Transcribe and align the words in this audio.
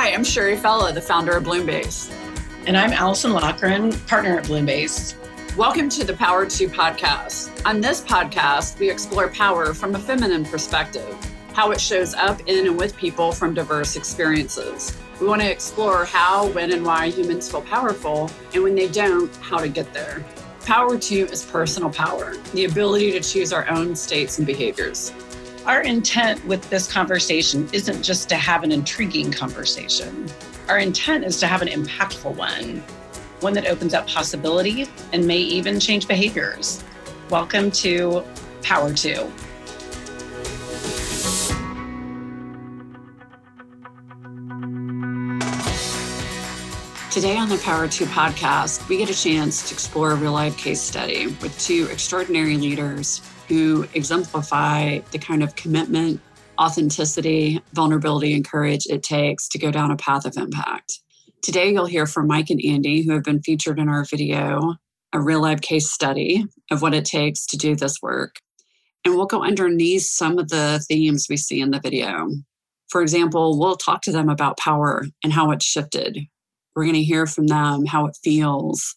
Hi, 0.00 0.12
I'm 0.12 0.22
Sherry 0.22 0.54
Fella, 0.54 0.92
the 0.92 1.00
founder 1.00 1.32
of 1.32 1.42
Bloombase. 1.42 2.08
And 2.66 2.76
I'm 2.76 2.92
Allison 2.92 3.32
Lochran, 3.32 4.06
partner 4.06 4.38
at 4.38 4.44
Bloombase. 4.44 5.16
Welcome 5.56 5.88
to 5.88 6.04
the 6.04 6.12
Power 6.12 6.46
2 6.46 6.68
podcast. 6.68 7.66
On 7.66 7.80
this 7.80 8.00
podcast, 8.00 8.78
we 8.78 8.88
explore 8.88 9.26
power 9.26 9.74
from 9.74 9.96
a 9.96 9.98
feminine 9.98 10.44
perspective, 10.44 11.16
how 11.52 11.72
it 11.72 11.80
shows 11.80 12.14
up 12.14 12.40
in 12.46 12.68
and 12.68 12.78
with 12.78 12.96
people 12.96 13.32
from 13.32 13.54
diverse 13.54 13.96
experiences. 13.96 14.96
We 15.20 15.26
want 15.26 15.42
to 15.42 15.50
explore 15.50 16.04
how, 16.04 16.46
when, 16.52 16.70
and 16.70 16.86
why 16.86 17.08
humans 17.10 17.50
feel 17.50 17.62
powerful, 17.62 18.30
and 18.54 18.62
when 18.62 18.76
they 18.76 18.86
don't, 18.86 19.34
how 19.38 19.58
to 19.58 19.68
get 19.68 19.92
there. 19.92 20.24
Power 20.64 20.96
2 20.96 21.26
is 21.32 21.44
personal 21.44 21.90
power, 21.90 22.36
the 22.54 22.66
ability 22.66 23.10
to 23.10 23.20
choose 23.20 23.52
our 23.52 23.68
own 23.68 23.96
states 23.96 24.38
and 24.38 24.46
behaviors. 24.46 25.12
Our 25.68 25.82
intent 25.82 26.42
with 26.46 26.70
this 26.70 26.90
conversation 26.90 27.68
isn't 27.74 28.02
just 28.02 28.30
to 28.30 28.36
have 28.36 28.62
an 28.62 28.72
intriguing 28.72 29.30
conversation. 29.30 30.26
Our 30.66 30.78
intent 30.78 31.26
is 31.26 31.38
to 31.40 31.46
have 31.46 31.60
an 31.60 31.68
impactful 31.68 32.34
one, 32.34 32.82
one 33.40 33.52
that 33.52 33.66
opens 33.66 33.92
up 33.92 34.06
possibility 34.06 34.88
and 35.12 35.26
may 35.26 35.36
even 35.36 35.78
change 35.78 36.08
behaviors. 36.08 36.82
Welcome 37.28 37.70
to 37.72 38.24
Power 38.62 38.94
2. 38.94 39.30
Today 47.10 47.36
on 47.36 47.50
the 47.50 47.60
Power 47.62 47.86
2 47.86 48.06
podcast, 48.06 48.88
we 48.88 48.96
get 48.96 49.10
a 49.10 49.14
chance 49.14 49.68
to 49.68 49.74
explore 49.74 50.12
a 50.12 50.14
real 50.14 50.32
life 50.32 50.56
case 50.56 50.80
study 50.80 51.26
with 51.26 51.54
two 51.58 51.88
extraordinary 51.92 52.56
leaders 52.56 53.20
who 53.48 53.86
exemplify 53.94 55.00
the 55.10 55.18
kind 55.18 55.42
of 55.42 55.56
commitment, 55.56 56.20
authenticity, 56.60 57.62
vulnerability, 57.72 58.34
and 58.34 58.46
courage 58.46 58.86
it 58.86 59.02
takes 59.02 59.48
to 59.48 59.58
go 59.58 59.70
down 59.70 59.90
a 59.90 59.96
path 59.96 60.24
of 60.26 60.36
impact. 60.36 61.00
Today, 61.42 61.70
you'll 61.70 61.86
hear 61.86 62.06
from 62.06 62.26
Mike 62.26 62.50
and 62.50 62.60
Andy, 62.64 63.02
who 63.02 63.12
have 63.12 63.22
been 63.22 63.42
featured 63.42 63.78
in 63.78 63.88
our 63.88 64.04
video, 64.04 64.74
a 65.12 65.20
real 65.20 65.40
life 65.40 65.60
case 65.60 65.90
study 65.90 66.44
of 66.70 66.82
what 66.82 66.94
it 66.94 67.04
takes 67.04 67.46
to 67.46 67.56
do 67.56 67.74
this 67.74 68.02
work. 68.02 68.36
And 69.04 69.14
we'll 69.14 69.26
go 69.26 69.42
underneath 69.42 70.02
some 70.02 70.38
of 70.38 70.48
the 70.48 70.84
themes 70.88 71.26
we 71.30 71.36
see 71.36 71.60
in 71.60 71.70
the 71.70 71.80
video. 71.80 72.28
For 72.90 73.02
example, 73.02 73.58
we'll 73.58 73.76
talk 73.76 74.02
to 74.02 74.12
them 74.12 74.28
about 74.28 74.58
power 74.58 75.06
and 75.22 75.32
how 75.32 75.50
it's 75.52 75.64
shifted. 75.64 76.18
We're 76.74 76.84
going 76.84 76.94
to 76.94 77.02
hear 77.02 77.26
from 77.26 77.46
them 77.46 77.86
how 77.86 78.06
it 78.06 78.18
feels 78.22 78.94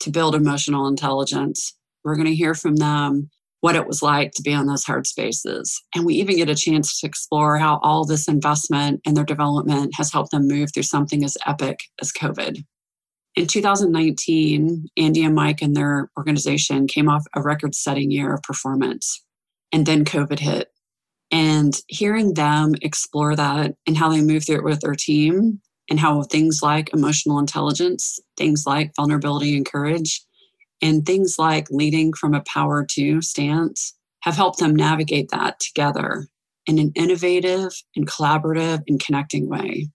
to 0.00 0.10
build 0.10 0.34
emotional 0.34 0.86
intelligence. 0.86 1.76
We're 2.04 2.16
going 2.16 2.28
to 2.28 2.34
hear 2.34 2.54
from 2.54 2.76
them 2.76 3.30
what 3.60 3.76
it 3.76 3.86
was 3.86 4.02
like 4.02 4.32
to 4.32 4.42
be 4.42 4.54
on 4.54 4.66
those 4.66 4.84
hard 4.84 5.06
spaces. 5.06 5.82
And 5.94 6.04
we 6.04 6.14
even 6.14 6.36
get 6.36 6.48
a 6.48 6.54
chance 6.54 6.98
to 7.00 7.06
explore 7.06 7.58
how 7.58 7.78
all 7.82 8.04
this 8.04 8.26
investment 8.26 9.00
and 9.06 9.16
their 9.16 9.24
development 9.24 9.94
has 9.96 10.12
helped 10.12 10.30
them 10.30 10.48
move 10.48 10.70
through 10.72 10.84
something 10.84 11.24
as 11.24 11.36
epic 11.46 11.80
as 12.00 12.12
COVID. 12.12 12.64
In 13.36 13.46
2019, 13.46 14.88
Andy 14.96 15.24
and 15.24 15.34
Mike 15.34 15.62
and 15.62 15.76
their 15.76 16.10
organization 16.18 16.86
came 16.86 17.08
off 17.08 17.24
a 17.34 17.42
record 17.42 17.74
setting 17.74 18.10
year 18.10 18.34
of 18.34 18.42
performance. 18.42 19.22
And 19.72 19.86
then 19.86 20.04
COVID 20.04 20.40
hit. 20.40 20.68
And 21.30 21.78
hearing 21.86 22.34
them 22.34 22.74
explore 22.82 23.36
that 23.36 23.74
and 23.86 23.96
how 23.96 24.08
they 24.08 24.20
move 24.20 24.44
through 24.44 24.56
it 24.56 24.64
with 24.64 24.80
their 24.80 24.96
team 24.96 25.60
and 25.88 26.00
how 26.00 26.22
things 26.22 26.60
like 26.62 26.92
emotional 26.92 27.38
intelligence, 27.38 28.18
things 28.36 28.64
like 28.66 28.92
vulnerability 28.96 29.56
and 29.56 29.64
courage, 29.64 30.24
and 30.82 31.04
things 31.04 31.38
like 31.38 31.70
leading 31.70 32.12
from 32.12 32.34
a 32.34 32.42
power 32.42 32.84
to 32.92 33.20
stance 33.20 33.94
have 34.22 34.36
helped 34.36 34.58
them 34.58 34.74
navigate 34.74 35.30
that 35.30 35.58
together 35.60 36.26
in 36.66 36.78
an 36.78 36.92
innovative 36.94 37.72
and 37.96 38.06
collaborative 38.06 38.82
and 38.86 39.02
connecting 39.02 39.48
way. 39.48 39.88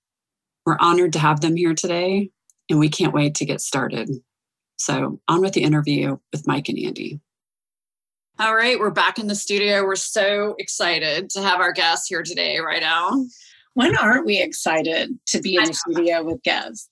We're 0.66 0.78
honored 0.80 1.14
to 1.14 1.20
have 1.20 1.42
them 1.42 1.56
here 1.56 1.76
today, 1.76 2.32
and 2.70 2.80
we 2.80 2.90
can't 2.90 3.14
wait 3.14 3.36
to 3.36 3.46
get 3.46 3.62
started. 3.62 4.10
So, 4.78 5.22
on 5.28 5.42
with 5.42 5.54
the 5.54 5.64
interview 5.64 6.18
with 6.34 6.48
Mike 6.48 6.68
and 6.70 6.80
Andy. 6.80 7.22
All 8.40 8.56
right, 8.56 8.78
we're 8.78 8.92
back 8.92 9.18
in 9.18 9.28
the 9.28 9.36
studio. 9.36 9.86
We're 9.86 9.96
so 9.96 10.56
excited 10.60 11.30
to 11.30 11.42
have 11.42 11.62
our 11.62 11.72
guests 11.72 12.08
here 12.08 12.24
today, 12.24 12.60
right 12.60 12.82
now. 12.82 13.26
When 13.76 13.96
aren't 13.96 14.26
we 14.26 14.42
excited 14.42 15.18
to 15.28 15.40
be 15.40 15.56
in 15.56 15.66
the 15.66 15.74
studio 15.74 16.24
with 16.24 16.44
guests? 16.44 16.90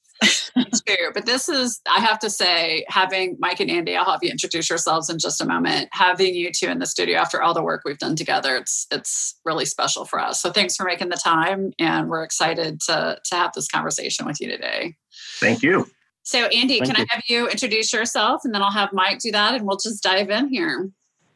It's 0.55 0.81
true. 0.81 1.11
But 1.13 1.25
this 1.25 1.49
is, 1.49 1.81
I 1.89 1.99
have 1.99 2.19
to 2.19 2.29
say, 2.29 2.85
having 2.87 3.37
Mike 3.39 3.59
and 3.59 3.69
Andy, 3.69 3.95
I'll 3.95 4.11
have 4.11 4.23
you 4.23 4.29
introduce 4.29 4.69
yourselves 4.69 5.09
in 5.09 5.19
just 5.19 5.41
a 5.41 5.45
moment. 5.45 5.89
Having 5.91 6.35
you 6.35 6.51
two 6.51 6.67
in 6.67 6.79
the 6.79 6.85
studio 6.85 7.17
after 7.17 7.41
all 7.41 7.53
the 7.53 7.63
work 7.63 7.81
we've 7.85 7.97
done 7.97 8.15
together, 8.15 8.55
it's 8.55 8.87
it's 8.91 9.39
really 9.45 9.65
special 9.65 10.05
for 10.05 10.19
us. 10.19 10.41
So 10.41 10.51
thanks 10.51 10.75
for 10.75 10.85
making 10.85 11.09
the 11.09 11.17
time. 11.17 11.73
And 11.79 12.09
we're 12.09 12.23
excited 12.23 12.79
to, 12.81 13.19
to 13.23 13.35
have 13.35 13.51
this 13.53 13.67
conversation 13.67 14.25
with 14.25 14.39
you 14.41 14.47
today. 14.47 14.95
Thank 15.39 15.61
you. 15.61 15.87
So, 16.23 16.45
Andy, 16.45 16.79
Thank 16.79 16.95
can 16.95 16.95
you. 16.95 17.05
I 17.09 17.15
have 17.15 17.23
you 17.27 17.49
introduce 17.49 17.91
yourself 17.91 18.41
and 18.45 18.55
then 18.55 18.61
I'll 18.61 18.71
have 18.71 18.93
Mike 18.93 19.19
do 19.19 19.31
that 19.31 19.55
and 19.55 19.67
we'll 19.67 19.77
just 19.77 20.01
dive 20.01 20.29
in 20.29 20.47
here. 20.47 20.89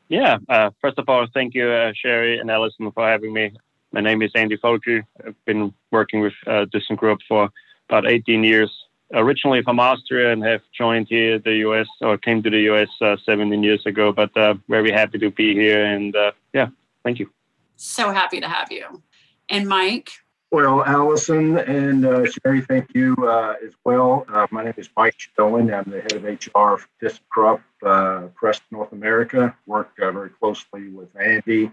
Yeah. 0.10 0.38
Uh, 0.48 0.70
first 0.80 0.98
of 0.98 1.10
all, 1.10 1.28
thank 1.34 1.54
you, 1.54 1.70
uh, 1.70 1.92
Sherry 1.94 2.40
and 2.40 2.50
Allison, 2.50 2.90
for 2.92 3.06
having 3.06 3.34
me. 3.34 3.52
My 3.92 4.02
name 4.02 4.22
is 4.22 4.32
Andy 4.36 4.58
Folger. 4.58 5.06
I've 5.26 5.36
been 5.46 5.74
working 5.92 6.22
with 6.22 6.34
uh, 6.46 6.66
Group 6.96 7.20
for 7.28 7.50
about 7.90 8.10
18 8.10 8.44
years. 8.44 8.72
Originally 9.14 9.62
from 9.64 9.80
Austria 9.80 10.34
and 10.34 10.44
have 10.44 10.62
joined 10.78 11.08
here 11.08 11.40
the 11.40 11.56
US 11.68 11.88
or 12.02 12.18
came 12.18 12.44
to 12.44 12.50
the 12.50 12.62
US 12.72 12.90
uh, 13.02 13.16
17 13.26 13.64
years 13.64 13.86
ago, 13.86 14.12
but 14.12 14.36
uh, 14.36 14.56
very 14.68 14.92
happy 14.92 15.18
to 15.20 15.32
be 15.32 15.54
here. 15.54 15.86
And 15.86 16.16
uh, 16.16 16.32
yeah, 16.54 16.68
thank 17.04 17.20
you. 17.20 17.30
So 17.78 18.12
happy 18.12 18.42
to 18.42 18.48
have 18.50 18.72
you. 18.72 19.02
And 19.50 19.68
Mike? 19.68 20.10
Well, 20.50 20.84
Allison 20.84 21.58
and 21.58 22.06
uh, 22.06 22.26
Sherry, 22.26 22.62
thank 22.62 22.90
you 22.94 23.16
uh, 23.20 23.56
as 23.66 23.74
well. 23.84 24.26
Uh, 24.32 24.48
my 24.50 24.64
name 24.64 24.74
is 24.78 24.90
Mike 24.96 25.16
Stowen. 25.18 25.74
I'm 25.74 25.92
the 25.92 26.02
head 26.02 26.14
of 26.14 26.24
HR 26.24 26.78
for 26.78 26.88
ThyssenKrupp, 27.02 27.62
uh, 27.84 28.28
Presta 28.42 28.62
North 28.72 28.94
America. 28.94 29.56
Work 29.66 29.92
very 29.98 30.30
closely 30.30 30.88
with 30.88 31.10
Andy 31.20 31.70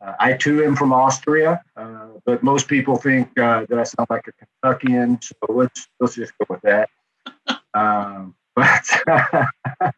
uh, 0.00 0.14
I 0.18 0.34
too 0.34 0.64
am 0.64 0.76
from 0.76 0.92
Austria, 0.92 1.62
uh, 1.76 2.06
but 2.24 2.42
most 2.42 2.68
people 2.68 2.96
think 2.96 3.36
uh, 3.38 3.66
that 3.68 3.78
I 3.78 3.82
sound 3.82 4.08
like 4.10 4.26
a 4.28 4.32
Kentuckian, 4.32 5.20
so 5.22 5.34
let's 5.48 5.88
let's 6.00 6.14
just 6.14 6.32
go 6.38 6.46
with 6.48 6.62
that. 6.62 6.88
Um, 7.74 8.34
but 8.56 8.90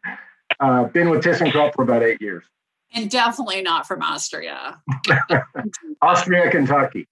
uh, 0.59 0.83
been 0.85 1.09
with 1.09 1.23
ThyssenKrupp 1.23 1.73
for 1.73 1.83
about 1.83 2.03
eight 2.03 2.21
years, 2.21 2.43
and 2.93 3.09
definitely 3.09 3.61
not 3.61 3.87
from 3.87 4.03
Austria. 4.03 4.79
Austria, 6.01 6.51
Kentucky. 6.51 7.07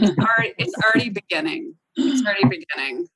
already, 0.00 0.54
it's 0.56 0.72
already 0.82 1.10
beginning. 1.10 1.74
It's 1.96 2.24
already 2.24 2.44
beginning. 2.44 3.08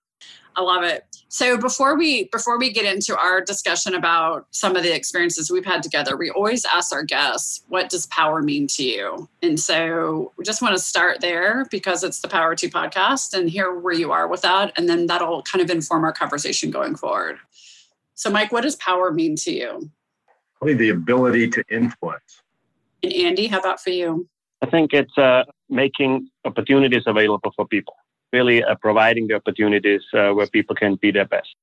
I 0.58 0.62
love 0.62 0.82
it. 0.82 1.04
So 1.28 1.56
before 1.56 1.96
we 1.96 2.24
before 2.24 2.58
we 2.58 2.72
get 2.72 2.84
into 2.84 3.16
our 3.16 3.40
discussion 3.40 3.94
about 3.94 4.48
some 4.50 4.74
of 4.74 4.82
the 4.82 4.92
experiences 4.92 5.52
we've 5.52 5.64
had 5.64 5.84
together, 5.84 6.16
we 6.16 6.30
always 6.30 6.64
ask 6.64 6.92
our 6.92 7.04
guests, 7.04 7.62
"What 7.68 7.88
does 7.88 8.06
power 8.06 8.42
mean 8.42 8.66
to 8.68 8.82
you?" 8.82 9.28
And 9.40 9.60
so 9.60 10.32
we 10.36 10.42
just 10.42 10.60
want 10.60 10.74
to 10.74 10.82
start 10.82 11.20
there 11.20 11.64
because 11.70 12.02
it's 12.02 12.20
the 12.20 12.26
Power 12.26 12.56
Two 12.56 12.70
podcast, 12.70 13.38
and 13.38 13.48
hear 13.48 13.72
where 13.72 13.94
you 13.94 14.10
are 14.10 14.26
with 14.26 14.42
that, 14.42 14.72
and 14.76 14.88
then 14.88 15.06
that'll 15.06 15.42
kind 15.42 15.62
of 15.62 15.70
inform 15.70 16.02
our 16.02 16.12
conversation 16.12 16.72
going 16.72 16.96
forward. 16.96 17.38
So, 18.16 18.28
Mike, 18.28 18.50
what 18.50 18.62
does 18.62 18.74
power 18.74 19.12
mean 19.12 19.36
to 19.36 19.52
you? 19.52 19.90
Probably 20.56 20.74
the 20.74 20.88
ability 20.88 21.50
to 21.50 21.62
influence. 21.70 22.42
And 23.04 23.12
Andy, 23.12 23.46
how 23.46 23.60
about 23.60 23.80
for 23.80 23.90
you? 23.90 24.26
I 24.60 24.66
think 24.66 24.92
it's 24.92 25.16
uh, 25.16 25.44
making 25.68 26.30
opportunities 26.44 27.04
available 27.06 27.52
for 27.54 27.64
people 27.64 27.94
really 28.32 28.62
uh, 28.62 28.74
providing 28.76 29.26
the 29.26 29.34
opportunities 29.34 30.02
uh, 30.14 30.30
where 30.30 30.46
people 30.46 30.76
can 30.76 30.96
be 30.96 31.10
their 31.10 31.24
best. 31.24 31.54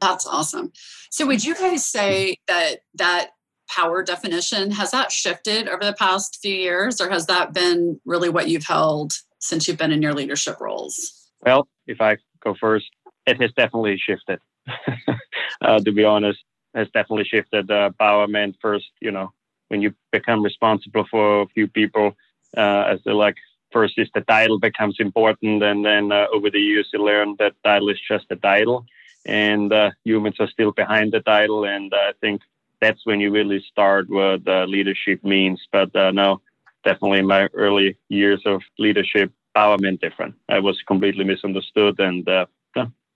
That's 0.00 0.26
awesome. 0.26 0.72
So, 1.10 1.26
would 1.26 1.44
you 1.44 1.54
guys 1.54 1.84
say 1.84 2.36
that 2.46 2.80
that 2.94 3.30
power 3.68 4.02
definition 4.02 4.70
has 4.72 4.90
that 4.92 5.12
shifted 5.12 5.68
over 5.68 5.84
the 5.84 5.92
past 5.92 6.38
few 6.40 6.54
years, 6.54 7.00
or 7.00 7.10
has 7.10 7.26
that 7.26 7.52
been 7.52 8.00
really 8.04 8.28
what 8.28 8.48
you've 8.48 8.66
held 8.66 9.12
since 9.40 9.68
you've 9.68 9.76
been 9.76 9.92
in 9.92 10.02
your 10.02 10.14
leadership 10.14 10.60
roles? 10.60 11.30
Well, 11.44 11.68
if 11.86 12.00
I 12.00 12.16
go 12.42 12.54
first, 12.58 12.86
it 13.26 13.40
has 13.40 13.52
definitely 13.56 13.98
shifted. 13.98 14.38
uh, 15.62 15.78
to 15.80 15.92
be 15.92 16.04
honest, 16.04 16.38
has 16.74 16.88
definitely 16.88 17.24
shifted. 17.24 17.70
Uh, 17.70 17.90
power 17.98 18.26
meant 18.26 18.56
first, 18.60 18.86
you 19.00 19.10
know, 19.10 19.32
when 19.68 19.82
you 19.82 19.94
become 20.12 20.42
responsible 20.42 21.04
for 21.10 21.42
a 21.42 21.46
few 21.48 21.68
people, 21.68 22.14
uh, 22.56 22.84
as 22.88 23.00
they 23.04 23.12
like 23.12 23.36
first 23.72 23.94
is 23.98 24.08
the 24.14 24.20
title 24.22 24.58
becomes 24.58 24.96
important, 24.98 25.62
and 25.62 25.84
then 25.84 26.12
uh, 26.12 26.26
over 26.32 26.50
the 26.50 26.60
years 26.60 26.88
you 26.92 27.04
learn 27.04 27.36
that 27.38 27.54
title 27.64 27.88
is 27.88 28.00
just 28.06 28.26
a 28.30 28.36
title, 28.36 28.84
and 29.26 29.72
uh, 29.72 29.90
humans 30.04 30.36
are 30.40 30.48
still 30.48 30.72
behind 30.72 31.12
the 31.12 31.20
title. 31.20 31.64
And 31.64 31.92
I 31.94 32.12
think 32.20 32.42
that's 32.80 33.04
when 33.04 33.20
you 33.20 33.30
really 33.30 33.64
start 33.70 34.08
what 34.08 34.46
uh, 34.46 34.64
leadership 34.64 35.22
means. 35.24 35.60
But 35.72 35.94
uh, 35.94 36.10
no, 36.12 36.40
definitely 36.84 37.22
my 37.22 37.48
early 37.54 37.98
years 38.08 38.42
of 38.46 38.62
leadership, 38.78 39.32
power 39.54 39.76
meant 39.78 40.00
different. 40.00 40.34
I 40.48 40.60
was 40.60 40.80
completely 40.86 41.24
misunderstood 41.24 41.98
and 41.98 42.28
uh, 42.28 42.46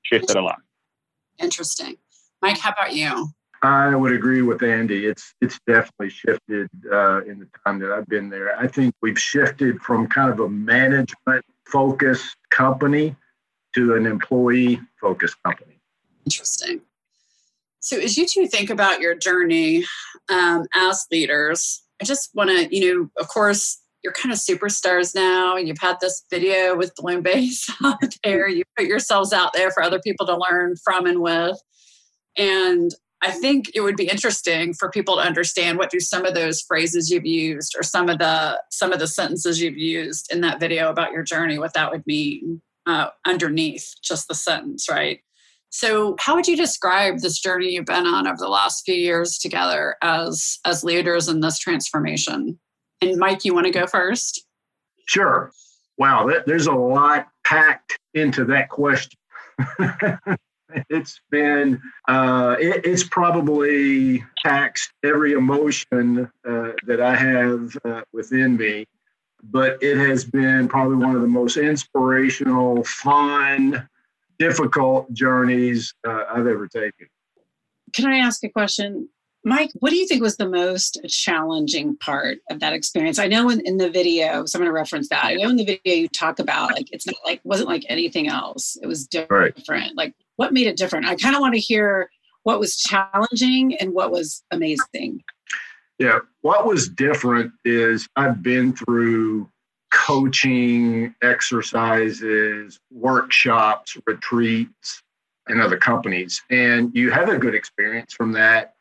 shifted 0.02 0.37
a 0.37 0.43
lot. 0.43 0.60
Interesting, 1.38 1.96
Mike. 2.40 2.58
How 2.58 2.70
about 2.70 2.94
you? 2.94 3.28
I 3.62 3.94
would 3.94 4.12
agree 4.12 4.43
with 4.43 4.62
Andy. 4.62 5.06
It's 5.06 5.35
it's 5.41 5.61
definitely 5.67 6.11
shifted 6.11 6.69
uh, 6.91 7.23
in 7.25 7.38
the 7.38 7.49
time 7.64 7.79
that 7.79 7.93
I've 7.93 8.06
been 8.06 8.29
there. 8.29 8.59
I 8.59 8.67
think 8.67 8.94
we've 9.03 9.19
shifted 9.19 9.81
from 9.81 10.09
kind 10.09 10.31
of 10.31 10.41
a 10.41 10.49
management 10.49 11.44
focused 11.67 12.37
company 12.50 13.14
to 13.75 13.94
an 13.94 14.05
employee 14.06 14.81
focused 15.00 15.37
company. 15.44 15.79
Interesting. 16.26 16.81
So, 17.79 17.99
as 17.99 18.17
you 18.17 18.26
two 18.26 18.47
think 18.49 18.69
about 18.69 19.00
your 19.00 19.14
journey 19.14 19.85
um, 20.29 20.67
as 20.75 21.06
leaders, 21.12 21.82
I 22.00 22.05
just 22.05 22.31
want 22.35 22.50
to, 22.50 22.76
you 22.76 22.94
know, 22.94 23.11
of 23.20 23.29
course, 23.29 23.81
you're 24.03 24.12
kind 24.12 24.32
of 24.32 24.38
superstars 24.38 25.15
now. 25.15 25.56
You've 25.56 25.79
had 25.81 25.99
this 26.00 26.25
video 26.31 26.76
with 26.76 26.93
Bloombase 26.97 27.70
out 27.85 28.15
there. 28.25 28.49
You 28.49 28.65
put 28.76 28.87
yourselves 28.87 29.32
out 29.32 29.53
there 29.53 29.70
for 29.70 29.82
other 29.82 30.00
people 30.00 30.26
to 30.26 30.37
learn 30.37 30.75
from 30.85 31.06
and 31.06 31.20
with. 31.20 31.61
And 32.37 32.93
I 33.22 33.30
think 33.30 33.70
it 33.74 33.80
would 33.80 33.96
be 33.96 34.08
interesting 34.08 34.74
for 34.74 34.90
people 34.90 35.16
to 35.16 35.22
understand 35.22 35.78
what 35.78 35.90
do 35.90 36.00
some 36.00 36.26
of 36.26 36.34
those 36.34 36.60
phrases 36.60 37.08
you've 37.08 37.24
used 37.24 37.74
or 37.78 37.84
some 37.84 38.08
of 38.08 38.19
the 38.19 38.60
some 38.70 38.92
of 38.92 38.98
the 38.98 39.06
sentences 39.06 39.60
you've 39.60 39.78
used 39.78 40.32
in 40.32 40.40
that 40.40 40.58
video 40.58 40.90
about 40.90 41.12
your 41.12 41.22
journey, 41.22 41.58
what 41.58 41.72
that 41.74 41.92
would 41.92 42.04
mean 42.06 42.60
uh, 42.86 43.08
underneath 43.24 43.94
just 44.02 44.26
the 44.26 44.34
sentence, 44.34 44.88
right? 44.90 45.20
So, 45.70 46.16
how 46.19 46.34
would 46.34 46.48
you 46.48 46.56
describe 46.56 47.20
this 47.20 47.38
journey 47.38 47.72
you've 47.72 47.86
been 47.86 48.06
on 48.06 48.26
over 48.26 48.36
the 48.38 48.48
last 48.48 48.84
few 48.84 48.94
years 48.94 49.38
together 49.38 49.96
as 50.02 50.58
as 50.64 50.82
leaders 50.82 51.28
in 51.28 51.40
this 51.40 51.58
transformation? 51.58 52.58
And 53.00 53.19
Mike, 53.19 53.44
you 53.44 53.54
want 53.54 53.66
to 53.66 53.72
go 53.72 53.86
first? 53.86 54.44
Sure. 55.06 55.52
Wow, 55.96 56.28
there's 56.46 56.66
a 56.66 56.72
lot 56.72 57.28
packed 57.44 57.98
into 58.14 58.44
that 58.46 58.69
question. 58.69 59.19
it's 60.88 61.20
been 61.30 61.80
uh, 62.08 62.56
it, 62.58 62.84
it's 62.84 63.04
probably 63.04 64.24
taxed 64.44 64.92
every 65.04 65.32
emotion 65.32 66.30
uh, 66.48 66.72
that 66.86 67.00
I 67.00 67.14
have 67.14 67.76
uh, 67.84 68.02
within 68.12 68.56
me, 68.56 68.86
but 69.42 69.82
it 69.82 69.96
has 69.96 70.24
been 70.24 70.69
probably 70.69 70.96
one 70.96 71.14
of 71.14 71.22
the 71.22 71.28
most 71.28 71.56
inspirational, 71.56 72.84
fun, 72.84 73.88
difficult 74.38 75.12
journeys 75.12 75.94
uh, 76.06 76.24
I've 76.32 76.46
ever 76.46 76.66
taken. 76.66 77.08
Can 77.94 78.06
I 78.06 78.19
ask 78.19 78.42
a 78.44 78.48
question? 78.48 79.08
Mike, 79.44 79.71
what 79.81 79.91
do 79.91 79.97
you 79.97 80.06
think 80.06 80.23
was 80.23 80.37
the 80.37 80.49
most 80.49 81.00
challenging 81.09 81.97
part 81.97 82.39
of 82.50 82.61
that 82.61 82.73
experience? 82.73 83.19
I 83.19 83.27
know 83.27 83.50
in, 83.50 83.61
in 83.67 83.77
the 83.77 83.91
video, 83.91 84.47
so 84.47 84.56
I'm 84.56 84.61
going 84.61 84.69
to 84.69 84.73
reference 84.73 85.09
that. 85.09 85.25
I 85.25 85.35
know 85.35 85.49
in 85.49 85.56
the 85.56 85.65
video 85.65 85.94
you 85.94 86.09
talk 86.09 86.39
about 86.39 86.73
like 86.73 86.93
it's 86.93 87.06
not 87.06 87.17
like 87.25 87.41
wasn't 87.43 87.69
like 87.69 87.85
anything 87.89 88.29
else. 88.29 88.77
It 88.81 88.87
was 88.87 89.06
different. 89.06 89.61
Right. 89.69 89.91
Like 89.97 90.15
what 90.37 90.53
made 90.53 90.69
it 90.69 90.77
different? 90.77 91.06
I 91.06 91.17
kind 91.17 91.35
of 91.35 91.41
want 91.41 91.55
to 91.55 91.61
hear 91.61 92.09
what 92.44 92.61
was 92.61 92.77
challenging 92.77 93.77
and 93.77 93.93
what 93.93 94.12
was 94.12 94.44
amazing. 94.53 95.23
Yeah, 95.99 96.21
what 96.41 96.67
was 96.67 96.89
different 96.89 97.53
is 97.65 98.09
I've 98.17 98.43
been 98.43 98.75
through 98.75 99.49
coaching 99.93 101.15
exercises, 101.23 102.81
workshops, 102.91 103.97
retreats, 104.06 105.03
in 105.49 105.61
other 105.61 105.77
companies, 105.77 106.43
and 106.50 106.94
you 106.94 107.11
have 107.11 107.29
a 107.29 107.39
good 107.39 107.55
experience 107.55 108.15
from 108.15 108.33
that 108.33 108.75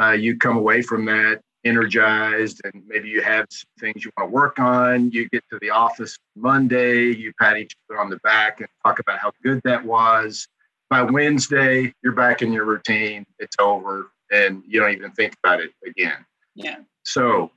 uh, 0.00 0.12
you 0.12 0.36
come 0.38 0.56
away 0.56 0.82
from 0.82 1.04
that 1.06 1.40
energized 1.64 2.60
and 2.64 2.82
maybe 2.86 3.08
you 3.08 3.20
have 3.20 3.46
some 3.50 3.68
things 3.80 4.04
you 4.04 4.10
want 4.16 4.30
to 4.30 4.34
work 4.34 4.58
on. 4.58 5.10
You 5.10 5.28
get 5.28 5.44
to 5.50 5.58
the 5.60 5.70
office 5.70 6.16
Monday, 6.36 7.06
you 7.14 7.32
pat 7.40 7.56
each 7.56 7.74
other 7.90 8.00
on 8.00 8.10
the 8.10 8.18
back 8.18 8.60
and 8.60 8.68
talk 8.84 8.98
about 8.98 9.18
how 9.18 9.32
good 9.42 9.60
that 9.64 9.84
was. 9.84 10.46
By 10.90 11.02
Wednesday, 11.02 11.92
you're 12.02 12.14
back 12.14 12.40
in 12.40 12.52
your 12.52 12.64
routine, 12.64 13.26
it's 13.38 13.56
over, 13.58 14.10
and 14.32 14.62
you 14.66 14.80
don't 14.80 14.92
even 14.92 15.10
think 15.12 15.34
about 15.44 15.60
it 15.60 15.70
again. 15.84 16.24
Yeah. 16.54 16.76
So, 17.02 17.50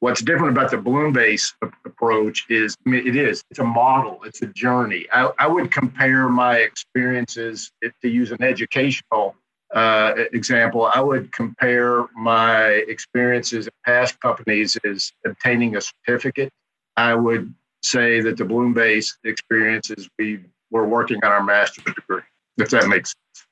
what's 0.00 0.20
different 0.20 0.56
about 0.56 0.70
the 0.70 0.76
bloom 0.76 1.12
base 1.12 1.54
approach 1.86 2.44
is 2.50 2.76
I 2.86 2.90
mean, 2.90 3.06
it 3.06 3.16
is 3.16 3.42
it's 3.50 3.60
a 3.60 3.64
model 3.64 4.20
it's 4.24 4.42
a 4.42 4.46
journey 4.48 5.06
I, 5.10 5.30
I 5.38 5.46
would 5.46 5.72
compare 5.72 6.28
my 6.28 6.58
experiences 6.58 7.72
to 7.82 8.08
use 8.08 8.30
an 8.30 8.42
educational 8.42 9.34
uh, 9.74 10.14
example, 10.32 10.90
I 10.94 11.00
would 11.00 11.32
compare 11.32 12.06
my 12.14 12.66
experiences 12.88 13.66
at 13.66 13.72
past 13.84 14.20
companies 14.20 14.76
as 14.84 15.12
obtaining 15.24 15.76
a 15.76 15.80
certificate. 15.80 16.52
I 16.96 17.14
would 17.14 17.52
say 17.82 18.20
that 18.20 18.36
the 18.36 18.44
Bloombase 18.44 19.12
experiences 19.24 20.08
we 20.18 20.40
were 20.70 20.86
working 20.86 21.18
on 21.24 21.30
our 21.30 21.42
master's 21.42 21.94
degree, 21.94 22.22
if 22.58 22.70
that 22.70 22.88
makes 22.88 23.10
sense. 23.10 23.46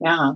Yeah. 0.00 0.32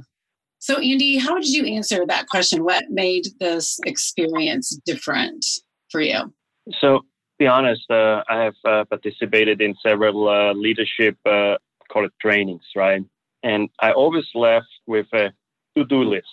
So, 0.61 0.77
Andy, 0.77 1.19
how 1.19 1.37
did 1.37 1.49
you 1.49 1.67
answer 1.67 2.05
that 2.07 2.27
question? 2.29 2.65
What 2.65 2.85
made 2.91 3.27
this 3.39 3.79
experience 3.87 4.79
different 4.85 5.45
for 5.91 6.01
you? 6.01 6.33
So, 6.81 6.99
to 6.99 7.05
be 7.39 7.47
honest, 7.47 7.89
uh, 7.91 8.23
I 8.29 8.43
have 8.43 8.55
uh, 8.65 8.85
participated 8.85 9.61
in 9.61 9.75
several 9.87 10.29
uh, 10.29 10.53
leadership, 10.55 11.17
uh, 11.25 11.57
call 11.91 12.07
it 12.07 12.13
trainings, 12.21 12.65
right? 12.75 13.03
And 13.43 13.69
I 13.81 13.93
always 13.93 14.27
left 14.35 14.69
with 14.87 15.07
a 15.13 15.33
to 15.77 15.85
do 15.85 16.03
list. 16.03 16.27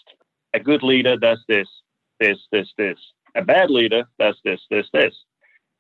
A 0.53 0.59
good 0.59 0.83
leader 0.83 1.17
does 1.17 1.39
this, 1.47 1.67
this, 2.19 2.37
this, 2.51 2.67
this. 2.77 2.97
A 3.35 3.43
bad 3.43 3.69
leader 3.69 4.05
does 4.17 4.35
this, 4.43 4.61
this, 4.69 4.87
this. 4.93 5.13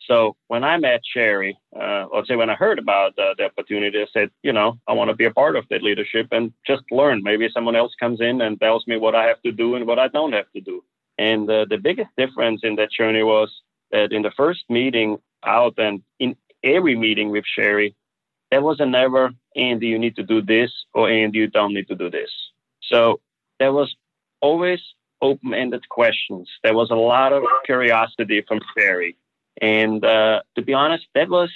So 0.01 0.35
when 0.47 0.63
I 0.63 0.77
met 0.77 1.01
Sherry, 1.13 1.57
uh, 1.79 2.05
let's 2.13 2.27
say 2.27 2.35
when 2.35 2.49
I 2.49 2.55
heard 2.55 2.77
about 2.77 3.17
uh, 3.17 3.33
the 3.37 3.45
opportunity, 3.45 3.99
I 4.01 4.05
said, 4.13 4.29
you 4.43 4.53
know, 4.53 4.77
I 4.87 4.93
want 4.93 5.09
to 5.09 5.15
be 5.15 5.25
a 5.25 5.31
part 5.31 5.55
of 5.55 5.65
that 5.69 5.81
leadership 5.81 6.27
and 6.31 6.53
just 6.67 6.83
learn. 6.91 7.23
Maybe 7.23 7.49
someone 7.51 7.75
else 7.75 7.93
comes 7.99 8.21
in 8.21 8.41
and 8.41 8.59
tells 8.59 8.85
me 8.87 8.97
what 8.97 9.15
I 9.15 9.25
have 9.25 9.41
to 9.43 9.51
do 9.51 9.75
and 9.75 9.87
what 9.87 9.97
I 9.97 10.09
don't 10.09 10.33
have 10.33 10.51
to 10.53 10.61
do. 10.61 10.83
And 11.17 11.49
uh, 11.49 11.65
the 11.69 11.77
biggest 11.77 12.09
difference 12.17 12.61
in 12.63 12.75
that 12.75 12.91
journey 12.91 13.23
was 13.23 13.49
that 13.91 14.11
in 14.11 14.21
the 14.21 14.31
first 14.35 14.63
meeting 14.69 15.17
out 15.43 15.73
and 15.77 16.03
in 16.19 16.35
every 16.63 16.95
meeting 16.95 17.29
with 17.29 17.45
Sherry, 17.47 17.95
there 18.51 18.61
was 18.61 18.79
a 18.79 18.85
never, 18.85 19.31
Andy, 19.55 19.87
you 19.87 19.99
need 19.99 20.15
to 20.15 20.23
do 20.23 20.41
this, 20.41 20.71
or 20.93 21.09
Andy, 21.09 21.39
you 21.39 21.47
don't 21.47 21.73
need 21.73 21.87
to 21.87 21.95
do 21.95 22.09
this. 22.09 22.29
So 22.83 23.19
there 23.59 23.73
was 23.73 23.95
always 24.41 24.79
open-ended 25.21 25.87
questions. 25.89 26.49
There 26.63 26.75
was 26.75 26.91
a 26.91 26.95
lot 26.95 27.33
of 27.33 27.43
curiosity 27.65 28.43
from 28.47 28.59
Sherry. 28.77 29.17
And 29.61 30.03
uh, 30.03 30.41
to 30.55 30.61
be 30.61 30.73
honest, 30.73 31.05
that 31.15 31.29
was 31.29 31.49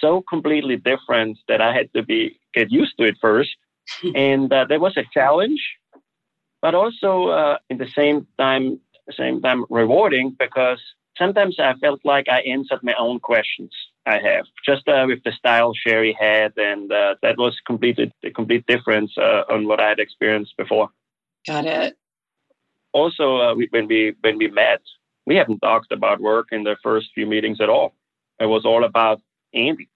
so 0.00 0.22
completely 0.28 0.76
different 0.76 1.38
that 1.48 1.60
I 1.60 1.74
had 1.74 1.92
to 1.94 2.02
be 2.02 2.38
get 2.54 2.70
used 2.70 2.96
to 2.98 3.04
it 3.04 3.16
first. 3.20 3.56
and 4.14 4.52
uh, 4.52 4.66
there 4.68 4.80
was 4.80 4.96
a 4.96 5.04
challenge, 5.12 5.60
but 6.60 6.74
also 6.74 7.28
uh, 7.28 7.58
in 7.70 7.78
the 7.78 7.88
same 7.96 8.26
time, 8.38 8.80
same 9.16 9.40
time 9.40 9.64
rewarding 9.70 10.36
because 10.38 10.80
sometimes 11.16 11.56
I 11.58 11.72
felt 11.80 12.00
like 12.04 12.26
I 12.28 12.40
answered 12.40 12.80
my 12.82 12.94
own 12.98 13.20
questions. 13.20 13.72
I 14.08 14.18
have 14.22 14.46
just 14.64 14.88
uh, 14.88 15.04
with 15.06 15.22
the 15.22 15.32
style 15.32 15.72
Sherry 15.74 16.16
had, 16.18 16.52
and 16.56 16.90
uh, 16.90 17.16
that 17.22 17.36
was 17.36 17.54
completely 17.66 18.10
a 18.24 18.30
complete 18.30 18.64
difference 18.66 19.12
uh, 19.18 19.42
on 19.50 19.68
what 19.68 19.80
I 19.80 19.88
had 19.90 19.98
experienced 19.98 20.56
before. 20.56 20.88
Got 21.46 21.66
it. 21.66 21.98
Also, 22.92 23.36
uh, 23.36 23.54
we, 23.54 23.68
when 23.70 23.86
we 23.86 24.14
when 24.22 24.38
we 24.38 24.48
met, 24.48 24.80
we 25.26 25.36
haven't 25.36 25.60
talked 25.60 25.92
about 25.92 26.20
work 26.20 26.48
in 26.52 26.64
the 26.64 26.76
first 26.82 27.08
few 27.14 27.26
meetings 27.26 27.60
at 27.60 27.68
all. 27.68 27.94
It 28.40 28.46
was 28.46 28.64
all 28.64 28.84
about 28.84 29.20
Andy, 29.52 29.90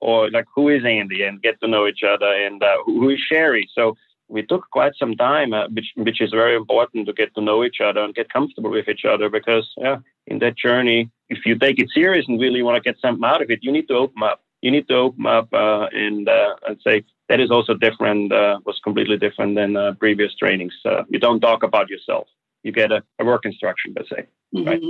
or 0.00 0.30
like 0.30 0.46
who 0.54 0.68
is 0.68 0.84
Andy, 0.84 1.24
and 1.24 1.42
get 1.42 1.60
to 1.60 1.68
know 1.68 1.88
each 1.88 2.04
other, 2.08 2.32
and 2.32 2.62
uh, 2.62 2.76
who 2.84 3.10
is 3.10 3.18
Sherry. 3.18 3.68
So 3.74 3.96
we 4.28 4.42
took 4.42 4.68
quite 4.70 4.92
some 4.98 5.14
time, 5.16 5.52
uh, 5.52 5.68
which 5.68 5.92
which 5.96 6.20
is 6.20 6.30
very 6.30 6.56
important 6.56 7.06
to 7.06 7.12
get 7.12 7.34
to 7.34 7.40
know 7.40 7.64
each 7.64 7.80
other 7.80 8.02
and 8.02 8.14
get 8.14 8.32
comfortable 8.32 8.70
with 8.70 8.88
each 8.88 9.04
other. 9.04 9.28
Because 9.28 9.70
yeah, 9.76 9.98
in 10.26 10.38
that 10.40 10.56
journey, 10.56 11.10
if 11.28 11.46
you 11.46 11.58
take 11.58 11.78
it 11.78 11.88
serious 11.92 12.26
and 12.28 12.40
really 12.40 12.62
want 12.62 12.82
to 12.82 12.88
get 12.88 13.00
something 13.00 13.24
out 13.24 13.42
of 13.42 13.50
it, 13.50 13.60
you 13.62 13.72
need 13.72 13.88
to 13.88 13.94
open 13.94 14.22
up. 14.22 14.42
You 14.62 14.70
need 14.70 14.88
to 14.88 14.96
open 14.96 15.26
up 15.26 15.48
uh, 15.52 15.86
and 15.92 16.28
uh, 16.28 16.54
and 16.66 16.76
say 16.82 17.04
that 17.28 17.40
is 17.40 17.50
also 17.50 17.74
different. 17.74 18.32
Uh, 18.32 18.58
was 18.64 18.80
completely 18.82 19.16
different 19.16 19.54
than 19.54 19.76
uh, 19.76 19.92
previous 19.98 20.34
trainings. 20.36 20.74
Uh, 20.84 21.02
you 21.08 21.18
don't 21.18 21.40
talk 21.40 21.62
about 21.62 21.88
yourself. 21.88 22.26
You 22.62 22.72
get 22.72 22.90
a, 22.90 23.02
a 23.20 23.24
work 23.24 23.44
instruction, 23.44 23.94
let's 23.96 24.10
say. 24.10 24.26
Mm-hmm. 24.54 24.68
Right. 24.68 24.82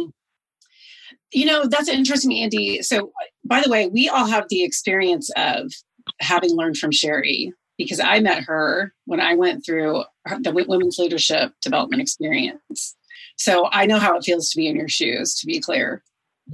You 1.32 1.44
know 1.44 1.66
that's 1.66 1.88
interesting, 1.88 2.34
Andy. 2.38 2.82
So, 2.82 3.12
by 3.44 3.60
the 3.60 3.70
way, 3.70 3.88
we 3.88 4.08
all 4.08 4.26
have 4.26 4.46
the 4.48 4.62
experience 4.62 5.30
of 5.36 5.72
having 6.20 6.50
learned 6.50 6.78
from 6.78 6.92
Sherry 6.92 7.52
because 7.78 8.00
I 8.00 8.20
met 8.20 8.44
her 8.44 8.92
when 9.04 9.20
I 9.20 9.34
went 9.34 9.64
through 9.64 10.04
the 10.40 10.52
women's 10.52 10.98
leadership 10.98 11.52
development 11.62 12.02
experience. 12.02 12.96
So 13.36 13.68
I 13.70 13.86
know 13.86 13.98
how 13.98 14.16
it 14.16 14.24
feels 14.24 14.50
to 14.50 14.56
be 14.56 14.66
in 14.66 14.76
your 14.76 14.88
shoes, 14.88 15.34
to 15.40 15.46
be 15.46 15.60
clear, 15.60 16.02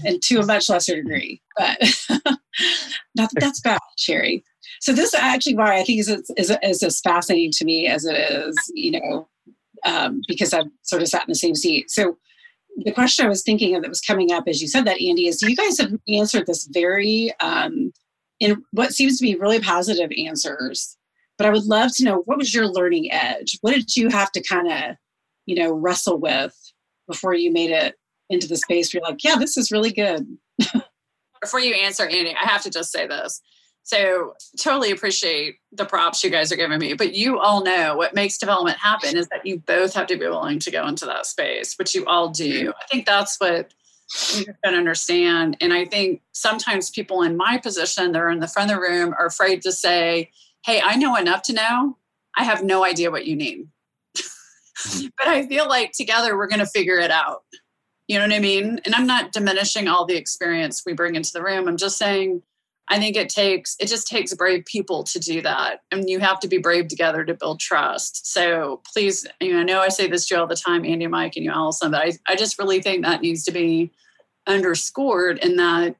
and 0.05 0.21
to 0.23 0.41
a 0.41 0.47
much 0.47 0.69
lesser 0.69 0.97
degree. 0.97 1.41
But 1.57 1.79
that, 3.15 3.31
that's 3.35 3.61
bad, 3.61 3.79
Sherry. 3.99 4.45
So 4.81 4.93
this 4.93 5.15
actually 5.15 5.55
why 5.55 5.79
I 5.79 5.85
think 5.85 6.01
is, 6.01 6.09
is, 6.37 6.53
is 6.63 6.83
as 6.83 7.01
fascinating 7.01 7.53
to 7.53 7.65
me 7.65 7.87
as 7.87 8.05
it 8.05 8.17
is, 8.17 8.57
you 8.75 8.93
know, 8.93 9.29
um, 9.85 10.23
because 10.27 10.53
I've 10.53 10.71
sort 10.83 11.03
of 11.03 11.09
sat 11.09 11.23
in 11.23 11.29
the 11.29 11.35
same 11.35 11.55
seat. 11.55 11.91
So 11.91 12.19
the 12.85 12.93
question 12.93 13.27
I 13.27 13.29
was 13.29 13.43
thinking 13.43 13.77
of 13.77 13.83
that 13.83 13.89
was 13.89 14.01
coming 14.01 14.33
up 14.33 14.45
as 14.49 14.61
you 14.61 14.69
said 14.69 14.87
that, 14.87 15.01
Andy, 15.01 15.29
is 15.29 15.43
you 15.43 15.55
guys 15.55 15.79
have 15.79 15.93
answered 16.09 16.47
this 16.47 16.67
very 16.73 17.33
um, 17.41 17.93
in 18.41 18.65
what 18.73 18.93
seems 18.93 19.19
to 19.19 19.23
be 19.23 19.37
really 19.37 19.61
positive 19.61 20.11
answers 20.17 20.97
but 21.43 21.49
I 21.49 21.53
would 21.53 21.65
love 21.65 21.91
to 21.97 22.05
know 22.05 22.23
what 22.27 22.39
was 22.39 22.55
your 22.55 22.69
learning 22.69 23.11
edge? 23.11 23.59
What 23.63 23.75
did 23.75 23.97
you 23.97 24.11
have 24.11 24.31
to 24.31 24.41
kind 24.41 24.69
of, 24.71 24.97
you 25.45 25.57
know, 25.57 25.73
wrestle 25.73 26.21
with 26.21 26.55
before 27.09 27.35
you 27.35 27.53
made 27.53 27.73
it 27.73 27.97
into 28.31 28.47
the 28.47 28.55
space 28.55 28.95
where 28.95 29.01
you're 29.01 29.11
like, 29.11 29.25
yeah, 29.25 29.35
this 29.35 29.57
is 29.57 29.73
really 29.73 29.91
good? 29.91 30.25
Before 31.41 31.59
you 31.59 31.75
answer, 31.75 32.05
Andy, 32.05 32.33
I 32.41 32.47
have 32.47 32.63
to 32.63 32.71
just 32.71 32.93
say 32.93 33.09
this. 33.09 33.41
So 33.83 34.35
totally 34.57 34.93
appreciate 34.93 35.57
the 35.73 35.85
props 35.85 36.23
you 36.23 36.31
guys 36.31 36.53
are 36.53 36.57
giving 36.57 36.79
me. 36.79 36.95
But 36.95 37.17
you 37.17 37.41
all 37.41 37.65
know 37.65 37.97
what 37.97 38.15
makes 38.15 38.39
development 38.39 38.79
happen 38.79 39.17
is 39.17 39.27
that 39.31 39.45
you 39.45 39.59
both 39.59 39.93
have 39.95 40.07
to 40.07 40.17
be 40.17 40.29
willing 40.29 40.61
to 40.61 40.71
go 40.71 40.87
into 40.87 41.07
that 41.07 41.27
space, 41.27 41.75
which 41.77 41.93
you 41.93 42.07
all 42.07 42.29
do. 42.29 42.69
Mm-hmm. 42.69 42.71
I 42.71 42.87
think 42.89 43.05
that's 43.05 43.41
what 43.41 43.75
you 44.37 44.45
can 44.65 44.75
understand. 44.77 45.57
And 45.61 45.73
I 45.73 45.87
think 45.87 46.23
sometimes 46.31 46.91
people 46.91 47.23
in 47.23 47.37
my 47.37 47.59
position, 47.59 48.13
they're 48.13 48.31
in 48.31 48.39
the 48.39 48.47
front 48.47 48.71
of 48.71 48.77
the 48.77 48.81
room, 48.81 49.13
are 49.19 49.27
afraid 49.27 49.63
to 49.63 49.73
say, 49.73 50.31
Hey, 50.65 50.81
I 50.83 50.97
know 50.97 51.17
enough 51.17 51.43
to 51.43 51.53
know. 51.53 51.99
I 52.37 52.45
have 52.45 52.63
no 52.63 52.85
idea 52.85 53.11
what 53.11 53.27
you 53.27 53.37
need. 53.37 53.69
Mm-hmm. 54.17 55.07
but 55.19 55.29
I 55.29 55.47
feel 55.47 55.69
like 55.69 55.93
together 55.93 56.37
we're 56.37 56.49
going 56.49 56.61
to 56.61 56.67
figure 56.67 56.99
it 56.99 57.11
out. 57.11 57.43
You 58.09 58.19
know 58.19 58.27
what 58.27 58.35
I 58.35 58.41
mean? 58.41 58.81
And 58.85 58.95
I'm 58.95 59.07
not 59.07 59.33
diminishing 59.33 59.89
all 59.89 60.05
the 60.05 60.17
experience 60.17 60.83
we 60.85 60.93
bring 60.93 61.15
into 61.15 61.33
the 61.33 61.43
room. 61.43 61.69
I'm 61.69 61.77
just 61.77 61.99
saying 61.99 62.43
I 62.89 62.99
think 62.99 63.17
it 63.17 63.29
takes 63.29 63.77
it 63.81 63.87
just 63.87 64.07
takes 64.07 64.35
brave 64.35 64.65
people 64.65 65.03
to 65.05 65.19
do 65.19 65.41
that. 65.43 65.81
And 65.91 66.11
you 66.11 66.19
have 66.19 66.41
to 66.41 66.49
be 66.49 66.59
brave 66.59 66.89
together 66.89 67.25
to 67.25 67.35
build 67.35 67.61
trust. 67.61 68.31
So 68.31 68.83
please, 68.93 69.27
you 69.41 69.55
know, 69.55 69.61
I 69.61 69.63
know 69.63 69.81
I 69.81 69.89
say 69.89 70.09
this 70.09 70.27
to 70.27 70.35
you 70.35 70.41
all 70.41 70.47
the 70.47 70.57
time, 70.57 70.85
Andy, 70.85 71.07
Mike, 71.07 71.37
and 71.37 71.45
you, 71.45 71.51
Allison, 71.51 71.93
but 71.93 72.03
I, 72.03 72.13
I 72.27 72.37
just 72.37 72.59
really 72.59 72.83
think 72.83 73.03
that 73.03 73.23
needs 73.23 73.45
to 73.45 73.53
be 73.53 73.93
underscored 74.47 75.39
in 75.39 75.57
that 75.57 75.97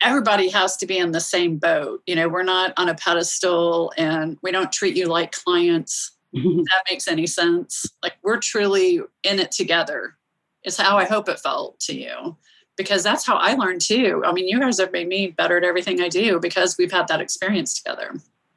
everybody 0.00 0.48
has 0.48 0.76
to 0.78 0.86
be 0.86 0.98
in 0.98 1.12
the 1.12 1.20
same 1.20 1.58
boat. 1.58 2.02
You 2.06 2.16
know, 2.16 2.28
we're 2.28 2.42
not 2.42 2.72
on 2.76 2.88
a 2.88 2.94
pedestal 2.94 3.92
and 3.96 4.38
we 4.42 4.50
don't 4.50 4.72
treat 4.72 4.96
you 4.96 5.06
like 5.06 5.32
clients. 5.32 6.12
that 6.32 6.82
makes 6.88 7.08
any 7.08 7.26
sense. 7.26 7.86
Like 8.02 8.14
we're 8.22 8.38
truly 8.38 9.00
in 9.22 9.38
it 9.38 9.52
together. 9.52 10.16
Is 10.62 10.76
how 10.76 10.98
I 10.98 11.04
hope 11.04 11.28
it 11.30 11.40
felt 11.40 11.80
to 11.80 11.96
you 11.98 12.36
because 12.76 13.02
that's 13.02 13.26
how 13.26 13.36
I 13.36 13.54
learned 13.54 13.80
too. 13.80 14.22
I 14.24 14.32
mean, 14.32 14.46
you 14.46 14.58
guys 14.60 14.78
have 14.78 14.92
made 14.92 15.08
me 15.08 15.28
better 15.28 15.56
at 15.56 15.64
everything 15.64 16.00
I 16.00 16.08
do 16.08 16.40
because 16.40 16.76
we've 16.78 16.92
had 16.92 17.08
that 17.08 17.20
experience 17.20 17.74
together. 17.74 18.14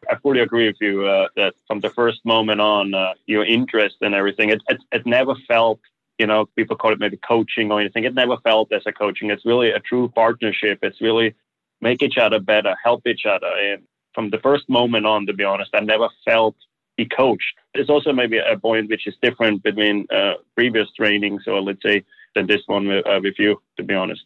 I 0.10 0.16
fully 0.16 0.40
agree 0.40 0.68
with 0.68 0.78
you 0.80 1.06
uh, 1.06 1.28
that 1.36 1.56
from 1.68 1.80
the 1.80 1.90
first 1.90 2.24
moment 2.26 2.62
on, 2.62 2.94
uh, 2.94 3.14
your 3.26 3.46
interest 3.46 3.98
and 4.02 4.14
everything, 4.14 4.50
it, 4.50 4.62
it, 4.70 4.82
it 4.92 5.06
never 5.06 5.36
felt, 5.48 5.80
you 6.24 6.28
know, 6.28 6.46
people 6.56 6.78
call 6.78 6.94
it 6.94 7.02
maybe 7.02 7.18
coaching 7.18 7.70
or 7.70 7.82
anything. 7.82 8.06
It 8.06 8.14
never 8.14 8.38
felt 8.46 8.72
as 8.72 8.84
a 8.86 8.94
coaching. 8.94 9.30
It's 9.30 9.46
really 9.46 9.72
a 9.72 9.82
true 9.82 10.08
partnership. 10.08 10.80
It's 10.82 11.02
really 11.02 11.36
make 11.82 12.02
each 12.02 12.18
other 12.18 12.40
better, 12.40 12.74
help 12.82 13.06
each 13.06 13.26
other. 13.26 13.48
And 13.48 13.84
from 14.16 14.30
the 14.30 14.38
first 14.38 14.70
moment 14.70 15.06
on, 15.06 15.26
to 15.26 15.34
be 15.34 15.44
honest, 15.44 15.72
I 15.74 15.82
never 15.82 16.08
felt 16.24 16.56
be 16.96 17.06
coached. 17.06 17.56
It's 17.74 17.90
also 17.90 18.14
maybe 18.14 18.38
a 18.38 18.58
point 18.58 18.90
which 18.90 19.06
is 19.06 19.16
different 19.22 19.64
between 19.64 20.08
uh, 20.16 20.36
previous 20.56 20.88
trainings 20.96 21.44
or 21.46 21.62
let's 21.62 21.84
say 21.86 22.06
than 22.36 22.48
this 22.48 22.62
one 22.68 22.88
with, 22.88 23.06
uh, 23.06 23.20
with 23.22 23.36
you, 23.38 23.62
to 23.76 23.84
be 23.84 23.94
honest. 23.94 24.24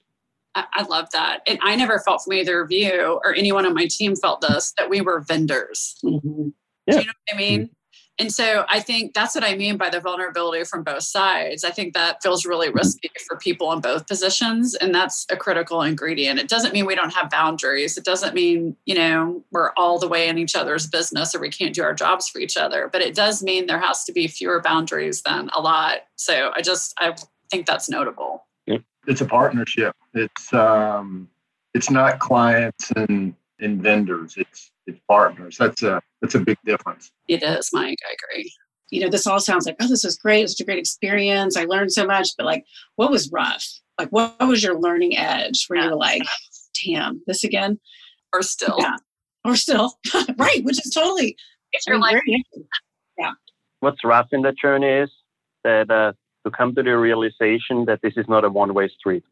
I, 0.53 0.83
love 0.83 1.07
that. 1.13 1.41
And 1.47 1.57
I 1.63 1.75
never 1.75 1.99
felt 1.99 2.23
from 2.23 2.33
either 2.33 2.61
of 2.61 2.71
you 2.71 3.19
or 3.23 3.33
anyone 3.33 3.65
on 3.65 3.73
my 3.73 3.87
team 3.87 4.15
felt 4.15 4.41
this 4.41 4.73
that 4.77 4.89
we 4.89 5.01
were 5.01 5.21
vendors. 5.21 5.95
Mm-hmm. 6.03 6.49
Yeah. 6.85 6.93
Do 6.93 6.99
you 6.99 7.05
know 7.05 7.13
what 7.27 7.35
I 7.35 7.37
mean? 7.37 7.69
And 8.19 8.31
so 8.31 8.65
I 8.67 8.79
think 8.79 9.13
that's 9.13 9.35
what 9.35 9.43
I 9.43 9.55
mean 9.55 9.77
by 9.77 9.89
the 9.89 9.99
vulnerability 9.99 10.63
from 10.63 10.83
both 10.83 11.03
sides. 11.03 11.63
I 11.63 11.69
think 11.69 11.93
that 11.93 12.23
feels 12.23 12.45
really 12.45 12.67
mm-hmm. 12.67 12.77
risky 12.77 13.11
for 13.27 13.37
people 13.37 13.71
in 13.73 13.79
both 13.79 14.07
positions. 14.07 14.73
And 14.75 14.93
that's 14.93 15.25
a 15.29 15.37
critical 15.37 15.83
ingredient. 15.83 16.39
It 16.39 16.49
doesn't 16.49 16.73
mean 16.73 16.85
we 16.85 16.95
don't 16.95 17.13
have 17.13 17.29
boundaries. 17.29 17.97
It 17.97 18.05
doesn't 18.05 18.33
mean, 18.33 18.75
you 18.85 18.95
know, 18.95 19.43
we're 19.51 19.71
all 19.77 19.99
the 19.99 20.07
way 20.07 20.27
in 20.27 20.37
each 20.37 20.55
other's 20.55 20.87
business 20.87 21.35
or 21.35 21.39
we 21.39 21.49
can't 21.49 21.75
do 21.75 21.83
our 21.83 21.93
jobs 21.93 22.27
for 22.27 22.39
each 22.39 22.57
other. 22.57 22.89
But 22.91 23.01
it 23.01 23.13
does 23.13 23.43
mean 23.43 23.67
there 23.67 23.79
has 23.79 24.03
to 24.05 24.11
be 24.11 24.27
fewer 24.27 24.61
boundaries 24.61 25.21
than 25.21 25.49
a 25.55 25.61
lot. 25.61 25.99
So 26.15 26.51
I 26.55 26.61
just, 26.61 26.93
I 26.99 27.15
think 27.51 27.67
that's 27.67 27.89
notable. 27.89 28.43
It's 29.07 29.21
a 29.21 29.25
partnership. 29.25 29.95
It's 30.13 30.53
um, 30.53 31.29
it's 31.73 31.89
not 31.89 32.19
clients 32.19 32.91
and, 32.91 33.33
and 33.59 33.81
vendors. 33.81 34.35
It's 34.37 34.71
it's 34.87 34.99
partners. 35.07 35.57
That's 35.59 35.83
a 35.83 36.01
that's 36.21 36.35
a 36.35 36.39
big 36.39 36.57
difference. 36.65 37.11
It 37.27 37.43
is, 37.43 37.69
Mike. 37.73 37.99
I 38.09 38.13
agree. 38.13 38.51
You 38.89 39.01
know, 39.01 39.09
this 39.09 39.27
all 39.27 39.39
sounds 39.39 39.65
like, 39.65 39.75
oh, 39.81 39.87
this 39.87 40.05
is 40.05 40.17
great. 40.17 40.43
It's 40.43 40.59
a 40.59 40.65
great 40.65 40.79
experience. 40.79 41.57
I 41.57 41.65
learned 41.65 41.91
so 41.91 42.05
much. 42.05 42.29
But 42.37 42.45
like, 42.45 42.63
what 42.95 43.11
was 43.11 43.29
rough? 43.31 43.65
Like, 43.99 44.09
what 44.09 44.39
was 44.39 44.63
your 44.63 44.79
learning 44.79 45.17
edge 45.17 45.65
where 45.67 45.79
yeah. 45.79 45.85
you 45.85 45.91
were 45.91 45.97
like, 45.97 46.21
damn, 46.85 47.21
this 47.27 47.43
again? 47.43 47.79
Or 48.33 48.41
still. 48.41 48.77
Yeah. 48.79 48.95
Or 49.43 49.55
still. 49.55 49.93
right. 50.37 50.63
Which 50.63 50.85
is 50.85 50.91
totally, 50.93 51.35
if 51.73 51.81
you're 51.85 51.99
like, 51.99 52.21
yeah. 53.17 53.31
What's 53.81 54.03
rough 54.05 54.27
in 54.31 54.41
the 54.41 54.53
journey 54.53 54.87
is 54.87 55.11
that 55.63 55.91
uh, 55.91 56.13
to 56.45 56.51
come 56.51 56.73
to 56.75 56.83
the 56.83 56.97
realization 56.97 57.85
that 57.85 57.99
this 58.01 58.13
is 58.15 58.25
not 58.29 58.45
a 58.45 58.49
one 58.49 58.73
way 58.73 58.87
street. 58.87 59.23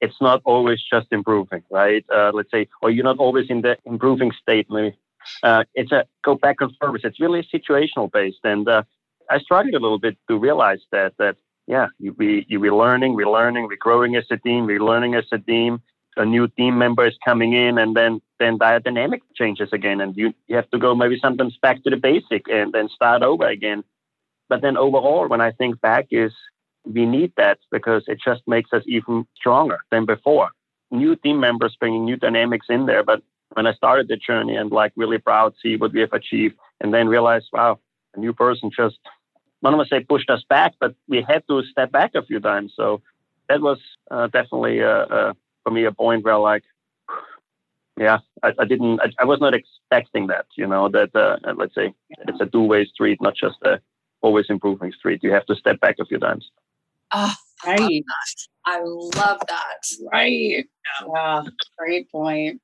It's 0.00 0.20
not 0.20 0.42
always 0.44 0.80
just 0.92 1.06
improving, 1.10 1.62
right? 1.70 2.04
Uh, 2.12 2.30
let's 2.34 2.50
say, 2.50 2.68
or 2.82 2.90
you're 2.90 3.04
not 3.04 3.18
always 3.18 3.46
in 3.48 3.62
the 3.62 3.76
improving 3.84 4.30
state. 4.42 4.66
Maybe 4.70 4.96
uh, 5.42 5.64
it's 5.74 5.92
a 5.92 6.04
go 6.24 6.34
back 6.34 6.56
and 6.60 6.74
forth. 6.76 7.00
It's 7.04 7.20
really 7.20 7.46
situational 7.52 8.10
based, 8.10 8.40
and 8.44 8.68
uh, 8.68 8.82
I 9.30 9.38
struggled 9.38 9.74
a 9.74 9.78
little 9.78 9.98
bit 9.98 10.16
to 10.28 10.38
realize 10.38 10.80
that 10.92 11.14
that 11.18 11.36
yeah, 11.66 11.88
you, 11.98 12.14
we 12.16 12.46
you 12.48 12.60
we're 12.60 12.74
learning, 12.74 13.14
we're 13.14 13.30
learning, 13.30 13.66
we're 13.66 13.76
growing 13.76 14.16
as 14.16 14.24
a 14.30 14.36
team, 14.36 14.66
we're 14.66 14.84
learning 14.84 15.14
as 15.14 15.24
a 15.32 15.38
team. 15.38 15.82
A 16.18 16.24
new 16.24 16.48
team 16.48 16.78
member 16.78 17.06
is 17.06 17.14
coming 17.22 17.52
in, 17.52 17.76
and 17.76 17.94
then 17.94 18.22
then 18.38 18.56
dynamic 18.56 19.22
changes 19.34 19.68
again, 19.72 20.00
and 20.00 20.16
you 20.16 20.32
you 20.46 20.56
have 20.56 20.70
to 20.70 20.78
go 20.78 20.94
maybe 20.94 21.18
sometimes 21.20 21.58
back 21.60 21.82
to 21.84 21.90
the 21.90 21.96
basic 21.96 22.48
and 22.48 22.72
then 22.72 22.88
start 22.88 23.22
over 23.22 23.46
again. 23.46 23.84
But 24.48 24.62
then 24.62 24.76
overall, 24.76 25.28
when 25.28 25.40
I 25.40 25.50
think 25.50 25.80
back, 25.80 26.06
is 26.10 26.32
we 26.86 27.04
need 27.04 27.32
that 27.36 27.58
because 27.70 28.04
it 28.06 28.18
just 28.24 28.42
makes 28.46 28.72
us 28.72 28.82
even 28.86 29.26
stronger 29.36 29.80
than 29.90 30.06
before. 30.06 30.50
New 30.90 31.16
team 31.16 31.40
members 31.40 31.76
bringing 31.78 32.04
new 32.04 32.16
dynamics 32.16 32.66
in 32.68 32.86
there. 32.86 33.02
But 33.02 33.22
when 33.54 33.66
I 33.66 33.74
started 33.74 34.08
the 34.08 34.16
journey 34.16 34.56
and 34.56 34.70
like 34.70 34.92
really 34.96 35.18
proud 35.18 35.54
to 35.54 35.56
see 35.60 35.76
what 35.76 35.92
we 35.92 36.00
have 36.00 36.12
achieved, 36.12 36.56
and 36.80 36.92
then 36.92 37.08
realize, 37.08 37.42
wow, 37.52 37.78
a 38.14 38.20
new 38.20 38.32
person 38.32 38.70
just, 38.74 38.98
I 39.06 39.70
don't 39.70 39.78
want 39.78 39.88
to 39.88 39.94
say 39.94 40.04
pushed 40.04 40.30
us 40.30 40.44
back, 40.48 40.74
but 40.78 40.94
we 41.08 41.24
had 41.26 41.42
to 41.48 41.62
step 41.64 41.90
back 41.90 42.14
a 42.14 42.22
few 42.22 42.38
times. 42.38 42.72
So 42.76 43.02
that 43.48 43.60
was 43.60 43.78
uh, 44.10 44.26
definitely 44.28 44.82
uh, 44.82 45.06
uh, 45.16 45.32
for 45.64 45.70
me 45.70 45.84
a 45.84 45.92
point 45.92 46.24
where 46.24 46.38
like, 46.38 46.64
yeah, 47.98 48.18
I, 48.42 48.52
I 48.58 48.64
didn't, 48.66 49.00
I, 49.00 49.06
I, 49.20 49.24
was 49.24 49.40
not 49.40 49.54
expecting 49.54 50.26
that, 50.26 50.44
you 50.54 50.66
know, 50.66 50.90
that 50.90 51.16
uh, 51.16 51.38
let's 51.56 51.74
say 51.74 51.94
it's 52.10 52.40
a 52.40 52.46
two-way 52.46 52.84
street, 52.84 53.22
not 53.22 53.34
just 53.34 53.56
a 53.64 53.80
always 54.20 54.46
improving 54.48 54.92
street. 54.92 55.20
You 55.22 55.32
have 55.32 55.46
to 55.46 55.54
step 55.54 55.80
back 55.80 55.96
a 55.98 56.04
few 56.04 56.18
times. 56.18 56.50
Oh, 57.18 57.32
right. 57.66 58.04
I 58.66 58.80
love 58.82 59.40
that. 59.48 59.82
Right. 60.12 60.66
Yeah. 61.14 61.42
Great 61.78 62.10
point. 62.12 62.60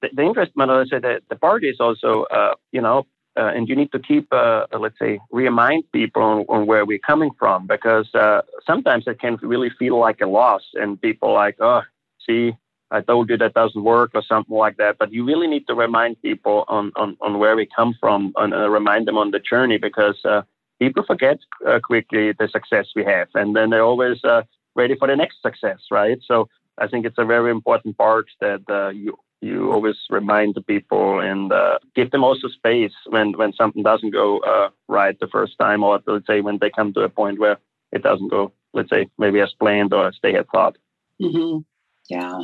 The, 0.00 0.08
the 0.14 0.22
interest, 0.22 0.52
Manuel, 0.54 0.84
said 0.88 1.02
that 1.02 1.22
the 1.28 1.36
party 1.36 1.68
is 1.68 1.80
also, 1.80 2.22
uh, 2.24 2.54
you 2.70 2.80
know, 2.80 3.06
uh, 3.36 3.52
and 3.54 3.68
you 3.68 3.74
need 3.74 3.90
to 3.92 3.98
keep, 3.98 4.26
uh, 4.32 4.66
let's 4.78 4.98
say, 4.98 5.18
remind 5.30 5.90
people 5.92 6.22
on, 6.22 6.44
on, 6.48 6.66
where 6.66 6.84
we're 6.84 7.00
coming 7.00 7.30
from 7.38 7.66
because 7.66 8.08
uh, 8.14 8.42
sometimes 8.64 9.04
it 9.06 9.20
can 9.20 9.36
really 9.42 9.70
feel 9.78 9.98
like 9.98 10.20
a 10.20 10.26
loss, 10.26 10.62
and 10.74 11.00
people 11.02 11.32
like, 11.34 11.56
oh, 11.60 11.82
see, 12.24 12.52
I 12.90 13.00
told 13.00 13.28
you 13.28 13.36
that 13.38 13.54
doesn't 13.54 13.82
work 13.82 14.12
or 14.14 14.22
something 14.22 14.56
like 14.56 14.76
that. 14.76 14.96
But 14.98 15.12
you 15.12 15.24
really 15.24 15.48
need 15.48 15.66
to 15.66 15.74
remind 15.74 16.22
people 16.22 16.64
on, 16.68 16.92
on, 16.96 17.16
on 17.20 17.38
where 17.38 17.56
we 17.56 17.68
come 17.74 17.94
from 18.00 18.32
and 18.36 18.54
uh, 18.54 18.70
remind 18.70 19.08
them 19.08 19.18
on 19.18 19.32
the 19.32 19.40
journey 19.40 19.78
because 19.78 20.18
uh, 20.24 20.42
people 20.78 21.04
forget 21.06 21.38
uh, 21.66 21.80
quickly 21.82 22.32
the 22.32 22.48
success 22.48 22.86
we 22.94 23.04
have, 23.04 23.28
and 23.34 23.54
then 23.56 23.70
they're 23.70 23.84
always 23.84 24.22
uh, 24.24 24.42
ready 24.74 24.96
for 24.96 25.08
the 25.08 25.16
next 25.16 25.42
success, 25.42 25.80
right? 25.90 26.18
So 26.26 26.48
I 26.78 26.86
think 26.86 27.06
it's 27.06 27.18
a 27.18 27.24
very 27.24 27.50
important 27.50 27.96
part 27.96 28.26
that 28.40 28.62
uh, 28.68 28.88
you 28.88 29.18
you 29.42 29.70
always 29.70 29.96
remind 30.08 30.54
the 30.54 30.62
people 30.62 31.20
and 31.20 31.52
uh, 31.52 31.78
give 31.94 32.10
them 32.10 32.24
also 32.24 32.48
space 32.48 32.94
when 33.08 33.32
when 33.32 33.52
something 33.52 33.82
doesn't 33.82 34.10
go 34.10 34.38
uh, 34.40 34.70
right 34.88 35.18
the 35.18 35.28
first 35.28 35.58
time, 35.58 35.82
or 35.82 36.00
let's 36.06 36.26
say 36.26 36.40
when 36.40 36.58
they 36.58 36.70
come 36.70 36.92
to 36.94 37.00
a 37.00 37.08
point 37.08 37.38
where 37.38 37.58
it 37.92 38.02
doesn't 38.02 38.28
go, 38.28 38.52
let's 38.72 38.90
say 38.90 39.08
maybe 39.18 39.40
as 39.40 39.52
planned 39.58 39.92
or 39.92 40.08
as 40.08 40.18
they 40.22 40.32
had 40.32 40.46
thought. 40.48 40.76
Mm-hmm. 41.20 41.60
Yeah, 42.08 42.40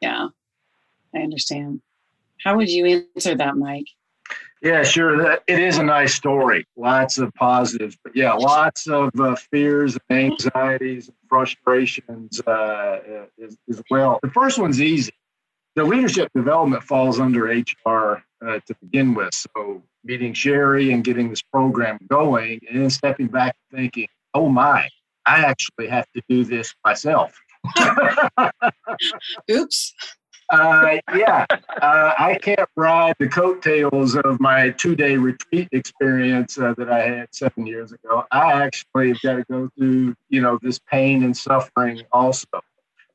yeah, 0.00 0.28
I 1.14 1.18
understand. 1.18 1.80
How 2.44 2.56
would 2.56 2.68
you 2.68 3.04
answer 3.14 3.36
that, 3.36 3.56
Mike? 3.56 3.86
Yeah, 4.62 4.84
sure. 4.84 5.38
It 5.48 5.58
is 5.58 5.78
a 5.78 5.82
nice 5.82 6.14
story. 6.14 6.64
Lots 6.76 7.18
of 7.18 7.34
positives, 7.34 7.98
but 8.04 8.14
yeah, 8.14 8.32
lots 8.32 8.86
of 8.86 9.10
uh, 9.18 9.34
fears 9.50 9.98
and 10.08 10.32
anxieties 10.32 11.08
and 11.08 11.16
frustrations 11.28 12.40
uh, 12.46 13.24
as, 13.42 13.58
as, 13.68 13.82
well. 13.90 14.20
The 14.22 14.30
first 14.30 14.60
one's 14.60 14.80
easy. 14.80 15.12
The 15.74 15.82
leadership 15.82 16.30
development 16.32 16.84
falls 16.84 17.18
under 17.18 17.46
HR 17.46 18.22
uh, 18.46 18.60
to 18.66 18.74
begin 18.82 19.14
with. 19.14 19.34
So 19.34 19.82
meeting 20.04 20.32
Sherry 20.32 20.92
and 20.92 21.02
getting 21.02 21.30
this 21.30 21.42
program 21.42 21.98
going, 22.08 22.60
and 22.70 22.82
then 22.82 22.90
stepping 22.90 23.26
back 23.26 23.56
and 23.72 23.80
thinking, 23.80 24.06
"Oh 24.32 24.48
my, 24.48 24.88
I 25.26 25.40
actually 25.40 25.88
have 25.88 26.06
to 26.14 26.22
do 26.28 26.44
this 26.44 26.72
myself." 26.84 27.36
Oops. 29.50 29.94
Uh, 30.52 30.98
yeah, 31.16 31.46
uh, 31.80 32.12
I 32.18 32.38
can't 32.42 32.68
ride 32.76 33.14
the 33.18 33.26
coattails 33.26 34.14
of 34.16 34.38
my 34.38 34.68
two 34.68 34.94
day 34.94 35.16
retreat 35.16 35.68
experience 35.72 36.58
uh, 36.58 36.74
that 36.76 36.90
I 36.90 37.00
had 37.00 37.28
seven 37.34 37.66
years 37.66 37.92
ago. 37.92 38.24
I 38.30 38.62
actually 38.62 39.08
have 39.08 39.22
got 39.22 39.36
to 39.36 39.44
go 39.50 39.70
through, 39.78 40.14
you 40.28 40.42
know, 40.42 40.58
this 40.60 40.78
pain 40.78 41.24
and 41.24 41.34
suffering 41.34 42.02
also. 42.12 42.46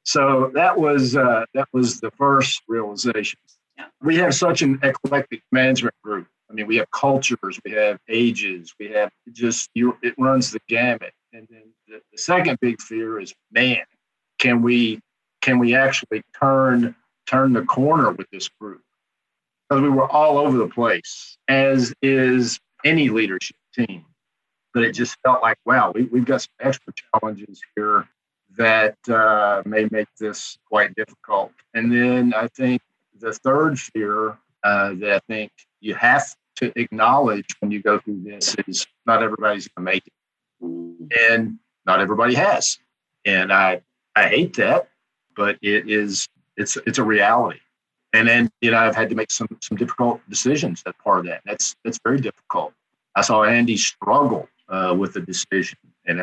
So 0.02 0.50
that 0.56 0.80
was 0.80 1.16
uh, 1.16 1.46
that 1.54 1.68
was 1.74 2.00
the 2.00 2.10
first 2.18 2.64
realization. 2.68 3.40
We 4.02 4.16
have 4.18 4.34
such 4.34 4.64
an 4.64 4.80
eclectic 4.82 5.44
management 5.52 5.96
group. 6.04 6.28
I 6.50 6.54
mean, 6.54 6.66
we 6.66 6.78
have 6.78 6.90
cultures, 6.90 7.60
we 7.64 7.72
have 7.74 8.00
ages, 8.10 8.74
we 8.80 8.90
have 8.94 9.12
just 9.32 9.70
you. 9.76 9.96
It 10.02 10.16
runs 10.18 10.50
the 10.50 10.60
gamut. 10.68 11.14
And 11.34 11.48
then 11.52 11.66
the, 11.88 12.02
the 12.12 12.18
second 12.18 12.58
big 12.62 12.82
fear 12.82 13.20
is, 13.20 13.32
man, 13.52 13.84
can 14.40 14.64
we 14.64 15.02
can 15.42 15.60
we 15.60 15.76
actually 15.76 16.24
turn 16.40 16.96
turn 17.28 17.54
the 17.54 17.64
corner 17.64 18.12
with 18.12 18.30
this 18.32 18.50
group? 18.50 18.82
Because 19.70 19.82
we 19.82 19.90
were 19.90 20.10
all 20.10 20.38
over 20.38 20.58
the 20.58 20.68
place, 20.68 21.38
as 21.48 21.94
is 22.02 22.60
any 22.84 23.10
leadership 23.10 23.58
team. 23.74 24.06
But 24.74 24.84
it 24.84 24.94
just 24.94 25.18
felt 25.26 25.42
like, 25.42 25.58
wow, 25.66 25.92
we, 25.94 26.04
we've 26.04 26.26
got 26.26 26.42
some 26.42 26.54
extra 26.60 26.94
challenges 26.94 27.62
here 27.76 28.08
that 28.58 28.98
uh, 29.10 29.62
may 29.66 29.88
make 29.92 30.08
this 30.20 30.58
quite 30.70 30.96
difficult. 30.96 31.52
And 31.74 31.92
then 31.92 32.34
I 32.34 32.48
think 32.48 32.82
the 33.20 33.34
third 33.34 33.80
fear 33.80 34.38
uh, 34.64 34.94
that 34.96 35.16
I 35.16 35.20
think 35.28 35.52
you 35.80 35.96
have 35.96 36.36
to 36.58 36.72
acknowledge 36.80 37.46
when 37.60 37.72
you 37.72 37.82
go 37.82 38.00
through 38.00 38.24
this 38.24 38.56
is 38.68 38.86
not 39.06 39.22
everybody's 39.22 39.68
going 39.68 39.86
to 39.86 39.92
make 39.92 40.04
it, 40.08 41.30
and 41.30 41.60
not 41.86 42.00
everybody 42.00 42.34
has. 42.36 42.80
And 43.26 43.54
I 43.54 43.82
I 44.16 44.28
hate 44.28 44.56
that, 44.56 44.90
but 45.36 45.58
it 45.62 45.90
is 45.90 46.28
it's 46.58 46.78
it's 46.86 46.98
a 46.98 47.04
reality. 47.04 47.60
And 48.14 48.28
then 48.28 48.50
you 48.62 48.72
know 48.72 48.78
I've 48.78 48.96
had 48.96 49.10
to 49.10 49.16
make 49.16 49.32
some 49.32 49.48
some 49.62 49.78
difficult 49.78 50.22
decisions 50.30 50.84
as 50.86 50.94
part 51.04 51.20
of 51.20 51.26
that. 51.26 51.42
That's 51.46 51.76
that's 51.84 52.00
very 52.04 52.20
difficult. 52.20 52.74
I 53.16 53.22
saw 53.22 53.44
Andy 53.44 53.78
struggle 53.78 54.48
uh, 54.70 54.96
with 54.98 55.14
the 55.14 55.22
decision, 55.22 55.78
and 56.06 56.20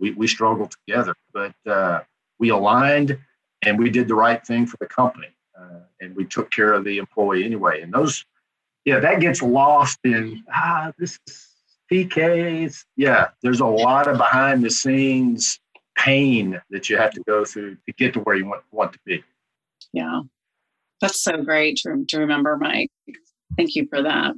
we 0.00 0.12
we 0.12 0.26
struggled 0.26 0.74
together, 0.86 1.14
but 1.32 1.54
uh, 1.66 2.00
we 2.38 2.50
aligned 2.50 3.18
and 3.62 3.78
we 3.78 3.90
did 3.90 4.08
the 4.08 4.14
right 4.14 4.46
thing 4.46 4.66
for 4.66 4.76
the 4.78 4.86
company, 4.86 5.28
uh, 5.58 5.80
and 6.00 6.14
we 6.14 6.24
took 6.24 6.50
care 6.50 6.72
of 6.72 6.84
the 6.84 6.98
employee 6.98 7.44
anyway. 7.44 7.80
And 7.80 7.92
those, 7.92 8.24
yeah, 8.84 9.00
that 9.00 9.20
gets 9.20 9.42
lost 9.42 9.98
in 10.04 10.44
ah, 10.52 10.92
this 10.98 11.18
is 11.26 11.48
PKs. 11.90 12.84
Yeah, 12.96 13.28
there's 13.42 13.60
a 13.60 13.66
lot 13.66 14.08
of 14.08 14.18
behind 14.18 14.62
the 14.62 14.70
scenes 14.70 15.58
pain 15.96 16.60
that 16.70 16.90
you 16.90 16.96
have 16.96 17.10
to 17.10 17.22
go 17.26 17.44
through 17.44 17.76
to 17.86 17.92
get 17.94 18.12
to 18.14 18.20
where 18.20 18.36
you 18.36 18.46
want 18.46 18.62
want 18.70 18.92
to 18.92 18.98
be. 19.04 19.24
Yeah, 19.96 20.20
that's 21.00 21.22
so 21.22 21.42
great 21.42 21.78
to 21.78 22.04
to 22.06 22.18
remember, 22.18 22.58
Mike. 22.58 22.90
Thank 23.56 23.74
you 23.74 23.86
for 23.88 24.02
that. 24.02 24.34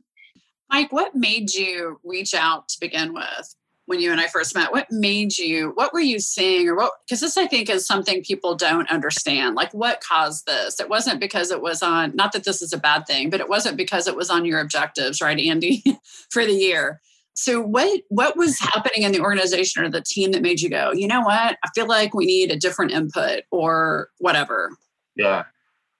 Mike, 0.70 0.92
what 0.92 1.16
made 1.16 1.52
you 1.52 1.98
reach 2.04 2.32
out 2.32 2.68
to 2.68 2.76
begin 2.80 3.12
with 3.12 3.56
when 3.86 3.98
you 4.00 4.12
and 4.12 4.20
I 4.20 4.28
first 4.28 4.54
met? 4.54 4.70
What 4.70 4.86
made 4.90 5.36
you, 5.36 5.72
what 5.74 5.92
were 5.92 6.00
you 6.00 6.20
seeing 6.20 6.68
or 6.68 6.76
what, 6.76 6.92
because 7.04 7.20
this 7.20 7.36
I 7.36 7.48
think 7.48 7.68
is 7.68 7.86
something 7.86 8.22
people 8.22 8.54
don't 8.54 8.88
understand. 8.88 9.56
Like 9.56 9.74
what 9.74 10.00
caused 10.02 10.46
this? 10.46 10.78
It 10.78 10.88
wasn't 10.88 11.18
because 11.18 11.50
it 11.50 11.62
was 11.62 11.82
on, 11.82 12.14
not 12.14 12.32
that 12.32 12.44
this 12.44 12.62
is 12.62 12.72
a 12.72 12.78
bad 12.78 13.06
thing, 13.06 13.30
but 13.30 13.40
it 13.40 13.48
wasn't 13.48 13.78
because 13.78 14.06
it 14.06 14.14
was 14.14 14.30
on 14.30 14.44
your 14.44 14.60
objectives, 14.60 15.20
right, 15.20 15.40
Andy, 15.40 15.82
for 16.30 16.44
the 16.44 16.52
year. 16.52 17.00
So 17.34 17.62
what 17.62 18.02
what 18.08 18.36
was 18.36 18.58
happening 18.58 19.04
in 19.04 19.12
the 19.12 19.20
organization 19.20 19.84
or 19.84 19.90
the 19.90 20.02
team 20.02 20.32
that 20.32 20.42
made 20.42 20.60
you 20.60 20.68
go, 20.68 20.92
you 20.92 21.06
know 21.08 21.22
what? 21.22 21.56
I 21.64 21.68
feel 21.74 21.86
like 21.86 22.12
we 22.12 22.26
need 22.26 22.50
a 22.50 22.56
different 22.56 22.92
input 22.92 23.44
or 23.50 24.08
whatever. 24.18 24.70
Yeah. 25.18 25.44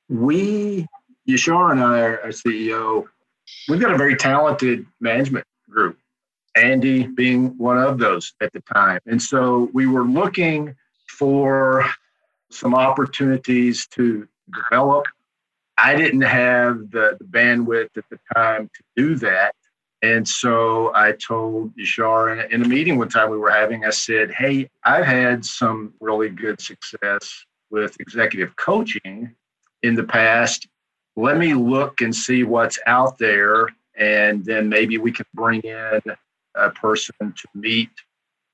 We 0.09 0.87
Yashar 1.29 1.73
and 1.73 1.81
I, 1.81 2.01
our 2.01 2.29
CEO, 2.29 3.07
we've 3.69 3.81
got 3.81 3.93
a 3.93 3.99
very 3.99 4.17
talented 4.17 4.87
management 5.01 5.45
group, 5.69 5.99
Andy 6.57 7.07
being 7.07 7.59
one 7.59 7.77
of 7.77 7.99
those 7.99 8.33
at 8.41 8.51
the 8.55 8.63
time. 8.73 9.01
And 9.07 9.21
so 9.21 9.69
we 9.75 9.87
were 9.87 10.05
looking 10.05 10.75
for 11.19 11.85
some 12.51 12.75
opportunities 12.75 13.87
to 13.89 14.27
develop. 14.53 15.05
I 15.77 15.95
didn't 15.95 16.23
have 16.23 16.91
the, 16.91 17.19
the 17.19 17.25
bandwidth 17.25 17.97
at 17.97 18.05
the 18.09 18.19
time 18.35 18.71
to 18.75 18.83
do 18.97 19.15
that. 19.17 19.55
And 20.01 20.27
so 20.27 20.93
I 20.95 21.13
told 21.13 21.77
Yashar 21.77 22.33
in 22.33 22.39
a, 22.39 22.55
in 22.55 22.65
a 22.65 22.69
meeting 22.69 22.97
one 22.97 23.09
time 23.09 23.31
we 23.31 23.37
were 23.37 23.51
having, 23.51 23.85
I 23.85 23.91
said, 23.91 24.31
Hey, 24.31 24.71
I've 24.85 25.05
had 25.05 25.45
some 25.45 25.93
really 26.01 26.31
good 26.31 26.61
success 26.61 27.45
with 27.71 27.97
executive 28.01 28.55
coaching 28.57 29.35
in 29.83 29.95
the 29.95 30.05
past 30.05 30.67
let 31.19 31.37
me 31.37 31.53
look 31.53 32.01
and 32.01 32.15
see 32.15 32.45
what's 32.45 32.79
out 32.87 33.19
there, 33.19 33.67
and 33.97 34.45
then 34.45 34.69
maybe 34.69 34.99
we 34.99 35.11
can 35.11 35.27
bring 35.35 35.61
in 35.63 36.01
a 36.55 36.71
person 36.71 37.13
to 37.19 37.49
meet 37.55 37.91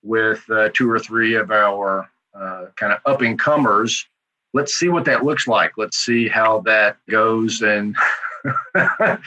with 0.02 0.42
uh, 0.50 0.70
two 0.72 0.90
or 0.90 0.98
three 0.98 1.34
of 1.34 1.50
our 1.50 2.08
uh, 2.34 2.66
kind 2.76 2.94
of 2.94 3.00
up 3.04 3.20
and 3.20 3.38
comers. 3.38 4.06
Let's 4.54 4.74
see 4.74 4.88
what 4.88 5.04
that 5.04 5.24
looks 5.24 5.46
like. 5.46 5.72
Let's 5.76 5.98
see 5.98 6.26
how 6.26 6.60
that 6.60 6.96
goes. 7.10 7.60
And 7.60 7.94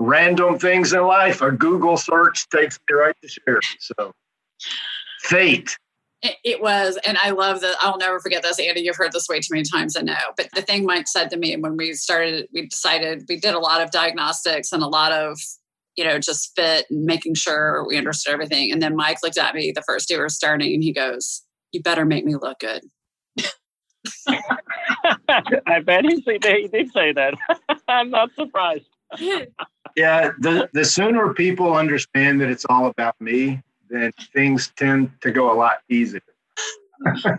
random 0.00 0.58
things 0.58 0.92
in 0.92 1.04
life, 1.04 1.42
a 1.42 1.52
Google 1.52 1.96
search 1.96 2.48
takes 2.48 2.76
me 2.88 2.96
right 2.96 3.14
to 3.22 3.28
Sherry. 3.28 3.60
So, 3.78 4.12
fate 5.20 5.78
it, 6.22 6.60
was, 6.60 6.98
and 7.04 7.16
I 7.22 7.30
love 7.30 7.60
that. 7.62 7.76
I'll 7.80 7.96
never 7.98 8.20
forget 8.20 8.42
this, 8.42 8.58
Andy. 8.58 8.82
You've 8.82 8.96
heard 8.96 9.12
this 9.12 9.28
way 9.28 9.40
too 9.40 9.48
many 9.52 9.64
times, 9.64 9.96
I 9.96 10.02
know. 10.02 10.14
But 10.36 10.48
the 10.54 10.62
thing 10.62 10.84
Mike 10.84 11.08
said 11.08 11.30
to 11.30 11.36
me 11.36 11.56
when 11.56 11.76
we 11.76 11.94
started, 11.94 12.46
we 12.52 12.66
decided 12.66 13.24
we 13.28 13.38
did 13.38 13.54
a 13.54 13.58
lot 13.58 13.80
of 13.80 13.90
diagnostics 13.90 14.72
and 14.72 14.82
a 14.82 14.88
lot 14.88 15.12
of, 15.12 15.38
you 15.96 16.04
know, 16.04 16.18
just 16.18 16.54
fit 16.54 16.86
and 16.90 17.04
making 17.04 17.34
sure 17.34 17.86
we 17.86 17.96
understood 17.96 18.34
everything. 18.34 18.70
And 18.70 18.82
then 18.82 18.96
Mike 18.96 19.18
looked 19.22 19.38
at 19.38 19.54
me 19.54 19.72
the 19.72 19.82
first 19.82 20.08
day 20.08 20.16
we 20.16 20.20
were 20.20 20.28
starting, 20.28 20.74
and 20.74 20.82
he 20.82 20.92
goes, 20.92 21.42
"You 21.72 21.82
better 21.82 22.04
make 22.04 22.24
me 22.24 22.36
look 22.36 22.58
good." 22.60 22.82
I 25.28 25.80
bet 25.84 26.04
he, 26.04 26.22
he 26.26 26.38
did 26.68 26.92
say 26.92 27.12
that. 27.12 27.34
I'm 27.88 28.10
not 28.10 28.30
surprised. 28.34 28.86
yeah, 29.96 30.30
the 30.38 30.68
the 30.72 30.84
sooner 30.84 31.32
people 31.34 31.74
understand 31.74 32.40
that 32.40 32.50
it's 32.50 32.64
all 32.68 32.86
about 32.86 33.20
me, 33.20 33.62
then 33.90 34.12
things 34.32 34.72
tend 34.76 35.10
to 35.20 35.30
go 35.30 35.52
a 35.52 35.54
lot 35.54 35.78
easier. 35.88 36.22
your, 37.24 37.36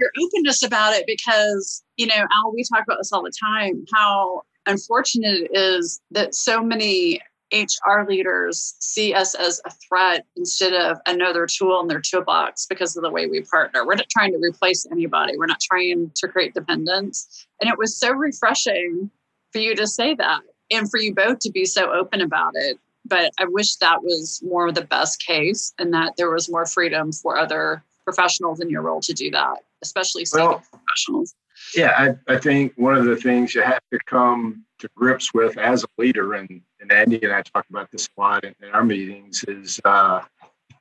your 0.00 0.10
openness 0.20 0.64
about 0.64 0.92
it 0.92 1.06
because 1.06 1.84
you 1.96 2.08
know 2.08 2.14
al 2.16 2.52
we 2.52 2.64
talk 2.64 2.82
about 2.82 2.98
this 2.98 3.12
all 3.12 3.22
the 3.22 3.32
time 3.40 3.84
how 3.94 4.42
unfortunate 4.66 5.42
it 5.42 5.50
is 5.56 6.00
that 6.10 6.34
so 6.34 6.60
many 6.60 7.20
hr 7.52 8.02
leaders 8.08 8.74
see 8.80 9.14
us 9.14 9.34
as 9.34 9.60
a 9.64 9.70
threat 9.70 10.24
instead 10.36 10.72
of 10.72 10.98
another 11.06 11.46
tool 11.46 11.80
in 11.80 11.88
their 11.88 12.00
toolbox 12.00 12.66
because 12.66 12.96
of 12.96 13.02
the 13.02 13.10
way 13.10 13.26
we 13.26 13.40
partner. 13.42 13.84
We're 13.84 13.96
not 13.96 14.08
trying 14.08 14.32
to 14.32 14.38
replace 14.38 14.86
anybody. 14.90 15.36
We're 15.36 15.46
not 15.46 15.60
trying 15.60 16.12
to 16.14 16.28
create 16.28 16.54
dependence. 16.54 17.46
And 17.60 17.68
it 17.68 17.76
was 17.76 17.96
so 17.96 18.12
refreshing 18.12 19.10
for 19.52 19.58
you 19.58 19.74
to 19.74 19.86
say 19.86 20.14
that 20.14 20.40
and 20.70 20.88
for 20.90 20.98
you 20.98 21.14
both 21.14 21.40
to 21.40 21.50
be 21.50 21.64
so 21.64 21.92
open 21.92 22.20
about 22.20 22.52
it 22.54 22.78
but 23.10 23.32
I 23.38 23.44
wish 23.44 23.76
that 23.76 24.02
was 24.02 24.40
more 24.42 24.72
the 24.72 24.84
best 24.84 25.20
case 25.20 25.74
and 25.78 25.92
that 25.92 26.14
there 26.16 26.30
was 26.30 26.48
more 26.48 26.64
freedom 26.64 27.12
for 27.12 27.36
other 27.36 27.82
professionals 28.04 28.60
in 28.60 28.70
your 28.70 28.82
role 28.82 29.00
to 29.02 29.12
do 29.12 29.30
that, 29.32 29.58
especially 29.82 30.24
well, 30.32 30.62
professionals. 30.70 31.34
Yeah, 31.76 32.16
I, 32.28 32.32
I 32.34 32.38
think 32.38 32.72
one 32.76 32.96
of 32.96 33.04
the 33.04 33.16
things 33.16 33.54
you 33.54 33.62
have 33.62 33.82
to 33.92 33.98
come 34.06 34.64
to 34.78 34.88
grips 34.94 35.34
with 35.34 35.58
as 35.58 35.84
a 35.84 35.88
leader, 35.98 36.34
and, 36.34 36.62
and 36.80 36.90
Andy 36.90 37.20
and 37.22 37.32
I 37.32 37.42
talk 37.42 37.66
about 37.68 37.90
this 37.90 38.08
a 38.16 38.20
lot 38.20 38.44
in, 38.44 38.54
in 38.62 38.70
our 38.70 38.84
meetings, 38.84 39.44
is 39.46 39.80
uh, 39.84 40.22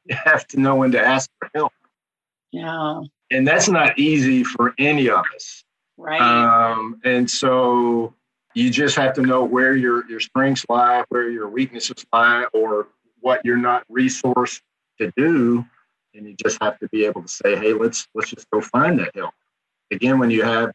you 0.05 0.15
have 0.23 0.47
to 0.47 0.59
know 0.59 0.75
when 0.75 0.91
to 0.91 1.01
ask 1.01 1.29
for 1.39 1.49
help. 1.53 1.73
Yeah. 2.51 3.01
And 3.31 3.47
that's 3.47 3.67
not 3.67 3.99
easy 3.99 4.43
for 4.43 4.73
any 4.77 5.09
of 5.09 5.23
us. 5.35 5.63
Right. 5.97 6.21
Um, 6.21 7.01
and 7.03 7.29
so 7.29 8.13
you 8.55 8.69
just 8.69 8.95
have 8.95 9.13
to 9.13 9.21
know 9.21 9.43
where 9.43 9.75
your, 9.75 10.09
your 10.09 10.19
strengths 10.19 10.65
lie, 10.69 11.03
where 11.09 11.29
your 11.29 11.49
weaknesses 11.49 12.05
lie, 12.11 12.45
or 12.53 12.87
what 13.21 13.41
you're 13.43 13.57
not 13.57 13.83
resourced 13.89 14.61
to 14.99 15.11
do. 15.15 15.65
And 16.13 16.27
you 16.27 16.35
just 16.35 16.61
have 16.61 16.79
to 16.79 16.89
be 16.89 17.05
able 17.05 17.21
to 17.21 17.27
say, 17.27 17.55
hey, 17.55 17.73
let's 17.73 18.07
let's 18.15 18.31
just 18.31 18.49
go 18.49 18.61
find 18.61 18.97
that 18.99 19.11
help. 19.13 19.33
Again, 19.91 20.17
when 20.17 20.31
you 20.31 20.43
have 20.43 20.71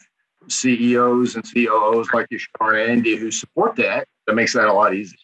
CEOs 0.48 1.34
and 1.34 1.44
COOs 1.52 2.08
like 2.12 2.26
you, 2.30 2.38
and 2.60 2.76
Andy, 2.76 3.16
who 3.16 3.30
support 3.30 3.76
that, 3.76 4.06
that 4.26 4.34
makes 4.34 4.52
that 4.52 4.68
a 4.68 4.72
lot 4.72 4.94
easier. 4.94 5.18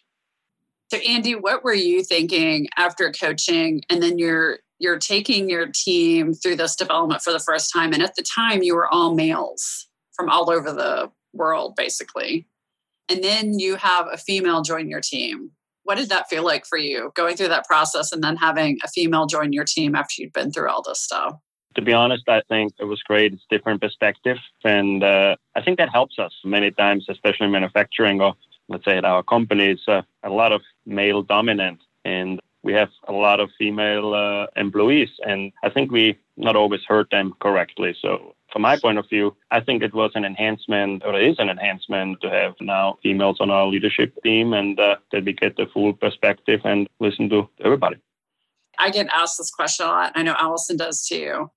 So, 0.91 0.97
Andy, 0.97 1.35
what 1.35 1.63
were 1.63 1.73
you 1.73 2.03
thinking 2.03 2.67
after 2.77 3.11
coaching, 3.11 3.81
and 3.89 4.03
then 4.03 4.19
you're 4.19 4.59
you're 4.79 4.99
taking 4.99 5.49
your 5.49 5.67
team 5.67 6.33
through 6.33 6.57
this 6.57 6.75
development 6.75 7.21
for 7.21 7.31
the 7.31 7.39
first 7.39 7.71
time, 7.73 7.93
and 7.93 8.03
at 8.03 8.15
the 8.15 8.23
time 8.23 8.63
you 8.63 8.75
were 8.75 8.93
all 8.93 9.15
males 9.15 9.87
from 10.13 10.29
all 10.29 10.49
over 10.49 10.71
the 10.73 11.09
world, 11.33 11.75
basically. 11.75 12.47
And 13.09 13.23
then 13.23 13.59
you 13.59 13.75
have 13.75 14.07
a 14.11 14.17
female 14.17 14.61
join 14.61 14.87
your 14.87 15.01
team. 15.01 15.51
What 15.83 15.97
did 15.97 16.09
that 16.09 16.29
feel 16.29 16.43
like 16.43 16.65
for 16.65 16.77
you 16.77 17.11
going 17.15 17.35
through 17.35 17.49
that 17.49 17.65
process 17.65 18.11
and 18.11 18.23
then 18.23 18.37
having 18.37 18.77
a 18.83 18.87
female 18.87 19.25
join 19.25 19.51
your 19.51 19.65
team 19.65 19.95
after 19.95 20.21
you'd 20.21 20.33
been 20.33 20.51
through 20.51 20.69
all 20.69 20.81
this 20.81 21.01
stuff? 21.01 21.35
To 21.75 21.81
be 21.81 21.93
honest, 21.93 22.27
I 22.27 22.41
think 22.49 22.73
it 22.79 22.85
was 22.85 23.01
great. 23.03 23.33
It's 23.33 23.43
different 23.49 23.81
perspective. 23.81 24.37
And 24.63 25.03
uh, 25.03 25.35
I 25.55 25.61
think 25.61 25.77
that 25.79 25.89
helps 25.89 26.19
us 26.19 26.33
many 26.43 26.71
times, 26.71 27.05
especially 27.09 27.45
in 27.47 27.51
manufacturing 27.51 28.21
or 28.21 28.35
let's 28.69 28.85
say 28.85 28.97
at 28.97 29.05
our 29.05 29.23
company, 29.23 29.71
it's 29.71 29.87
uh, 29.87 30.01
a 30.23 30.29
lot 30.29 30.51
of 30.51 30.61
male 30.85 31.21
dominant. 31.21 31.79
And 32.05 32.39
we 32.63 32.73
have 32.73 32.89
a 33.07 33.11
lot 33.11 33.39
of 33.39 33.49
female 33.57 34.13
uh, 34.13 34.47
employees. 34.55 35.09
And 35.25 35.51
I 35.63 35.69
think 35.69 35.91
we 35.91 36.17
not 36.37 36.55
always 36.55 36.81
heard 36.87 37.07
them 37.11 37.33
correctly. 37.41 37.95
So 38.01 38.35
from 38.51 38.63
my 38.63 38.77
point 38.77 38.97
of 38.97 39.07
view, 39.09 39.35
I 39.49 39.61
think 39.61 39.81
it 39.81 39.93
was 39.93 40.11
an 40.15 40.25
enhancement, 40.25 41.03
or 41.05 41.19
it 41.19 41.27
is 41.27 41.39
an 41.39 41.49
enhancement 41.49 42.21
to 42.21 42.29
have 42.29 42.53
now 42.59 42.97
females 43.01 43.37
on 43.39 43.49
our 43.49 43.67
leadership 43.67 44.13
team 44.23 44.53
and 44.53 44.79
uh, 44.79 44.97
that 45.11 45.25
we 45.25 45.33
get 45.33 45.55
the 45.55 45.67
full 45.73 45.93
perspective 45.93 46.61
and 46.63 46.87
listen 46.99 47.29
to 47.29 47.49
everybody. 47.63 47.97
I 48.77 48.89
get 48.89 49.07
asked 49.13 49.37
this 49.37 49.51
question 49.51 49.85
a 49.85 49.89
lot. 49.89 50.11
I 50.15 50.23
know 50.23 50.35
Allison 50.37 50.77
does 50.77 51.05
too. 51.05 51.49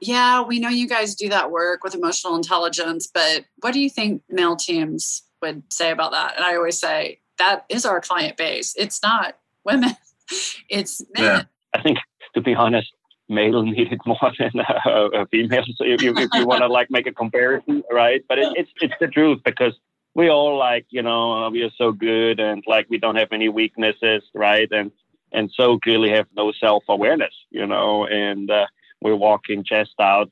Yeah, 0.00 0.42
we 0.42 0.60
know 0.60 0.68
you 0.68 0.88
guys 0.88 1.14
do 1.14 1.28
that 1.28 1.50
work 1.50 1.84
with 1.84 1.94
emotional 1.94 2.36
intelligence, 2.36 3.06
but 3.12 3.44
what 3.60 3.74
do 3.74 3.80
you 3.80 3.90
think 3.90 4.22
male 4.30 4.56
teams 4.56 5.22
would 5.42 5.62
say 5.70 5.90
about 5.90 6.12
that? 6.12 6.36
And 6.36 6.44
I 6.44 6.56
always 6.56 6.78
say, 6.78 7.20
that 7.38 7.64
is 7.68 7.84
our 7.84 8.00
client 8.00 8.36
base. 8.36 8.74
It's 8.78 9.02
not 9.02 9.36
women, 9.64 9.96
it's 10.70 11.02
men. 11.14 11.24
Yeah. 11.24 11.42
I 11.74 11.82
think, 11.82 11.98
to 12.34 12.40
be 12.40 12.54
honest, 12.54 12.92
male 13.30 13.62
needed 13.76 14.00
more 14.04 14.32
than 14.38 14.52
a, 14.86 15.20
a 15.22 15.26
female. 15.26 15.64
So 15.76 15.84
if 15.84 16.02
you, 16.02 16.12
if 16.16 16.28
you 16.34 16.46
want 16.46 16.60
to 16.60 16.66
like 16.66 16.90
make 16.90 17.06
a 17.06 17.12
comparison, 17.12 17.82
right? 17.90 18.22
But 18.28 18.38
it, 18.38 18.52
it's 18.56 18.70
it's 18.80 18.94
the 19.00 19.08
truth 19.08 19.40
because 19.44 19.74
we 20.14 20.28
all 20.28 20.58
like 20.58 20.86
you 20.90 21.02
know 21.02 21.48
we 21.50 21.62
are 21.62 21.70
so 21.78 21.92
good 21.92 22.40
and 22.40 22.62
like 22.66 22.86
we 22.90 22.98
don't 22.98 23.16
have 23.16 23.32
any 23.32 23.48
weaknesses, 23.48 24.22
right? 24.34 24.68
And 24.70 24.90
and 25.32 25.50
so 25.54 25.78
clearly 25.78 26.10
have 26.10 26.26
no 26.36 26.52
self 26.52 26.82
awareness, 26.88 27.34
you 27.50 27.66
know, 27.66 28.06
and 28.06 28.50
uh, 28.50 28.66
we're 29.00 29.16
walking 29.16 29.64
chest 29.64 29.94
out. 30.00 30.30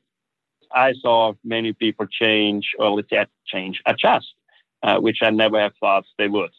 I 0.75 0.93
saw 1.01 1.33
many 1.45 1.73
people 1.73 2.07
change, 2.07 2.73
or 2.79 2.91
let's 2.91 3.09
say 3.09 3.25
change, 3.47 3.81
adjust, 3.87 4.35
uh, 4.83 4.99
which 4.99 5.19
I 5.23 5.31
never 5.31 5.59
have 5.59 5.73
thought 5.81 6.05
they 6.19 6.29
would. 6.29 6.51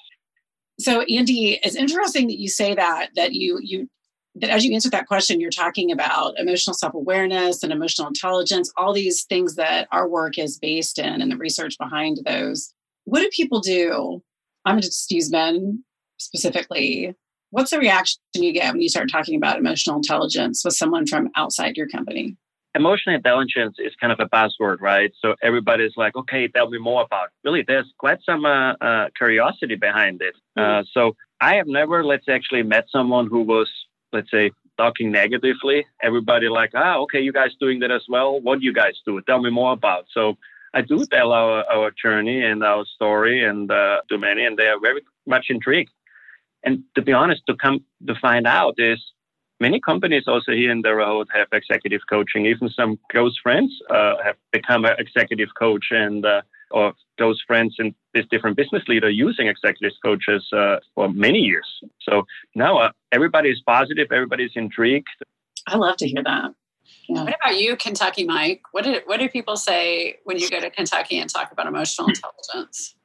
So, 0.80 1.02
Andy, 1.02 1.60
it's 1.62 1.76
interesting 1.76 2.28
that 2.28 2.40
you 2.40 2.48
say 2.48 2.74
that 2.74 3.10
that 3.16 3.34
you 3.34 3.60
you 3.62 3.90
that 4.36 4.50
as 4.50 4.66
you 4.66 4.74
answer 4.74 4.90
that 4.90 5.08
question, 5.08 5.40
you're 5.40 5.50
talking 5.50 5.92
about 5.92 6.38
emotional 6.40 6.74
self 6.74 6.94
awareness 6.94 7.64
and 7.64 7.72
emotional 7.72 8.08
intelligence, 8.08 8.72
all 8.78 8.94
these 8.94 9.24
things 9.24 9.56
that 9.56 9.88
our 9.92 10.08
work 10.08 10.38
is 10.38 10.58
based 10.58 11.00
in 11.00 11.22
and 11.22 11.32
the 11.32 11.38
research 11.38 11.78
behind 11.78 12.20
those. 12.26 12.74
What 13.06 13.22
do 13.22 13.30
people 13.32 13.60
do? 13.60 14.22
I'm 14.66 14.76
going 14.76 14.82
to 14.82 14.88
just 14.88 15.12
use 15.12 15.32
men 15.32 15.84
specifically. 16.18 17.16
What's 17.52 17.72
the 17.72 17.80
reaction 17.80 18.20
you 18.36 18.54
get 18.54 18.72
when 18.74 18.82
you 18.82 18.90
start 18.90 19.10
talking 19.12 19.36
about 19.36 19.58
emotional 19.58 19.96
intelligence 19.96 20.64
with 20.64 20.76
someone 20.76 21.08
from 21.08 21.30
outside 21.36 21.76
your 21.76 21.88
company? 21.88 22.38
Emotional 22.76 23.16
intelligence 23.16 23.78
is 23.80 23.94
kind 24.00 24.14
of 24.14 24.20
a 24.20 24.30
buzzword, 24.30 24.80
right? 24.80 25.12
So 25.20 25.34
everybody's 25.42 25.94
like, 25.98 26.16
okay, 26.16 26.48
tell 26.48 26.70
me 26.70 26.78
more 26.78 27.02
about. 27.02 27.26
It. 27.26 27.32
Really, 27.44 27.64
there's 27.68 27.92
quite 27.98 28.20
some 28.24 28.46
uh, 28.46 28.74
uh, 28.74 29.10
curiosity 29.18 29.74
behind 29.74 30.22
it. 30.22 30.36
Mm-hmm. 30.56 30.82
Uh, 30.82 30.84
so 30.94 31.16
I 31.42 31.56
have 31.56 31.66
never, 31.66 32.04
let's 32.04 32.30
actually 32.30 32.62
met 32.62 32.86
someone 32.92 33.26
who 33.28 33.42
was 33.42 33.68
let's 34.14 34.32
say 34.32 34.52
talking 34.78 35.12
negatively 35.12 35.86
everybody 36.02 36.48
like 36.48 36.72
ah 36.74 36.98
okay 36.98 37.20
you 37.20 37.34
guys 37.34 37.52
doing 37.60 37.80
that 37.80 37.92
as 37.92 38.06
well. 38.10 38.40
What 38.40 38.60
do 38.60 38.66
you 38.66 38.74
guys 38.74 38.96
do? 39.06 39.22
Tell 39.22 39.42
me 39.42 39.50
more 39.50 39.74
about. 39.74 40.06
So 40.14 40.38
i 40.74 40.82
do 40.82 41.04
tell 41.12 41.32
our, 41.32 41.64
our 41.76 41.90
journey 42.04 42.44
and 42.44 42.64
our 42.64 42.86
story 42.96 43.44
and 43.44 43.72
uh, 43.72 44.02
to 44.10 44.18
many 44.18 44.46
and 44.46 44.56
they 44.58 44.68
are 44.68 44.80
very 44.80 45.02
much 45.26 45.48
intrigued. 45.50 45.92
And 46.64 46.84
to 46.96 47.02
be 47.02 47.14
honest 47.14 47.42
to 47.48 47.56
come 47.56 47.78
to 48.08 48.16
find 48.22 48.46
out 48.46 48.76
is 48.78 49.00
many 49.60 49.80
companies 49.80 50.26
also 50.28 50.52
here 50.52 50.72
in 50.72 50.82
the 50.82 50.94
road 50.96 51.28
have 51.34 51.48
executive 51.52 52.02
coaching. 52.10 52.46
Even 52.46 52.70
some 52.70 53.00
close 53.12 53.38
friends 53.42 53.72
uh, 53.90 54.16
have 54.24 54.38
become 54.52 54.86
an 54.86 54.96
executive 54.98 55.50
coach 55.58 55.88
and 55.92 56.26
uh, 56.26 56.42
or 56.72 56.94
those 57.18 57.42
friends 57.46 57.76
and 57.80 57.94
this 58.14 58.26
different 58.32 58.58
business 58.58 58.84
leader 58.88 59.10
using 59.10 59.48
executive 59.48 59.96
coaches 60.04 60.48
uh, 60.54 60.78
for 60.96 61.10
many 61.10 61.40
years. 61.40 61.68
So 62.02 62.26
now 62.56 62.78
uh, 62.78 62.92
everybody 63.12 63.50
is 63.50 63.62
positive, 63.66 64.08
everybody's 64.12 64.52
intrigued. 64.56 65.08
I 65.68 65.78
love 65.78 65.98
to 65.98 66.08
hear 66.08 66.24
that. 66.24 66.54
Yeah. 67.08 67.24
What 67.24 67.36
about 67.42 67.60
you, 67.60 67.76
Kentucky 67.76 68.24
Mike? 68.24 68.62
What 68.72 68.84
did 68.84 69.04
what 69.06 69.20
do 69.20 69.28
people 69.30 69.58
say 69.58 70.18
when 70.24 70.38
you 70.38 70.50
go 70.50 70.60
to 70.60 70.70
Kentucky 70.70 71.20
and 71.20 71.30
talk 71.30 71.52
about 71.52 71.68
emotional 71.68 72.08
intelligence? 72.08 72.96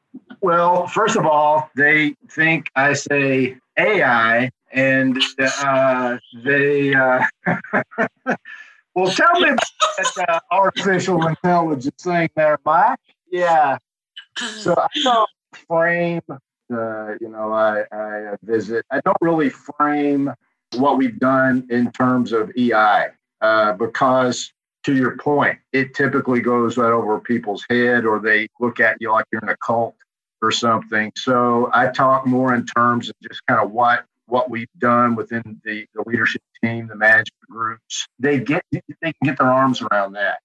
Well, 0.40 0.87
first 0.87 1.16
of 1.16 1.24
all, 1.27 1.70
they 1.74 2.14
think 2.31 2.66
I 2.77 2.92
say 2.92 3.57
AI, 3.79 4.50
and 4.72 5.22
uh, 5.38 6.18
they 6.44 6.94
uh, 6.94 7.24
well 8.94 9.11
tell 9.11 9.40
me 9.40 9.50
about 9.50 10.29
uh, 10.29 10.40
artificial 10.50 11.27
intelligence 11.27 12.03
thing 12.03 12.29
there, 12.37 12.59
Mike. 12.64 12.98
Yeah. 13.35 13.79
So 14.38 14.75
I 14.79 15.01
don't 15.03 15.31
frame 15.66 16.23
the, 16.68 17.18
you 17.20 17.29
know, 17.29 17.53
I, 17.53 17.85
I 17.92 18.37
visit, 18.44 18.87
I 18.92 19.01
don't 19.05 19.16
really 19.20 19.51
frame 19.51 20.33
what 20.77 20.99
we've 20.99 21.18
done 21.18 21.66
in 21.68 21.90
terms 21.90 22.31
of 22.31 22.53
EI 22.57 23.07
uh, 23.40 23.73
because 23.73 24.53
to 24.85 24.94
your 24.94 25.16
point, 25.16 25.59
it 25.73 25.94
typically 25.94 26.40
goes 26.40 26.77
right 26.77 26.92
over 26.92 27.18
people's 27.18 27.64
head 27.68 28.05
or 28.05 28.20
they 28.20 28.47
look 28.61 28.79
at 28.79 28.99
you 29.01 29.11
like 29.11 29.25
you're 29.33 29.42
in 29.42 29.49
a 29.49 29.57
cult 29.57 29.97
or 30.40 30.53
something. 30.53 31.11
So 31.16 31.70
I 31.73 31.88
talk 31.88 32.27
more 32.27 32.55
in 32.55 32.64
terms 32.66 33.09
of 33.09 33.16
just 33.20 33.44
kind 33.49 33.61
of 33.61 33.73
what 33.73 34.05
what 34.27 34.49
we've 34.49 34.68
done 34.79 35.16
within 35.16 35.61
the, 35.64 35.87
the 35.94 36.03
leadership 36.07 36.40
team, 36.62 36.87
the 36.87 36.97
management 36.97 37.51
groups. 37.51 38.07
They 38.18 38.38
get 38.38 38.64
they 38.70 38.81
can 39.03 39.12
get 39.25 39.38
their 39.38 39.51
arms 39.51 39.83
around 39.83 40.12
that. 40.12 40.38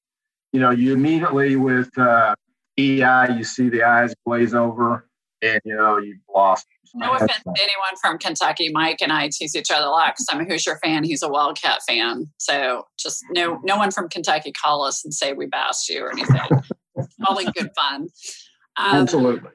You 0.51 0.59
know, 0.59 0.71
you 0.71 0.93
immediately 0.93 1.55
with 1.55 1.95
uh, 1.97 2.35
EI, 2.79 3.35
you 3.37 3.43
see 3.43 3.69
the 3.69 3.83
eyes 3.83 4.13
glaze 4.25 4.53
over, 4.53 5.07
and 5.41 5.61
you 5.65 5.75
know 5.75 5.97
you've 5.97 6.17
lost. 6.33 6.65
No 6.95 7.13
offense 7.13 7.31
to 7.43 7.49
anyone 7.49 7.95
from 8.01 8.17
Kentucky. 8.17 8.69
Mike 8.71 8.97
and 9.01 9.11
I 9.11 9.29
tease 9.31 9.55
each 9.55 9.69
other 9.71 9.85
a 9.85 9.89
lot 9.89 10.13
because 10.15 10.25
I'm 10.31 10.41
a 10.41 10.45
Hoosier 10.45 10.79
fan. 10.83 11.03
He's 11.03 11.21
a 11.21 11.29
Wildcat 11.29 11.81
fan. 11.87 12.27
So 12.37 12.87
just 12.97 13.23
no, 13.31 13.59
no 13.63 13.77
one 13.77 13.91
from 13.91 14.09
Kentucky 14.09 14.51
call 14.51 14.83
us 14.83 15.03
and 15.03 15.13
say 15.13 15.33
we 15.33 15.45
bashed 15.45 15.89
you 15.89 16.03
or 16.03 16.11
anything. 16.11 16.41
All 17.27 17.37
in 17.37 17.51
good 17.51 17.69
fun. 17.75 18.09
Um, 18.77 18.95
Absolutely. 18.95 19.51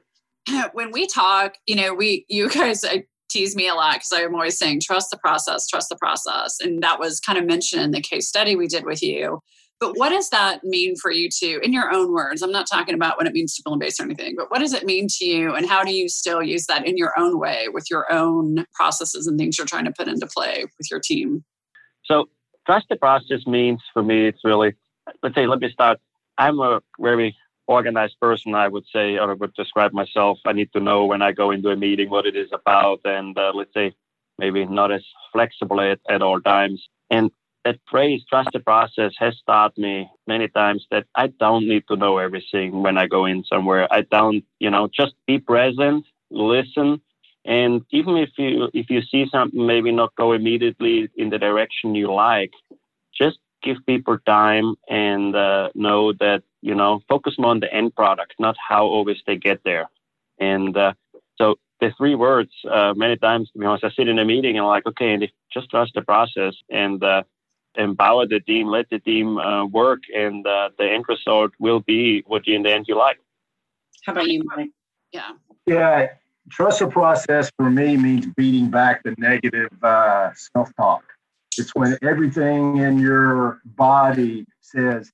When 0.73 0.91
we 0.91 1.07
talk, 1.07 1.55
you 1.65 1.75
know, 1.75 1.93
we 1.93 2.25
you 2.29 2.49
guys 2.49 2.85
I 2.85 3.05
tease 3.29 3.55
me 3.55 3.67
a 3.67 3.73
lot 3.73 3.95
because 3.95 4.13
I'm 4.13 4.35
always 4.35 4.57
saying 4.57 4.81
trust 4.81 5.09
the 5.09 5.17
process, 5.17 5.67
trust 5.67 5.89
the 5.89 5.95
process, 5.95 6.59
and 6.61 6.81
that 6.83 6.99
was 6.99 7.19
kind 7.19 7.39
of 7.39 7.45
mentioned 7.45 7.81
in 7.81 7.91
the 7.91 8.01
case 8.01 8.27
study 8.27 8.55
we 8.55 8.67
did 8.67 8.85
with 8.85 9.01
you. 9.01 9.39
But 9.79 9.97
what 9.97 10.09
does 10.09 10.29
that 10.29 10.63
mean 10.63 10.95
for 10.95 11.11
you 11.11 11.29
to, 11.39 11.59
in 11.61 11.73
your 11.73 11.91
own 11.91 12.13
words? 12.13 12.41
I'm 12.41 12.51
not 12.51 12.65
talking 12.65 12.95
about 12.95 13.17
what 13.17 13.27
it 13.27 13.33
means 13.33 13.55
to 13.55 13.61
build 13.63 13.73
and 13.73 13.81
base 13.81 13.99
or 13.99 14.03
anything, 14.03 14.35
but 14.37 14.49
what 14.49 14.59
does 14.59 14.73
it 14.73 14.85
mean 14.85 15.07
to 15.17 15.25
you 15.25 15.53
and 15.53 15.67
how 15.67 15.83
do 15.83 15.93
you 15.93 16.07
still 16.07 16.41
use 16.41 16.65
that 16.67 16.87
in 16.87 16.97
your 16.97 17.11
own 17.19 17.39
way 17.39 17.67
with 17.73 17.89
your 17.89 18.11
own 18.11 18.65
processes 18.73 19.27
and 19.27 19.37
things 19.37 19.57
you're 19.57 19.67
trying 19.67 19.85
to 19.85 19.91
put 19.91 20.07
into 20.07 20.27
play 20.27 20.63
with 20.63 20.89
your 20.89 21.01
team? 21.01 21.43
So 22.05 22.29
trust 22.65 22.87
the 22.89 22.95
process 22.95 23.45
means 23.45 23.81
for 23.93 24.01
me, 24.01 24.27
it's 24.27 24.39
really, 24.43 24.75
let's 25.21 25.35
say, 25.35 25.45
let 25.45 25.59
me 25.59 25.69
start. 25.71 25.99
I'm 26.37 26.59
a 26.59 26.81
very 26.99 27.35
organized 27.67 28.15
person, 28.21 28.55
I 28.55 28.67
would 28.67 28.85
say, 28.93 29.17
or 29.17 29.31
I 29.31 29.33
would 29.33 29.53
describe 29.55 29.91
myself. 29.91 30.37
I 30.45 30.53
need 30.53 30.71
to 30.73 30.79
know 30.79 31.05
when 31.05 31.21
I 31.21 31.31
go 31.31 31.51
into 31.51 31.69
a 31.69 31.75
meeting 31.75 32.09
what 32.09 32.25
it 32.25 32.35
is 32.35 32.49
about, 32.53 33.01
and 33.05 33.37
uh, 33.37 33.51
let's 33.53 33.73
say 33.73 33.93
maybe 34.37 34.65
not 34.65 34.91
as 34.91 35.03
flexible 35.31 35.81
at, 35.81 35.99
at 36.09 36.21
all 36.21 36.39
times. 36.41 36.87
And 37.09 37.31
that 37.65 37.79
phrase, 37.89 38.21
trust 38.29 38.49
the 38.53 38.59
process, 38.59 39.11
has 39.17 39.35
taught 39.47 39.77
me 39.77 40.07
many 40.27 40.47
times 40.47 40.85
that 40.91 41.05
I 41.15 41.27
don't 41.27 41.67
need 41.67 41.83
to 41.89 41.97
know 41.97 42.19
everything 42.19 42.83
when 42.83 42.97
I 42.97 43.07
go 43.07 43.25
in 43.25 43.43
somewhere. 43.43 43.91
I 43.91 44.01
don't, 44.01 44.45
you 44.59 44.69
know, 44.69 44.87
just 44.87 45.15
be 45.25 45.39
present, 45.39 46.05
listen, 46.29 47.01
and 47.43 47.81
even 47.91 48.17
if 48.17 48.29
you 48.37 48.69
if 48.73 48.89
you 48.89 49.01
see 49.01 49.25
something 49.31 49.65
maybe 49.65 49.91
not 49.91 50.15
go 50.15 50.33
immediately 50.33 51.09
in 51.15 51.29
the 51.29 51.39
direction 51.39 51.95
you 51.95 52.11
like, 52.13 52.51
just 53.19 53.39
give 53.63 53.77
people 53.87 54.17
time 54.25 54.75
and 54.87 55.35
uh, 55.35 55.69
know 55.75 56.13
that 56.13 56.43
you 56.61 56.75
know 56.75 57.01
focus 57.09 57.33
more 57.37 57.51
on 57.51 57.59
the 57.59 57.73
end 57.73 57.95
product, 57.95 58.33
not 58.39 58.55
how 58.69 58.85
always 58.85 59.17
they 59.25 59.37
get 59.37 59.61
there. 59.63 59.89
And 60.39 60.75
uh, 60.77 60.93
so 61.37 61.55
the 61.79 61.91
three 61.97 62.15
words, 62.15 62.51
uh, 62.71 62.93
many 62.95 63.17
times, 63.17 63.49
to 63.51 63.59
be 63.59 63.65
honest, 63.65 63.83
I 63.83 63.89
sit 63.91 64.07
in 64.07 64.19
a 64.19 64.25
meeting 64.25 64.57
and 64.57 64.65
I'm 64.65 64.69
like, 64.69 64.85
okay, 64.87 65.13
and 65.13 65.27
just 65.53 65.69
trust 65.69 65.93
the 65.95 66.01
process 66.01 66.55
and 66.69 67.03
uh, 67.03 67.23
empower 67.77 68.25
the 68.27 68.39
team, 68.39 68.67
let 68.67 68.89
the 68.89 68.99
team 68.99 69.37
uh, 69.37 69.65
work, 69.65 70.01
and 70.13 70.45
uh, 70.45 70.69
the 70.77 70.85
end 70.85 71.05
result 71.07 71.51
will 71.59 71.79
be 71.79 72.23
what 72.27 72.47
you 72.47 72.55
in 72.55 72.63
the 72.63 72.71
end 72.71 72.85
you 72.87 72.97
like. 72.97 73.19
How 74.05 74.13
about 74.13 74.27
you, 74.27 74.43
Mike? 74.45 74.69
Yeah. 75.11 75.31
Yeah. 75.65 76.07
Trust 76.51 76.79
the 76.79 76.87
process 76.87 77.49
for 77.57 77.71
me 77.71 77.97
means 77.97 78.27
beating 78.37 78.69
back 78.69 79.03
the 79.03 79.15
negative 79.17 79.71
uh, 79.81 80.31
self 80.33 80.69
talk. 80.75 81.03
It's 81.57 81.73
when 81.73 81.97
everything 82.03 82.77
in 82.77 82.99
your 82.99 83.61
body 83.65 84.45
says, 84.61 85.11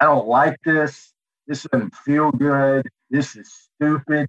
I 0.00 0.04
don't 0.04 0.26
like 0.26 0.58
this. 0.64 1.12
This 1.46 1.62
doesn't 1.62 1.94
feel 1.94 2.30
good. 2.32 2.86
This 3.10 3.36
is 3.36 3.50
stupid. 3.76 4.26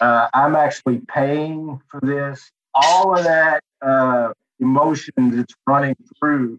Uh, 0.00 0.28
I'm 0.32 0.54
actually 0.54 1.00
paying 1.08 1.80
for 1.88 2.00
this. 2.02 2.50
All 2.74 3.16
of 3.16 3.24
that 3.24 3.62
uh, 3.82 4.32
emotion 4.60 5.12
that's 5.36 5.54
running 5.66 5.96
through 6.18 6.58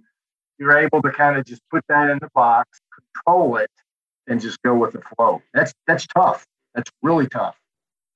you're 0.60 0.78
able 0.78 1.02
to 1.02 1.12
kind 1.12 1.38
of 1.38 1.46
just 1.46 1.62
put 1.70 1.84
that 1.90 2.10
in 2.10 2.20
the 2.22 2.30
box, 2.34 2.80
control 2.94 3.58
it, 3.58 3.72
and 4.28 4.42
just 4.42 4.62
go 4.64 4.74
with 4.76 4.94
the 4.94 5.02
flow. 5.02 5.42
That's 5.54 5.74
that's 5.88 6.08
tough. 6.08 6.46
That's 6.74 6.92
really 7.02 7.28
tough. 7.28 7.56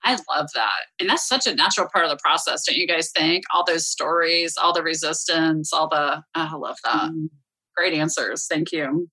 I 0.03 0.11
love 0.13 0.49
that. 0.55 0.85
And 0.99 1.09
that's 1.09 1.27
such 1.27 1.45
a 1.45 1.53
natural 1.53 1.87
part 1.91 2.05
of 2.05 2.11
the 2.11 2.19
process, 2.23 2.63
don't 2.65 2.77
you 2.77 2.87
guys 2.87 3.11
think? 3.11 3.43
All 3.53 3.65
those 3.65 3.85
stories, 3.85 4.55
all 4.57 4.73
the 4.73 4.81
resistance, 4.81 5.73
all 5.73 5.89
the, 5.89 6.23
oh, 6.35 6.49
I 6.51 6.55
love 6.55 6.77
that. 6.85 7.11
Mm. 7.11 7.29
Great 7.75 7.93
answers. 7.93 8.47
Thank 8.47 8.71
you. 8.71 9.09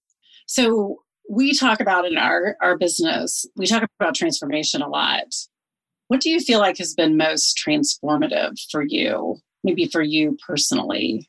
So, 0.46 1.02
we 1.28 1.54
talk 1.54 1.80
about 1.80 2.06
in 2.06 2.16
our, 2.16 2.56
our 2.62 2.78
business, 2.78 3.44
we 3.56 3.66
talk 3.66 3.82
about 3.98 4.14
transformation 4.14 4.80
a 4.80 4.88
lot. 4.88 5.24
What 6.06 6.20
do 6.20 6.30
you 6.30 6.38
feel 6.38 6.60
like 6.60 6.78
has 6.78 6.94
been 6.94 7.16
most 7.16 7.60
transformative 7.66 8.52
for 8.70 8.84
you, 8.86 9.38
maybe 9.64 9.86
for 9.86 10.02
you 10.02 10.38
personally? 10.46 11.28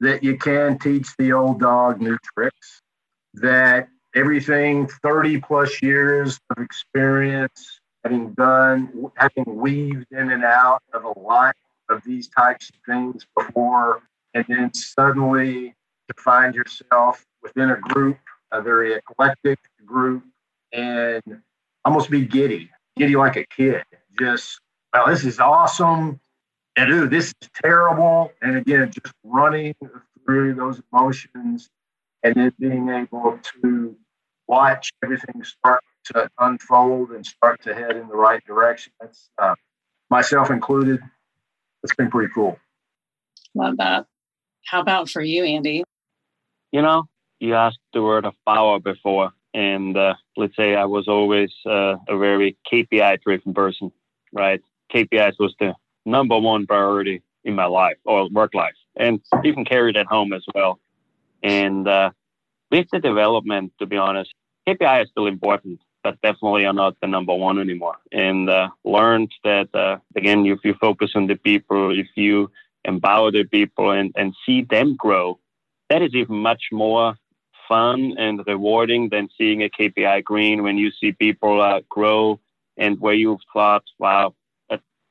That 0.00 0.22
you 0.22 0.36
can 0.36 0.78
teach 0.78 1.08
the 1.18 1.32
old 1.32 1.60
dog 1.60 2.00
new 2.00 2.18
tricks, 2.34 2.82
that 3.34 3.88
everything 4.14 4.86
30 5.02 5.40
plus 5.40 5.82
years 5.82 6.38
of 6.50 6.62
experience, 6.62 7.80
having 8.04 8.32
done, 8.34 9.10
having 9.16 9.44
weaved 9.56 10.06
in 10.12 10.30
and 10.30 10.44
out 10.44 10.82
of 10.92 11.04
a 11.04 11.18
lot 11.18 11.56
of 11.88 12.02
these 12.04 12.28
types 12.28 12.70
of 12.70 12.76
things 12.86 13.26
before, 13.36 14.02
and 14.34 14.44
then 14.48 14.72
suddenly 14.72 15.74
to 16.08 16.22
find 16.22 16.54
yourself 16.54 17.24
within 17.42 17.70
a 17.70 17.76
group, 17.76 18.18
a 18.52 18.62
very 18.62 18.94
eclectic 18.94 19.58
group, 19.84 20.22
and 20.72 21.22
almost 21.84 22.10
be 22.10 22.24
giddy, 22.24 22.70
giddy 22.96 23.16
like 23.16 23.36
a 23.36 23.44
kid. 23.46 23.82
Just, 24.18 24.60
well, 24.92 25.06
this 25.08 25.24
is 25.24 25.38
awesome. 25.38 26.20
And 26.78 26.92
ooh, 26.92 27.08
this 27.08 27.34
is 27.42 27.48
terrible. 27.60 28.30
And 28.40 28.56
again, 28.56 28.92
just 28.92 29.12
running 29.24 29.74
through 30.24 30.54
those 30.54 30.80
emotions 30.92 31.68
and 32.22 32.36
then 32.36 32.52
being 32.60 32.88
able 32.88 33.40
to 33.62 33.96
watch 34.46 34.92
everything 35.02 35.42
start 35.42 35.82
to 36.04 36.30
unfold 36.38 37.10
and 37.10 37.26
start 37.26 37.60
to 37.62 37.74
head 37.74 37.96
in 37.96 38.06
the 38.06 38.14
right 38.14 38.40
direction. 38.46 38.92
That's 39.00 39.28
uh, 39.42 39.56
myself 40.08 40.52
included. 40.52 41.00
It's 41.82 41.96
been 41.96 42.12
pretty 42.12 42.32
cool. 42.32 42.56
Love 43.56 43.76
that. 43.78 44.06
How 44.64 44.80
about 44.80 45.10
for 45.10 45.20
you, 45.20 45.42
Andy? 45.42 45.82
You 46.70 46.82
know, 46.82 47.08
you 47.40 47.56
asked 47.56 47.80
the 47.92 48.04
word 48.04 48.24
of 48.24 48.34
power 48.46 48.78
before, 48.78 49.32
and 49.52 49.96
uh, 49.96 50.14
let's 50.36 50.54
say 50.54 50.76
I 50.76 50.84
was 50.84 51.08
always 51.08 51.50
uh, 51.66 51.96
a 52.08 52.16
very 52.16 52.56
KPI 52.72 53.20
driven 53.20 53.52
person, 53.52 53.90
right? 54.32 54.60
KPIs 54.94 55.40
was 55.40 55.56
the 55.58 55.74
number 56.04 56.38
one 56.38 56.66
priority 56.66 57.22
in 57.44 57.54
my 57.54 57.66
life 57.66 57.96
or 58.04 58.28
work 58.28 58.54
life, 58.54 58.74
and 58.96 59.20
even 59.44 59.64
carried 59.64 59.96
at 59.96 60.06
home 60.06 60.32
as 60.32 60.44
well. 60.54 60.78
And 61.42 61.86
uh, 61.86 62.10
with 62.70 62.86
the 62.92 62.98
development, 62.98 63.72
to 63.78 63.86
be 63.86 63.96
honest, 63.96 64.32
KPI 64.68 65.04
is 65.04 65.10
still 65.10 65.26
important, 65.26 65.80
but 66.02 66.20
definitely 66.20 66.66
are 66.66 66.72
not 66.72 66.96
the 67.00 67.06
number 67.06 67.34
one 67.34 67.58
anymore. 67.58 67.96
And 68.12 68.50
uh, 68.50 68.68
learned 68.84 69.32
that, 69.44 69.74
uh, 69.74 69.98
again, 70.16 70.44
if 70.46 70.58
you 70.64 70.74
focus 70.80 71.12
on 71.14 71.26
the 71.26 71.36
people, 71.36 71.98
if 71.98 72.08
you 72.16 72.50
empower 72.84 73.30
the 73.30 73.44
people 73.44 73.90
and, 73.90 74.12
and 74.16 74.34
see 74.44 74.62
them 74.62 74.96
grow, 74.96 75.38
that 75.90 76.02
is 76.02 76.14
even 76.14 76.36
much 76.36 76.64
more 76.72 77.16
fun 77.68 78.14
and 78.18 78.42
rewarding 78.46 79.08
than 79.10 79.28
seeing 79.36 79.62
a 79.62 79.68
KPI 79.68 80.24
green 80.24 80.62
when 80.62 80.76
you 80.78 80.90
see 80.90 81.12
people 81.12 81.60
uh, 81.60 81.80
grow 81.88 82.40
and 82.76 82.98
where 83.00 83.14
you've 83.14 83.40
thought, 83.52 83.84
wow, 83.98 84.34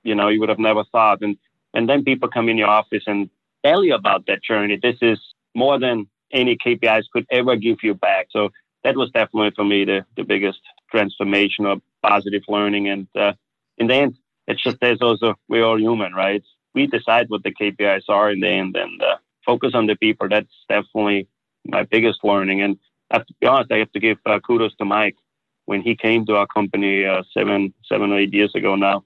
you 0.08 0.16
know, 0.16 0.30
you 0.30 0.40
would 0.40 0.50
have 0.50 0.60
never 0.60 0.84
thought. 0.86 1.22
And, 1.22 1.38
and 1.74 1.88
then 1.90 2.04
people 2.04 2.30
come 2.30 2.48
in 2.50 2.58
your 2.58 2.70
office 2.70 3.04
and 3.08 3.30
tell 3.66 3.84
you 3.84 3.94
about 3.94 4.26
that 4.28 4.42
journey. 4.42 4.80
This 4.82 4.98
is 5.02 5.20
more 5.54 5.78
than 5.78 6.08
any 6.32 6.58
KPIs 6.58 7.04
could 7.12 7.26
ever 7.30 7.56
give 7.56 7.78
you 7.84 7.94
back. 7.94 8.28
So 8.32 8.50
that 8.84 8.96
was 8.96 9.12
definitely 9.12 9.52
for 9.56 9.66
me 9.66 9.84
the, 9.86 10.06
the 10.16 10.24
biggest 10.24 10.60
transformation 10.90 11.66
or 11.66 11.78
positive 12.02 12.44
learning. 12.48 12.88
And 12.88 13.08
uh, 13.16 13.34
in 13.78 13.88
the 13.88 13.96
end, 13.96 14.16
it's 14.48 14.64
just 14.64 14.78
there's 14.80 15.02
also 15.02 15.36
we're 15.50 15.66
all 15.66 15.80
human, 15.80 16.14
right? 16.14 16.44
We 16.74 16.88
decide 16.88 17.30
what 17.30 17.44
the 17.44 17.52
KPIs 17.52 18.04
are 18.08 18.32
in 18.32 18.40
the 18.40 18.48
end 18.48 18.78
and 18.78 19.02
uh, 19.02 19.18
focus 19.46 19.72
on 19.74 19.88
the 19.88 19.96
people. 19.96 20.30
That's 20.30 20.48
definitely 20.70 21.28
my 21.66 21.84
biggest 21.84 22.20
learning. 22.24 22.62
And 22.62 22.78
I 23.12 23.18
have 23.18 23.26
to 23.26 23.34
be 23.42 23.48
honest, 23.48 23.72
I 23.72 23.80
have 23.80 23.92
to 23.92 24.00
give 24.00 24.18
uh, 24.26 24.40
kudos 24.40 24.76
to 24.78 24.86
Mike 24.86 25.18
when 25.66 25.82
he 25.82 25.96
came 25.96 26.26
to 26.26 26.36
our 26.38 26.48
company 26.48 27.06
uh, 27.06 27.24
seven, 27.34 27.74
seven 27.90 28.12
or 28.12 28.20
eight 28.20 28.34
years 28.34 28.54
ago 28.56 28.76
now. 28.76 29.04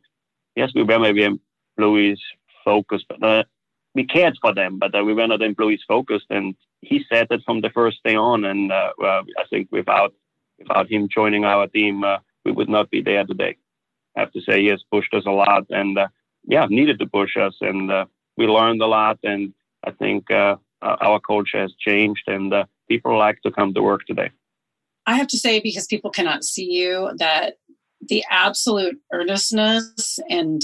Yes, 0.56 0.72
we 0.76 0.84
were 0.84 1.00
maybe 1.00 1.24
employees 1.24 2.20
focused, 2.66 3.06
but 3.08 3.24
uh, 3.24 3.44
we 3.96 4.06
cared 4.06 4.38
for 4.42 4.54
them, 4.54 4.80
but 4.80 4.94
uh, 4.94 5.04
we 5.04 5.14
were 5.14 5.28
not 5.28 5.42
employees 5.42 5.82
focused. 5.88 6.28
And 6.30 6.56
he 6.82 7.04
said 7.12 7.28
that 7.30 7.44
from 7.46 7.62
the 7.62 7.70
first 7.70 8.00
day 8.04 8.16
on. 8.16 8.46
And 8.46 8.72
uh, 8.72 8.92
I 9.02 9.44
think 9.50 9.70
without 9.72 10.14
without 10.60 10.92
him 10.92 11.08
joining 11.10 11.46
our 11.46 11.68
team, 11.68 12.04
uh, 12.04 12.18
we 12.46 12.52
would 12.52 12.70
not 12.70 12.90
be 12.92 13.02
there 13.02 13.26
today. 13.26 13.58
I 14.16 14.22
have 14.22 14.32
to 14.34 14.42
say 14.42 14.62
he 14.62 14.68
has 14.68 14.84
pushed 14.92 15.14
us 15.14 15.24
a 15.26 15.32
lot, 15.32 15.66
and 15.70 15.98
uh, 15.98 16.08
yeah, 16.44 16.68
needed 16.70 17.00
to 17.00 17.06
push 17.08 17.38
us, 17.38 17.56
and 17.62 17.92
uh, 17.92 18.06
we 18.38 18.46
learned 18.46 18.82
a 18.82 18.88
lot. 18.88 19.20
And 19.24 19.54
I 19.86 19.92
think 19.92 20.30
our 20.32 21.20
culture 21.26 21.62
has 21.62 21.74
changed, 21.80 22.24
and 22.28 22.54
people 22.90 23.18
like 23.18 23.42
to 23.44 23.52
come 23.52 23.74
to 23.74 23.82
work 23.82 24.06
today. 24.06 24.32
I 25.08 25.16
have 25.16 25.28
to 25.28 25.38
say, 25.38 25.60
because 25.60 25.88
people 25.88 26.12
cannot 26.12 26.44
see 26.44 26.72
you, 26.72 27.12
that 27.18 27.56
the 28.10 28.24
absolute 28.30 28.98
earnestness 29.14 30.20
and 30.30 30.62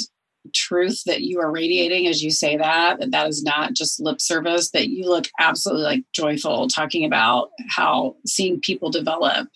truth 0.54 1.04
that 1.06 1.22
you 1.24 1.40
are 1.40 1.52
radiating 1.52 2.08
as 2.08 2.24
you 2.24 2.32
say 2.32 2.56
that 2.56 3.00
that 3.00 3.12
that 3.12 3.28
is 3.28 3.44
not 3.44 3.74
just 3.74 4.00
lip 4.00 4.22
service 4.22 4.72
that 4.72 4.88
you 4.88 5.04
look 5.04 5.26
absolutely 5.42 5.84
like 5.84 6.04
joyful 6.14 6.70
talking 6.70 7.04
about 7.04 7.50
how 7.68 8.16
seeing 8.26 8.60
people 8.62 8.90
develop 8.90 9.50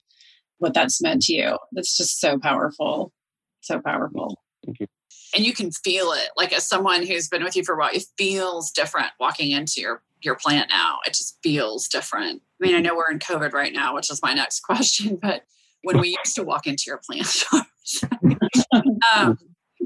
what 0.57 0.73
that's 0.73 1.01
meant 1.01 1.23
to 1.23 1.33
you. 1.33 1.57
That's 1.71 1.95
just 1.97 2.19
so 2.19 2.37
powerful 2.37 3.13
so 3.61 3.79
powerful. 3.79 4.41
Thank 4.65 4.79
you. 4.81 4.87
And 5.35 5.45
you 5.45 5.53
can 5.53 5.71
feel 5.71 6.11
it. 6.11 6.29
Like 6.35 6.51
as 6.53 6.67
someone 6.67 7.05
who's 7.05 7.29
been 7.29 7.43
with 7.43 7.55
you 7.55 7.63
for 7.63 7.75
a 7.75 7.77
while 7.77 7.91
it 7.93 8.03
feels 8.17 8.71
different 8.71 9.07
walking 9.19 9.51
into 9.51 9.79
your 9.79 10.03
your 10.21 10.35
plant 10.35 10.69
now. 10.69 10.99
It 11.07 11.13
just 11.13 11.37
feels 11.41 11.87
different. 11.87 12.41
I 12.61 12.65
mean 12.65 12.75
i 12.75 12.79
know 12.79 12.95
we're 12.95 13.09
in 13.09 13.17
covid 13.17 13.53
right 13.53 13.73
now 13.73 13.95
which 13.95 14.11
is 14.11 14.21
my 14.21 14.33
next 14.33 14.59
question 14.63 15.17
but 15.19 15.43
when 15.83 15.99
we 15.99 16.09
used 16.09 16.35
to 16.35 16.43
walk 16.43 16.67
into 16.67 16.83
your 16.85 16.99
plant 17.03 17.43
um, 19.15 19.37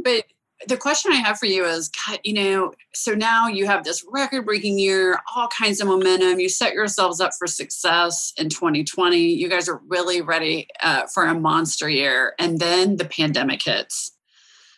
but 0.03 0.25
the 0.67 0.77
question 0.77 1.11
I 1.11 1.17
have 1.17 1.37
for 1.37 1.45
you 1.45 1.65
is, 1.65 1.91
you 2.23 2.33
know, 2.33 2.73
so 2.93 3.13
now 3.13 3.47
you 3.47 3.65
have 3.65 3.83
this 3.83 4.05
record 4.09 4.45
breaking 4.45 4.79
year, 4.79 5.19
all 5.35 5.47
kinds 5.47 5.81
of 5.81 5.87
momentum. 5.87 6.39
You 6.39 6.49
set 6.49 6.73
yourselves 6.73 7.19
up 7.19 7.31
for 7.37 7.47
success 7.47 8.33
in 8.37 8.49
2020. 8.49 9.17
You 9.17 9.49
guys 9.49 9.67
are 9.67 9.81
really 9.87 10.21
ready 10.21 10.67
uh, 10.81 11.03
for 11.13 11.25
a 11.25 11.39
monster 11.39 11.89
year. 11.89 12.33
And 12.39 12.59
then 12.59 12.97
the 12.97 13.05
pandemic 13.05 13.63
hits. 13.63 14.11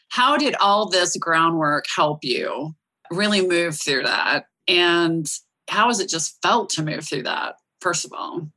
How 0.10 0.38
did 0.38 0.56
all 0.56 0.90
this 0.90 1.16
groundwork 1.18 1.86
help 1.94 2.24
you 2.24 2.76
really 3.12 3.46
move 3.46 3.80
through 3.80 4.04
that? 4.04 4.46
And 4.68 5.30
how 5.70 5.88
has 5.88 6.00
it 6.00 6.10
just 6.10 6.42
felt 6.42 6.70
to 6.72 6.84
move 6.84 7.08
through 7.08 7.24
that, 7.24 7.56
first 7.82 8.06
of 8.06 8.14
all? 8.14 8.50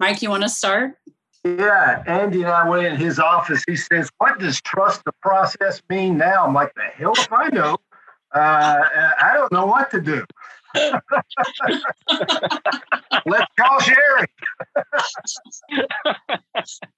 Mike, 0.00 0.22
you 0.22 0.30
want 0.30 0.44
to 0.44 0.48
start? 0.48 0.94
Yeah, 1.56 2.02
Andy 2.06 2.42
and 2.42 2.50
I 2.50 2.68
went 2.68 2.86
in 2.86 2.96
his 2.96 3.18
office. 3.18 3.64
He 3.66 3.76
says, 3.76 4.10
"What 4.18 4.38
does 4.38 4.60
trust 4.60 5.04
the 5.04 5.12
process 5.22 5.80
mean 5.88 6.18
now?" 6.18 6.44
I'm 6.46 6.52
like, 6.52 6.74
"The 6.74 6.82
hell 6.82 7.12
if 7.16 7.32
I 7.32 7.48
know. 7.48 7.78
Uh, 8.34 8.82
I 9.20 9.30
don't 9.34 9.50
know 9.50 9.64
what 9.64 9.90
to 9.92 10.00
do." 10.00 10.24
Let's 13.26 13.46
call 13.58 13.80
Sherry. 13.80 14.26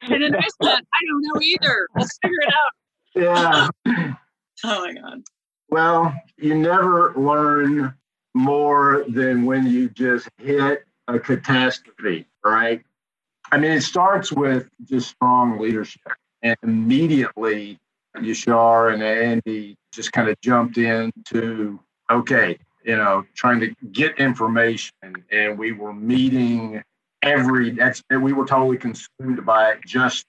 and 0.02 0.22
then 0.22 0.34
I 0.34 0.48
said, 0.62 0.82
"I 0.82 1.00
don't 1.06 1.22
know 1.22 1.40
either. 1.40 1.86
Let's 1.96 2.18
figure 2.20 2.40
it 2.40 2.52
out." 2.52 2.72
Yeah. 3.14 3.68
oh 4.64 4.86
my 4.86 4.94
god. 4.94 5.22
Well, 5.68 6.12
you 6.38 6.56
never 6.56 7.14
learn 7.14 7.94
more 8.34 9.04
than 9.08 9.44
when 9.44 9.66
you 9.66 9.90
just 9.90 10.28
hit 10.38 10.84
a 11.06 11.20
catastrophe, 11.20 12.26
right? 12.44 12.82
I 13.52 13.58
mean, 13.58 13.72
it 13.72 13.82
starts 13.82 14.32
with 14.32 14.68
just 14.84 15.10
strong 15.10 15.58
leadership. 15.58 16.02
And 16.42 16.56
immediately, 16.62 17.78
Yashar 18.16 18.94
and 18.94 19.02
Andy 19.02 19.76
just 19.92 20.12
kind 20.12 20.28
of 20.28 20.40
jumped 20.40 20.78
into, 20.78 21.80
okay, 22.10 22.58
you 22.84 22.96
know, 22.96 23.24
trying 23.34 23.60
to 23.60 23.74
get 23.92 24.18
information. 24.18 24.94
And 25.30 25.58
we 25.58 25.72
were 25.72 25.92
meeting 25.92 26.82
every, 27.22 27.70
that's, 27.70 28.02
we 28.10 28.32
were 28.32 28.46
totally 28.46 28.78
consumed 28.78 29.44
by 29.44 29.72
it 29.72 29.80
just 29.86 30.24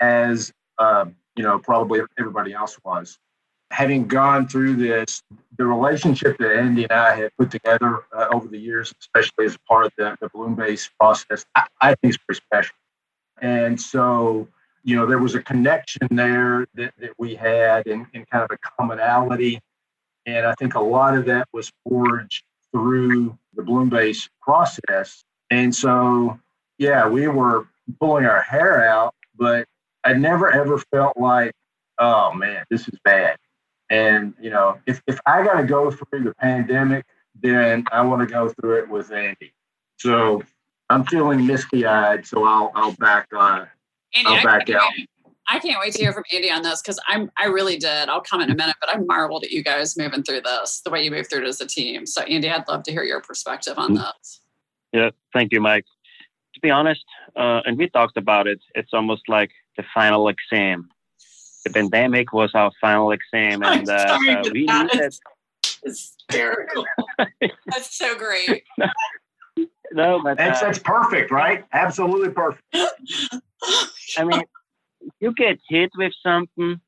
as, 0.00 0.52
uh, 0.78 1.06
you 1.36 1.42
know, 1.42 1.58
probably 1.58 2.00
everybody 2.18 2.52
else 2.52 2.78
was. 2.84 3.18
Having 3.70 4.08
gone 4.08 4.48
through 4.48 4.76
this, 4.76 5.22
the 5.56 5.64
relationship 5.64 6.38
that 6.38 6.56
Andy 6.56 6.84
and 6.84 6.92
I 6.92 7.16
have 7.16 7.30
put 7.38 7.50
together 7.50 8.00
uh, 8.12 8.26
over 8.32 8.48
the 8.48 8.58
years, 8.58 8.92
especially 9.00 9.46
as 9.46 9.56
part 9.68 9.86
of 9.86 9.92
the, 9.96 10.16
the 10.20 10.28
Bloom 10.30 10.54
based 10.54 10.90
process, 10.98 11.44
I, 11.54 11.66
I 11.80 11.94
think 11.96 12.14
is 12.14 12.18
pretty 12.18 12.40
special. 12.40 12.74
And 13.40 13.80
so, 13.80 14.48
you 14.82 14.96
know, 14.96 15.06
there 15.06 15.18
was 15.18 15.34
a 15.34 15.42
connection 15.42 16.08
there 16.10 16.66
that, 16.74 16.92
that 16.98 17.10
we 17.18 17.34
had 17.34 17.86
and, 17.86 18.06
and 18.14 18.28
kind 18.28 18.44
of 18.44 18.50
a 18.50 18.58
commonality. 18.76 19.60
And 20.26 20.46
I 20.46 20.54
think 20.58 20.74
a 20.74 20.80
lot 20.80 21.16
of 21.16 21.26
that 21.26 21.48
was 21.52 21.70
forged 21.88 22.42
through 22.72 23.38
the 23.54 23.62
Bloom 23.62 23.88
Base 23.88 24.28
process. 24.40 25.24
And 25.50 25.74
so, 25.74 26.38
yeah, 26.78 27.08
we 27.08 27.28
were 27.28 27.66
pulling 27.98 28.24
our 28.24 28.42
hair 28.42 28.86
out, 28.88 29.14
but 29.36 29.66
I 30.04 30.12
never 30.14 30.50
ever 30.50 30.78
felt 30.78 31.16
like, 31.16 31.52
oh 31.98 32.32
man, 32.32 32.64
this 32.70 32.88
is 32.88 32.98
bad. 33.04 33.36
And, 33.90 34.34
you 34.40 34.50
know, 34.50 34.78
if, 34.86 35.02
if 35.06 35.18
I 35.26 35.42
got 35.42 35.60
to 35.60 35.64
go 35.66 35.90
through 35.90 36.24
the 36.24 36.34
pandemic, 36.34 37.04
then 37.42 37.84
I 37.92 38.02
want 38.02 38.26
to 38.26 38.32
go 38.32 38.48
through 38.48 38.78
it 38.78 38.88
with 38.88 39.10
Andy. 39.12 39.52
So 39.98 40.42
I'm 40.88 41.04
feeling 41.04 41.46
misty 41.46 41.86
eyed, 41.86 42.26
so 42.26 42.44
I'll 42.44 42.72
I'll 42.74 42.92
back 42.92 43.28
uh, 43.36 43.64
Andy, 44.14 44.28
I'll 44.28 44.42
back 44.42 44.68
I 44.70 44.74
out. 44.74 44.92
I 45.48 45.58
can't 45.58 45.78
wait 45.80 45.92
to 45.94 45.98
hear 45.98 46.12
from 46.12 46.24
Andy 46.32 46.50
on 46.50 46.62
this 46.62 46.82
because 46.82 46.98
I'm 47.06 47.30
I 47.38 47.46
really 47.46 47.76
did. 47.76 48.08
I'll 48.08 48.20
comment 48.20 48.50
in 48.50 48.56
a 48.56 48.58
minute, 48.58 48.76
but 48.80 48.94
I 48.94 48.98
marveled 48.98 49.44
at 49.44 49.50
you 49.50 49.62
guys 49.62 49.96
moving 49.96 50.22
through 50.22 50.42
this, 50.42 50.80
the 50.84 50.90
way 50.90 51.04
you 51.04 51.10
moved 51.10 51.30
through 51.30 51.42
it 51.42 51.48
as 51.48 51.60
a 51.60 51.66
team. 51.66 52.06
So 52.06 52.22
Andy, 52.22 52.50
I'd 52.50 52.66
love 52.68 52.82
to 52.84 52.92
hear 52.92 53.04
your 53.04 53.20
perspective 53.20 53.78
on 53.78 53.96
mm. 53.96 54.12
this. 54.20 54.40
Yeah, 54.92 55.10
thank 55.32 55.52
you, 55.52 55.60
Mike. 55.60 55.84
To 56.54 56.60
be 56.60 56.70
honest, 56.70 57.04
uh, 57.36 57.60
and 57.64 57.78
we 57.78 57.88
talked 57.88 58.16
about 58.16 58.48
it, 58.48 58.60
it's 58.74 58.92
almost 58.92 59.28
like 59.28 59.50
the 59.76 59.84
final 59.94 60.28
exam. 60.28 60.88
The 61.64 61.70
pandemic 61.70 62.32
was 62.32 62.50
our 62.54 62.70
final 62.80 63.12
exam, 63.12 63.62
and 63.64 63.88
uh, 63.88 63.92
uh, 63.92 64.42
we 64.52 64.66
needed. 64.66 65.14
Hysterical. 65.84 66.84
That's 67.66 67.96
so 67.96 68.16
great. 68.16 68.64
no, 69.92 70.22
but 70.22 70.36
that's, 70.36 70.62
uh, 70.62 70.66
that's 70.66 70.78
perfect, 70.78 71.30
right? 71.30 71.64
Absolutely 71.72 72.30
perfect. 72.30 72.62
I 74.18 74.24
mean, 74.24 74.42
you 75.20 75.32
get 75.32 75.58
hit 75.68 75.90
with 75.96 76.12
something 76.22 76.80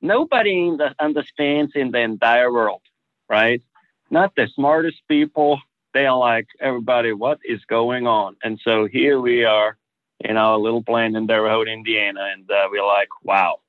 nobody 0.00 0.76
understands 0.98 1.72
in 1.74 1.90
the 1.90 2.00
entire 2.00 2.52
world, 2.52 2.82
right? 3.28 3.62
Not 4.10 4.34
the 4.36 4.48
smartest 4.54 4.98
people. 5.08 5.60
They 5.94 6.06
are 6.06 6.16
like, 6.16 6.46
everybody, 6.60 7.12
what 7.12 7.38
is 7.44 7.64
going 7.66 8.06
on? 8.06 8.36
And 8.42 8.58
so 8.62 8.86
here 8.86 9.20
we 9.20 9.44
are 9.44 9.76
in 10.20 10.36
our 10.36 10.58
little 10.58 10.82
plant 10.82 11.16
in 11.16 11.26
Terre 11.26 11.48
Haute, 11.48 11.68
Indiana, 11.68 12.28
and 12.32 12.50
uh, 12.50 12.68
we're 12.70 12.86
like, 12.86 13.08
wow. 13.22 13.60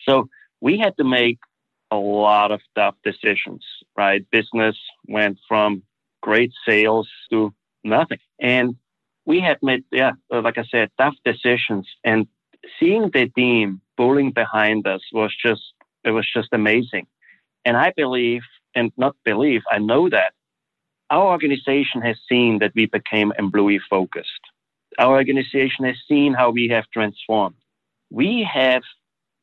So 0.00 0.28
we 0.60 0.78
had 0.78 0.96
to 0.98 1.04
make 1.04 1.38
a 1.90 1.96
lot 1.96 2.50
of 2.50 2.60
tough 2.74 2.96
decisions, 3.04 3.64
right? 3.96 4.24
Business 4.30 4.76
went 5.06 5.38
from 5.48 5.82
great 6.22 6.52
sales 6.68 7.08
to 7.30 7.54
nothing. 7.84 8.18
And 8.40 8.76
we 9.24 9.40
had 9.40 9.58
made, 9.62 9.84
yeah, 9.92 10.12
uh, 10.32 10.40
like 10.40 10.58
I 10.58 10.64
said, 10.64 10.90
tough 10.98 11.14
decisions. 11.24 11.86
And 12.04 12.26
seeing 12.78 13.10
the 13.10 13.28
team 13.28 13.80
pulling 13.96 14.32
behind 14.32 14.86
us 14.86 15.02
was 15.12 15.34
just, 15.40 15.62
it 16.04 16.10
was 16.10 16.28
just 16.32 16.48
amazing. 16.52 17.06
And 17.64 17.76
I 17.76 17.92
believe, 17.96 18.42
and 18.74 18.92
not 18.96 19.16
believe, 19.24 19.62
I 19.70 19.78
know 19.78 20.08
that 20.10 20.32
our 21.10 21.26
organization 21.28 22.02
has 22.02 22.16
seen 22.28 22.58
that 22.58 22.72
we 22.74 22.86
became 22.86 23.32
employee 23.38 23.80
focused. 23.88 24.40
Our 24.98 25.16
organization 25.16 25.84
has 25.84 25.96
seen 26.08 26.34
how 26.34 26.50
we 26.50 26.68
have 26.68 26.84
transformed. 26.92 27.56
We 28.10 28.48
have, 28.52 28.82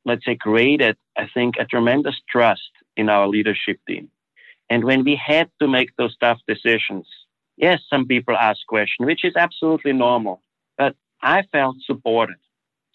let's 0.06 0.26
say, 0.26 0.36
created, 0.36 0.98
I 1.18 1.28
think, 1.34 1.56
a 1.60 1.66
tremendous 1.66 2.16
trust 2.30 2.72
in 2.96 3.10
our 3.10 3.28
leadership 3.28 3.80
team. 3.88 4.10
And 4.70 4.84
when 4.84 5.04
we 5.04 5.16
had 5.16 5.50
to 5.62 5.68
make 5.68 5.96
those 5.98 6.16
tough 6.18 6.40
decisions, 6.48 7.06
yes, 7.58 7.82
some 7.90 8.08
people 8.08 8.36
ask 8.36 8.60
questions, 8.68 9.06
which 9.06 9.24
is 9.24 9.36
absolutely 9.36 9.94
normal. 9.94 10.42
But 10.78 10.96
I 11.22 11.44
felt 11.52 11.78
supported 11.86 12.38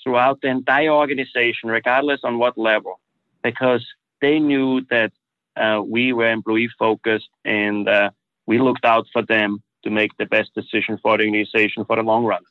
throughout 0.03 0.41
the 0.41 0.49
entire 0.49 0.91
organization, 0.91 1.69
regardless 1.69 2.21
on 2.25 2.39
what 2.39 2.57
level, 2.57 3.01
because 3.43 3.87
they 4.21 4.39
knew 4.39 4.83
that 4.91 5.13
uh, 5.57 5.83
we 5.83 6.13
were 6.13 6.31
employee 6.31 6.71
focused 6.79 7.31
and 7.45 7.89
uh, 7.89 8.11
we 8.47 8.59
looked 8.59 8.85
out 8.85 9.07
for 9.13 9.23
them 9.23 9.63
to 9.85 9.91
make 9.91 10.11
the 10.19 10.27
best 10.27 10.55
decision 10.55 10.99
for 11.03 11.17
the 11.17 11.25
organization 11.25 11.85
for 11.85 11.97
the 11.97 12.03
long 12.03 12.25
run. 12.25 12.43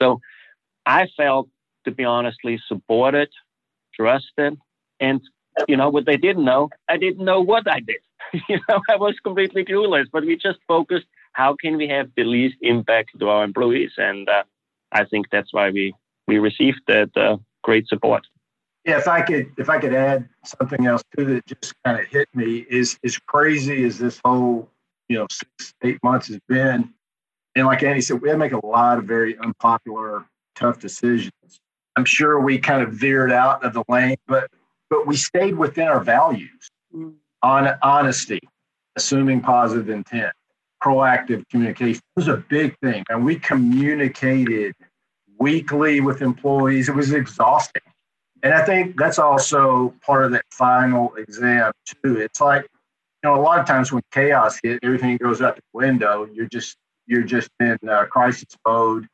So 0.00 0.20
I 0.86 1.08
felt, 1.16 1.48
to 1.84 1.90
be 1.90 2.04
honestly, 2.04 2.60
supported, 2.66 3.28
trusted, 3.98 4.58
and 5.00 5.20
you 5.66 5.76
know 5.76 5.90
what 5.90 6.06
they 6.06 6.16
didn't 6.16 6.44
know, 6.44 6.70
I 6.88 6.96
didn't 6.96 7.24
know 7.24 7.40
what 7.40 7.70
I 7.70 7.80
did. 7.80 8.00
you 8.48 8.60
know, 8.68 8.80
I 8.88 8.96
was 8.96 9.16
completely 9.22 9.64
clueless, 9.64 10.06
but 10.12 10.24
we 10.24 10.36
just 10.36 10.58
focused 10.66 11.06
how 11.32 11.56
can 11.60 11.76
we 11.76 11.88
have 11.88 12.10
the 12.16 12.24
least 12.24 12.56
impact 12.62 13.10
to 13.18 13.28
our 13.28 13.44
employees, 13.44 13.92
and 13.96 14.28
uh, 14.28 14.42
I 14.92 15.04
think 15.04 15.26
that's 15.30 15.52
why 15.52 15.70
we 15.70 15.94
we 16.26 16.38
received 16.38 16.80
that 16.86 17.10
uh, 17.16 17.38
great 17.62 17.86
support. 17.88 18.26
Yeah, 18.84 18.98
if 18.98 19.08
I 19.08 19.22
could 19.22 19.52
if 19.58 19.68
I 19.68 19.78
could 19.78 19.94
add 19.94 20.28
something 20.44 20.86
else 20.86 21.02
to 21.16 21.24
that 21.24 21.46
just 21.46 21.74
kind 21.84 22.00
of 22.00 22.06
hit 22.06 22.28
me 22.34 22.66
is 22.70 22.98
as 23.04 23.18
crazy 23.18 23.84
as 23.84 23.98
this 23.98 24.20
whole 24.24 24.70
you 25.08 25.18
know 25.18 25.26
six 25.30 25.74
eight 25.82 25.98
months 26.02 26.28
has 26.28 26.40
been, 26.48 26.92
and 27.54 27.66
like 27.66 27.82
Andy 27.82 28.00
said, 28.00 28.20
we 28.20 28.28
had 28.28 28.34
to 28.34 28.38
make 28.38 28.52
a 28.52 28.66
lot 28.66 28.98
of 28.98 29.04
very 29.04 29.38
unpopular, 29.38 30.26
tough 30.54 30.78
decisions. 30.78 31.32
I'm 31.98 32.04
sure 32.04 32.38
we 32.38 32.58
kind 32.58 32.80
of 32.80 32.92
veered 32.92 33.32
out 33.32 33.64
of 33.64 33.74
the 33.74 33.82
lane, 33.88 34.18
but 34.28 34.48
but 34.88 35.04
we 35.04 35.16
stayed 35.16 35.56
within 35.56 35.88
our 35.88 35.98
values 35.98 36.70
mm. 36.94 37.12
on 37.42 37.76
honesty, 37.82 38.38
assuming 38.94 39.40
positive 39.40 39.90
intent, 39.90 40.32
proactive 40.80 41.42
communication. 41.50 42.00
It 42.16 42.20
was 42.20 42.28
a 42.28 42.36
big 42.36 42.78
thing, 42.78 43.02
and 43.10 43.24
we 43.24 43.34
communicated 43.34 44.76
weekly 45.40 46.00
with 46.00 46.22
employees. 46.22 46.88
It 46.88 46.94
was 46.94 47.12
exhausting. 47.12 47.82
And 48.44 48.54
I 48.54 48.64
think 48.64 48.96
that's 48.96 49.18
also 49.18 49.92
part 50.00 50.24
of 50.24 50.30
that 50.30 50.44
final 50.52 51.12
exam 51.16 51.72
too. 51.84 52.18
It's 52.18 52.40
like, 52.40 52.62
you 52.62 53.30
know, 53.30 53.34
a 53.34 53.42
lot 53.42 53.58
of 53.58 53.66
times 53.66 53.90
when 53.90 54.02
chaos 54.12 54.60
hit, 54.62 54.78
everything 54.84 55.16
goes 55.16 55.42
out 55.42 55.56
the 55.56 55.62
window. 55.72 56.28
You're 56.32 56.46
just 56.46 56.76
you're 57.08 57.24
just 57.24 57.48
in 57.58 57.76
uh, 57.90 58.04
crisis 58.04 58.56
mode, 58.64 59.08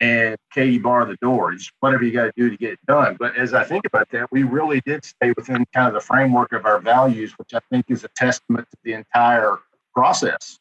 and 0.00 0.36
Katie 0.52 0.78
bar 0.78 1.04
the 1.04 1.16
doors, 1.16 1.70
whatever 1.80 2.04
you 2.04 2.12
got 2.12 2.24
to 2.24 2.32
do 2.36 2.48
to 2.48 2.56
get 2.56 2.72
it 2.72 2.78
done. 2.86 3.16
But 3.18 3.36
as 3.36 3.52
I 3.52 3.64
think 3.64 3.84
about 3.84 4.08
that, 4.10 4.32
we 4.32 4.44
really 4.44 4.80
did 4.86 5.04
stay 5.04 5.32
within 5.36 5.66
kind 5.74 5.88
of 5.88 5.94
the 5.94 6.00
framework 6.00 6.52
of 6.52 6.64
our 6.64 6.80
values, 6.80 7.32
which 7.38 7.52
I 7.54 7.60
think 7.70 7.86
is 7.88 8.04
a 8.04 8.08
testament 8.16 8.66
to 8.70 8.76
the 8.82 8.94
entire 8.94 9.58
process. 9.94 10.58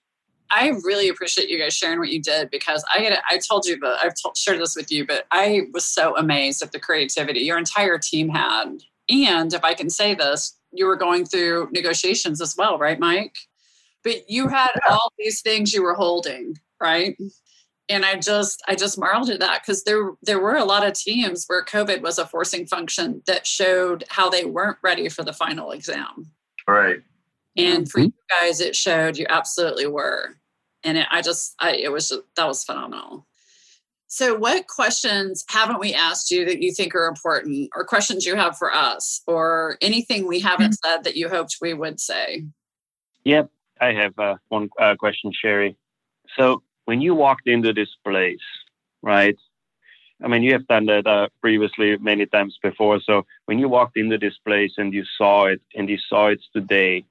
I 0.51 0.69
really 0.83 1.09
appreciate 1.09 1.49
you 1.49 1.59
guys 1.59 1.73
sharing 1.73 1.99
what 1.99 2.09
you 2.09 2.21
did 2.21 2.49
because 2.49 2.83
I 2.93 2.99
had, 2.99 3.19
I 3.29 3.37
told 3.37 3.65
you 3.65 3.79
that 3.79 3.99
I've 4.03 4.15
told, 4.21 4.35
shared 4.35 4.59
this 4.59 4.75
with 4.75 4.91
you, 4.91 5.05
but 5.05 5.25
I 5.31 5.67
was 5.73 5.85
so 5.85 6.17
amazed 6.17 6.61
at 6.63 6.71
the 6.71 6.79
creativity 6.79 7.41
your 7.41 7.57
entire 7.57 7.99
team 7.99 8.29
had. 8.29 8.79
And 9.09 9.53
if 9.53 9.63
I 9.63 9.73
can 9.73 9.89
say 9.89 10.15
this, 10.15 10.57
you 10.71 10.85
were 10.85 10.95
going 10.95 11.25
through 11.25 11.69
negotiations 11.71 12.41
as 12.41 12.55
well, 12.57 12.77
right, 12.77 12.99
Mike? 12.99 13.35
But 14.03 14.29
you 14.29 14.47
had 14.47 14.71
yeah. 14.75 14.93
all 14.93 15.13
these 15.17 15.41
things 15.41 15.73
you 15.73 15.83
were 15.83 15.95
holding, 15.95 16.57
right? 16.81 17.15
And 17.89 18.05
I 18.05 18.19
just 18.19 18.61
I 18.67 18.75
just 18.75 18.99
marveled 18.99 19.31
at 19.31 19.39
that 19.39 19.61
because 19.61 19.83
there 19.83 20.11
there 20.21 20.39
were 20.39 20.55
a 20.55 20.63
lot 20.63 20.85
of 20.85 20.93
teams 20.93 21.45
where 21.47 21.65
COVID 21.65 22.01
was 22.01 22.19
a 22.19 22.27
forcing 22.27 22.67
function 22.67 23.23
that 23.25 23.47
showed 23.47 24.03
how 24.09 24.29
they 24.29 24.45
weren't 24.45 24.77
ready 24.83 25.09
for 25.09 25.23
the 25.23 25.33
final 25.33 25.71
exam. 25.71 26.31
Right. 26.67 27.01
And 27.57 27.89
for 27.89 27.99
mm-hmm. 27.99 28.05
you 28.05 28.13
guys, 28.29 28.61
it 28.61 28.75
showed 28.75 29.17
you 29.17 29.25
absolutely 29.27 29.87
were 29.87 30.39
and 30.83 30.97
it, 30.97 31.07
I 31.11 31.21
just, 31.21 31.55
I, 31.59 31.75
it 31.75 31.91
was 31.91 32.09
just, 32.09 32.21
that 32.35 32.47
was 32.47 32.63
phenomenal. 32.63 33.25
So, 34.07 34.35
what 34.35 34.67
questions 34.67 35.45
haven't 35.49 35.79
we 35.79 35.93
asked 35.93 36.31
you 36.31 36.45
that 36.45 36.63
you 36.63 36.73
think 36.73 36.95
are 36.95 37.05
important, 37.05 37.69
or 37.75 37.85
questions 37.85 38.25
you 38.25 38.35
have 38.35 38.57
for 38.57 38.73
us, 38.73 39.21
or 39.27 39.77
anything 39.81 40.27
we 40.27 40.39
haven't 40.39 40.71
mm-hmm. 40.71 40.89
said 40.89 41.03
that 41.03 41.15
you 41.15 41.29
hoped 41.29 41.57
we 41.61 41.75
would 41.75 41.99
say? 41.99 42.45
Yep, 43.23 43.51
I 43.79 43.93
have 43.93 44.17
uh, 44.17 44.37
one 44.47 44.69
uh, 44.79 44.95
question, 44.95 45.31
Sherry. 45.31 45.77
So, 46.37 46.63
when 46.89 47.01
you 47.01 47.13
walked 47.13 47.47
into 47.47 47.71
this 47.71 47.91
place, 48.03 48.47
right? 49.03 49.37
I 50.23 50.27
mean, 50.27 50.41
you 50.41 50.53
have 50.53 50.65
done 50.65 50.87
that 50.87 51.05
uh, 51.05 51.27
previously 51.39 51.95
many 51.97 52.25
times 52.25 52.57
before. 52.63 52.99
So, 52.99 53.27
when 53.45 53.59
you 53.59 53.69
walked 53.69 53.95
into 53.95 54.17
this 54.17 54.37
place 54.43 54.73
and 54.79 54.91
you 54.91 55.03
saw 55.15 55.45
it, 55.45 55.61
and 55.75 55.87
you 55.87 55.99
saw 56.09 56.29
it 56.33 56.41
today, 56.51 57.05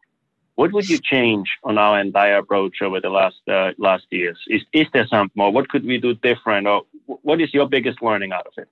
what 0.57 0.73
would 0.73 0.89
you 0.89 0.99
change 0.99 1.49
on 1.63 1.79
our 1.79 2.01
entire 2.01 2.39
approach 2.39 2.83
over 2.83 3.01
the 3.01 3.09
last 3.21 3.43
uh, 3.49 3.71
last 3.79 4.07
years? 4.11 4.39
Is 4.49 4.63
is 4.73 4.89
there 4.93 5.07
something 5.07 5.39
more? 5.41 5.53
What 5.53 5.69
could 5.69 5.85
we 5.85 5.99
do 5.99 6.13
different, 6.15 6.67
or 6.67 6.83
what 7.29 7.41
is 7.41 7.55
your 7.55 7.69
biggest 7.69 8.03
learning 8.03 8.33
out 8.33 8.49
of 8.49 8.55
it? 8.57 8.69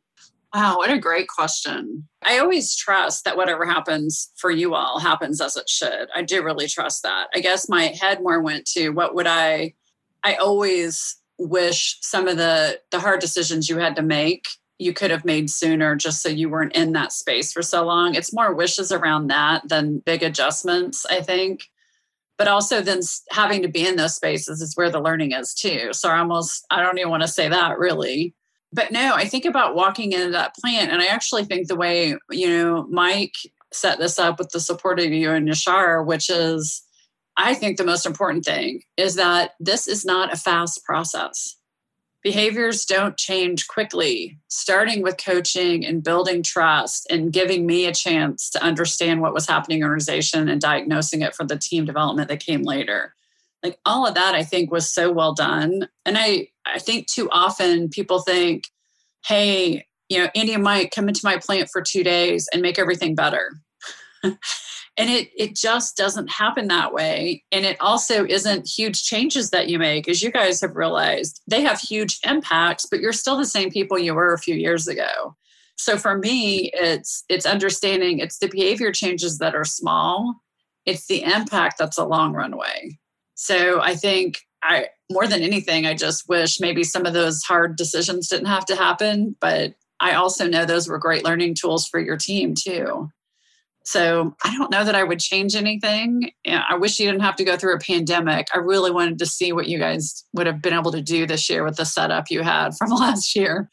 Wow, 0.52 0.78
what 0.78 0.90
a 0.90 0.98
great 0.98 1.28
question. 1.28 2.08
I 2.24 2.38
always 2.38 2.74
trust 2.74 3.24
that 3.24 3.36
whatever 3.36 3.64
happens 3.64 4.32
for 4.42 4.50
you 4.50 4.74
all 4.74 4.98
happens 4.98 5.40
as 5.40 5.54
it 5.56 5.68
should. 5.68 6.06
I 6.18 6.22
do 6.22 6.42
really 6.42 6.66
trust 6.66 7.04
that. 7.04 7.28
I 7.32 7.40
guess 7.40 7.68
my 7.68 7.84
head 8.00 8.22
more 8.22 8.40
went 8.40 8.64
to 8.74 8.90
what 8.90 9.14
would 9.14 9.28
I 9.28 9.74
I 10.26 10.34
always 10.34 11.16
wish 11.38 11.96
some 12.02 12.28
of 12.28 12.36
the 12.36 12.80
the 12.90 13.00
hard 13.00 13.20
decisions 13.20 13.68
you 13.68 13.78
had 13.78 13.96
to 13.96 14.02
make 14.02 14.46
you 14.78 14.92
could 14.92 15.10
have 15.10 15.24
made 15.24 15.48
sooner 15.48 15.96
just 15.96 16.22
so 16.22 16.28
you 16.28 16.50
weren't 16.50 16.76
in 16.76 16.92
that 16.92 17.10
space 17.10 17.50
for 17.50 17.62
so 17.62 17.82
long. 17.82 18.14
It's 18.14 18.34
more 18.34 18.54
wishes 18.54 18.92
around 18.92 19.28
that 19.28 19.66
than 19.70 20.00
big 20.00 20.22
adjustments, 20.22 21.06
I 21.06 21.22
think 21.22 21.68
but 22.38 22.48
also 22.48 22.82
then 22.82 23.00
having 23.30 23.62
to 23.62 23.68
be 23.68 23.86
in 23.86 23.96
those 23.96 24.14
spaces 24.14 24.60
is 24.60 24.76
where 24.76 24.90
the 24.90 25.00
learning 25.00 25.32
is 25.32 25.54
too. 25.54 25.92
So 25.92 26.10
I 26.10 26.18
almost, 26.18 26.66
I 26.70 26.82
don't 26.82 26.98
even 26.98 27.10
want 27.10 27.22
to 27.22 27.28
say 27.28 27.48
that 27.48 27.78
really. 27.78 28.34
But 28.72 28.90
no, 28.90 29.14
I 29.14 29.26
think 29.26 29.44
about 29.44 29.74
walking 29.74 30.12
into 30.12 30.30
that 30.30 30.54
plant, 30.56 30.90
and 30.90 31.00
I 31.00 31.06
actually 31.06 31.44
think 31.44 31.68
the 31.68 31.76
way, 31.76 32.16
you 32.30 32.48
know, 32.48 32.86
Mike 32.90 33.34
set 33.72 33.98
this 33.98 34.18
up 34.18 34.38
with 34.38 34.50
the 34.50 34.60
support 34.60 34.98
of 34.98 35.06
you 35.06 35.30
and 35.30 35.48
Yashar, 35.48 36.04
which 36.04 36.28
is, 36.28 36.82
I 37.36 37.54
think 37.54 37.76
the 37.76 37.84
most 37.84 38.06
important 38.06 38.44
thing 38.44 38.82
is 38.96 39.16
that 39.16 39.52
this 39.60 39.86
is 39.86 40.04
not 40.04 40.32
a 40.32 40.36
fast 40.36 40.84
process 40.84 41.56
behaviors 42.26 42.84
don't 42.84 43.16
change 43.16 43.68
quickly. 43.68 44.36
Starting 44.48 45.00
with 45.00 45.16
coaching 45.16 45.86
and 45.86 46.02
building 46.02 46.42
trust 46.42 47.06
and 47.08 47.32
giving 47.32 47.64
me 47.64 47.86
a 47.86 47.94
chance 47.94 48.50
to 48.50 48.60
understand 48.60 49.20
what 49.20 49.32
was 49.32 49.46
happening 49.46 49.78
in 49.78 49.84
organization 49.84 50.48
and 50.48 50.60
diagnosing 50.60 51.22
it 51.22 51.36
for 51.36 51.46
the 51.46 51.56
team 51.56 51.84
development 51.84 52.28
that 52.28 52.44
came 52.44 52.62
later. 52.62 53.14
Like 53.62 53.78
all 53.86 54.08
of 54.08 54.14
that, 54.14 54.34
I 54.34 54.42
think 54.42 54.72
was 54.72 54.92
so 54.92 55.12
well 55.12 55.34
done. 55.34 55.88
And 56.04 56.18
I, 56.18 56.48
I 56.66 56.80
think 56.80 57.06
too 57.06 57.28
often 57.30 57.90
people 57.90 58.18
think, 58.18 58.64
hey, 59.24 59.86
you 60.08 60.18
know, 60.18 60.28
Andy 60.34 60.54
and 60.54 60.64
Mike 60.64 60.90
come 60.92 61.06
into 61.06 61.20
my 61.22 61.38
plant 61.38 61.68
for 61.70 61.80
two 61.80 62.02
days 62.02 62.48
and 62.52 62.60
make 62.60 62.76
everything 62.76 63.14
better. 63.14 63.52
and 64.96 65.10
it 65.10 65.28
it 65.36 65.54
just 65.54 65.96
doesn't 65.96 66.30
happen 66.30 66.68
that 66.68 66.92
way. 66.92 67.44
And 67.52 67.64
it 67.66 67.76
also 67.80 68.24
isn't 68.24 68.68
huge 68.68 69.04
changes 69.04 69.50
that 69.50 69.68
you 69.68 69.78
make, 69.78 70.08
as 70.08 70.22
you 70.22 70.30
guys 70.30 70.60
have 70.60 70.76
realized. 70.76 71.42
They 71.46 71.62
have 71.62 71.80
huge 71.80 72.18
impacts, 72.24 72.86
but 72.86 73.00
you're 73.00 73.12
still 73.12 73.36
the 73.36 73.46
same 73.46 73.70
people 73.70 73.98
you 73.98 74.14
were 74.14 74.32
a 74.32 74.38
few 74.38 74.54
years 74.54 74.88
ago. 74.88 75.36
So 75.76 75.98
for 75.98 76.16
me, 76.18 76.70
it's 76.74 77.24
it's 77.28 77.46
understanding 77.46 78.18
it's 78.18 78.38
the 78.38 78.48
behavior 78.48 78.92
changes 78.92 79.38
that 79.38 79.54
are 79.54 79.64
small. 79.64 80.34
It's 80.86 81.06
the 81.06 81.22
impact 81.22 81.78
that's 81.78 81.98
a 81.98 82.04
long 82.06 82.32
runway. 82.32 82.98
So 83.34 83.80
I 83.82 83.94
think 83.94 84.38
I 84.62 84.88
more 85.10 85.26
than 85.26 85.42
anything, 85.42 85.86
I 85.86 85.94
just 85.94 86.28
wish 86.28 86.60
maybe 86.60 86.82
some 86.82 87.06
of 87.06 87.12
those 87.12 87.42
hard 87.42 87.76
decisions 87.76 88.28
didn't 88.28 88.46
have 88.46 88.64
to 88.66 88.76
happen. 88.76 89.36
But 89.40 89.74
I 90.00 90.14
also 90.14 90.48
know 90.48 90.64
those 90.64 90.88
were 90.88 90.98
great 90.98 91.24
learning 91.24 91.54
tools 91.54 91.86
for 91.86 92.00
your 92.00 92.16
team 92.16 92.54
too. 92.54 93.10
So 93.86 94.34
I 94.42 94.52
don't 94.58 94.72
know 94.72 94.82
that 94.82 94.96
I 94.96 95.04
would 95.04 95.20
change 95.20 95.54
anything. 95.54 96.32
I 96.44 96.74
wish 96.74 96.98
you 96.98 97.06
didn't 97.06 97.22
have 97.22 97.36
to 97.36 97.44
go 97.44 97.56
through 97.56 97.76
a 97.76 97.78
pandemic. 97.78 98.48
I 98.52 98.58
really 98.58 98.90
wanted 98.90 99.20
to 99.20 99.26
see 99.26 99.52
what 99.52 99.68
you 99.68 99.78
guys 99.78 100.24
would 100.32 100.48
have 100.48 100.60
been 100.60 100.74
able 100.74 100.90
to 100.90 101.00
do 101.00 101.24
this 101.24 101.48
year 101.48 101.62
with 101.62 101.76
the 101.76 101.84
setup 101.84 102.28
you 102.28 102.42
had 102.42 102.74
from 102.76 102.90
last 102.90 103.36
year. 103.36 103.70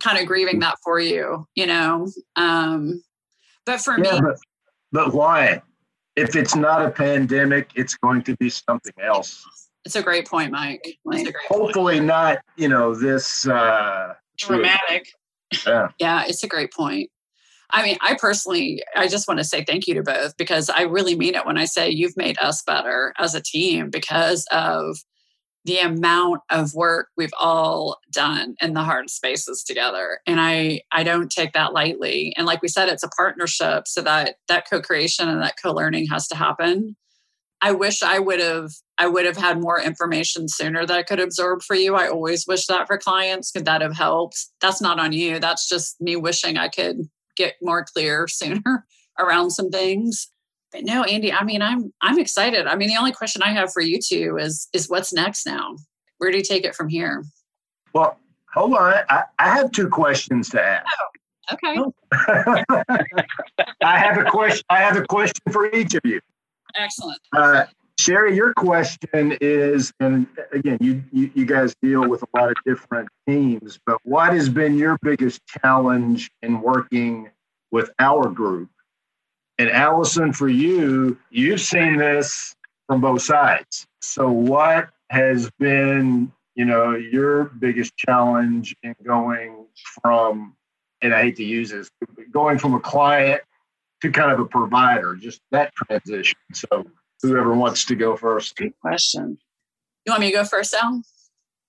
kind 0.00 0.16
of 0.16 0.26
grieving 0.28 0.60
that 0.60 0.76
for 0.84 1.00
you, 1.00 1.44
you 1.56 1.66
know. 1.66 2.06
Um, 2.36 3.02
but 3.66 3.80
for 3.80 3.98
yeah, 3.98 4.12
me, 4.12 4.20
but, 4.20 4.36
but 4.92 5.12
why? 5.12 5.60
If 6.14 6.36
it's 6.36 6.54
not 6.54 6.86
a 6.86 6.90
pandemic, 6.90 7.70
it's 7.74 7.96
going 7.96 8.22
to 8.22 8.36
be 8.36 8.50
something 8.50 8.94
else. 9.02 9.44
It's 9.84 9.96
a 9.96 10.02
great 10.02 10.28
point, 10.28 10.52
Mike. 10.52 10.98
Great 11.04 11.34
Hopefully 11.48 11.96
point. 11.96 12.06
not, 12.06 12.38
you 12.56 12.68
know, 12.68 12.94
this 12.94 13.44
uh 13.48 14.14
dramatic. 14.36 15.08
Yeah. 15.66 15.88
yeah, 15.98 16.24
it's 16.28 16.44
a 16.44 16.48
great 16.48 16.72
point. 16.72 17.10
I 17.70 17.82
mean, 17.82 17.96
I 18.00 18.14
personally, 18.14 18.82
I 18.96 19.08
just 19.08 19.28
want 19.28 19.38
to 19.38 19.44
say 19.44 19.64
thank 19.64 19.86
you 19.86 19.94
to 19.94 20.02
both 20.02 20.36
because 20.36 20.70
I 20.70 20.82
really 20.82 21.16
mean 21.16 21.34
it 21.34 21.46
when 21.46 21.58
I 21.58 21.66
say 21.66 21.90
you've 21.90 22.16
made 22.16 22.38
us 22.38 22.62
better 22.62 23.12
as 23.18 23.34
a 23.34 23.42
team 23.42 23.90
because 23.90 24.46
of 24.50 24.96
the 25.64 25.78
amount 25.78 26.40
of 26.50 26.72
work 26.72 27.08
we've 27.16 27.34
all 27.38 27.98
done 28.10 28.54
in 28.60 28.72
the 28.72 28.82
hard 28.82 29.10
spaces 29.10 29.62
together 29.64 30.20
and 30.26 30.40
i 30.40 30.80
i 30.92 31.02
don't 31.02 31.30
take 31.30 31.52
that 31.52 31.74
lightly 31.74 32.32
and 32.36 32.46
like 32.46 32.62
we 32.62 32.68
said 32.68 32.88
it's 32.88 33.02
a 33.02 33.08
partnership 33.08 33.86
so 33.86 34.00
that 34.00 34.36
that 34.46 34.70
co-creation 34.70 35.28
and 35.28 35.42
that 35.42 35.56
co-learning 35.60 36.06
has 36.06 36.26
to 36.28 36.36
happen 36.36 36.96
I 37.60 37.72
wish 37.72 38.02
I 38.02 38.18
would 38.18 38.40
have 38.40 38.70
I 38.98 39.08
would 39.08 39.26
have 39.26 39.36
had 39.36 39.60
more 39.60 39.80
information 39.80 40.48
sooner 40.48 40.86
that 40.86 40.96
I 40.96 41.02
could 41.02 41.20
absorb 41.20 41.62
for 41.62 41.74
you. 41.74 41.94
I 41.94 42.08
always 42.08 42.46
wish 42.46 42.66
that 42.66 42.86
for 42.86 42.98
clients. 42.98 43.50
Could 43.50 43.64
that 43.64 43.80
have 43.80 43.96
helped? 43.96 44.46
That's 44.60 44.80
not 44.80 44.98
on 44.98 45.12
you. 45.12 45.38
That's 45.38 45.68
just 45.68 46.00
me 46.00 46.16
wishing 46.16 46.56
I 46.56 46.68
could 46.68 47.08
get 47.38 47.54
more 47.62 47.84
clear 47.84 48.28
sooner 48.28 48.86
around 49.18 49.50
some 49.50 49.70
things. 49.70 50.28
But 50.72 50.84
no, 50.84 51.02
Andy, 51.04 51.32
I 51.32 51.44
mean 51.44 51.62
I'm 51.62 51.92
I'm 52.02 52.18
excited. 52.18 52.66
I 52.66 52.76
mean 52.76 52.88
the 52.88 52.98
only 52.98 53.12
question 53.12 53.42
I 53.42 53.50
have 53.50 53.72
for 53.72 53.80
you 53.80 53.98
two 54.02 54.36
is 54.38 54.68
is 54.72 54.88
what's 54.88 55.12
next 55.12 55.46
now? 55.46 55.76
Where 56.18 56.30
do 56.30 56.36
you 56.36 56.42
take 56.42 56.64
it 56.64 56.74
from 56.74 56.88
here? 56.88 57.24
Well, 57.94 58.18
hold 58.52 58.74
on. 58.74 58.94
I, 59.08 59.22
I 59.38 59.48
have 59.54 59.70
two 59.70 59.88
questions 59.88 60.50
to 60.50 60.62
ask. 60.62 60.86
Oh, 61.50 61.54
okay. 61.54 61.80
I 63.82 63.98
have 63.98 64.18
a 64.18 64.24
question. 64.24 64.62
I 64.68 64.80
have 64.80 64.96
a 64.96 65.04
question 65.06 65.40
for 65.50 65.72
each 65.74 65.94
of 65.94 66.02
you. 66.04 66.20
Excellent. 66.76 67.20
Uh, 67.34 67.64
Sherry, 67.98 68.36
your 68.36 68.54
question 68.54 69.36
is, 69.40 69.92
and 69.98 70.26
again, 70.52 70.78
you, 70.80 71.02
you, 71.10 71.30
you 71.34 71.44
guys 71.44 71.74
deal 71.82 72.08
with 72.08 72.22
a 72.22 72.38
lot 72.38 72.48
of 72.48 72.56
different 72.64 73.08
teams, 73.26 73.78
but 73.84 73.98
what 74.04 74.32
has 74.32 74.48
been 74.48 74.76
your 74.76 74.96
biggest 75.02 75.40
challenge 75.46 76.30
in 76.42 76.60
working 76.60 77.28
with 77.72 77.90
our 77.98 78.28
group? 78.28 78.70
And 79.58 79.68
Allison, 79.68 80.32
for 80.32 80.48
you, 80.48 81.18
you've 81.30 81.60
seen 81.60 81.96
this 81.96 82.54
from 82.86 83.00
both 83.00 83.22
sides. 83.22 83.84
So, 84.00 84.30
what 84.30 84.90
has 85.10 85.50
been, 85.58 86.32
you 86.54 86.64
know, 86.64 86.94
your 86.94 87.46
biggest 87.46 87.96
challenge 87.96 88.76
in 88.84 88.94
going 89.02 89.66
from, 90.02 90.54
and 91.02 91.12
I 91.12 91.22
hate 91.22 91.36
to 91.36 91.44
use 91.44 91.70
this, 91.70 91.90
going 92.30 92.58
from 92.58 92.74
a 92.74 92.80
client 92.80 93.42
to 94.02 94.12
kind 94.12 94.30
of 94.30 94.38
a 94.38 94.44
provider, 94.44 95.16
just 95.16 95.40
that 95.50 95.72
transition. 95.74 96.38
So 96.52 96.86
whoever 97.22 97.54
wants 97.54 97.84
to 97.86 97.94
go 97.94 98.16
first. 98.16 98.56
Good 98.56 98.72
question. 98.80 99.38
You 100.06 100.12
want 100.12 100.20
me 100.20 100.30
to 100.30 100.36
go 100.36 100.44
first, 100.44 100.74
Al? 100.74 101.02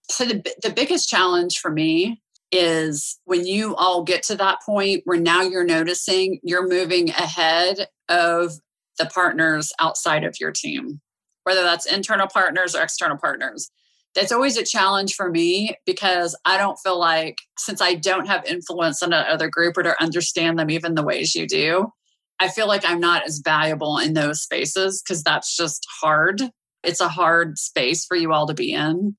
So 0.10 0.26
the, 0.26 0.44
the 0.64 0.72
biggest 0.72 1.10
challenge 1.10 1.60
for 1.60 1.72
me 1.72 2.22
is 2.52 3.20
when 3.26 3.46
you 3.46 3.76
all 3.76 4.04
get 4.04 4.24
to 4.24 4.36
that 4.36 4.60
point 4.66 5.02
where 5.06 5.20
now 5.20 5.42
you're 5.42 5.64
noticing 5.64 6.40
you're 6.42 6.68
moving 6.68 7.10
ahead 7.12 7.88
of 8.10 8.54
the 8.98 9.06
partners 9.06 9.72
outside 9.80 10.24
of 10.24 10.40
your 10.40 10.52
team, 10.52 11.00
whether 11.44 11.62
that's 11.62 11.86
internal 11.86 12.28
partners 12.28 12.76
or 12.76 12.82
external 12.82 13.18
partners. 13.18 13.70
That's 14.16 14.32
always 14.32 14.58
a 14.58 14.66
challenge 14.66 15.14
for 15.14 15.30
me 15.30 15.76
because 15.86 16.36
I 16.44 16.58
don't 16.58 16.80
feel 16.80 17.00
like, 17.00 17.38
since 17.60 17.80
I 17.80 17.94
don't 17.94 18.26
have 18.26 18.44
influence 18.46 19.04
on 19.04 19.14
another 19.14 19.48
group 19.48 19.78
or 19.78 19.84
to 19.84 20.02
understand 20.02 20.58
them 20.58 20.72
even 20.72 20.96
the 20.96 21.04
ways 21.04 21.36
you 21.36 21.46
do, 21.46 21.94
I 22.40 22.48
feel 22.48 22.68
like 22.68 22.84
I'm 22.86 23.00
not 23.00 23.26
as 23.28 23.42
valuable 23.44 23.98
in 23.98 24.14
those 24.14 24.42
spaces 24.42 25.02
because 25.02 25.24
that's 25.24 25.56
just 25.56 25.86
hard. 26.02 26.42
It's 26.84 27.02
a 27.02 27.10
hard 27.10 27.58
space 27.58 28.06
for 28.06 28.16
you 28.16 28.32
all 28.32 28.48
to 28.48 28.54
be 28.54 28.72
in. 28.72 29.16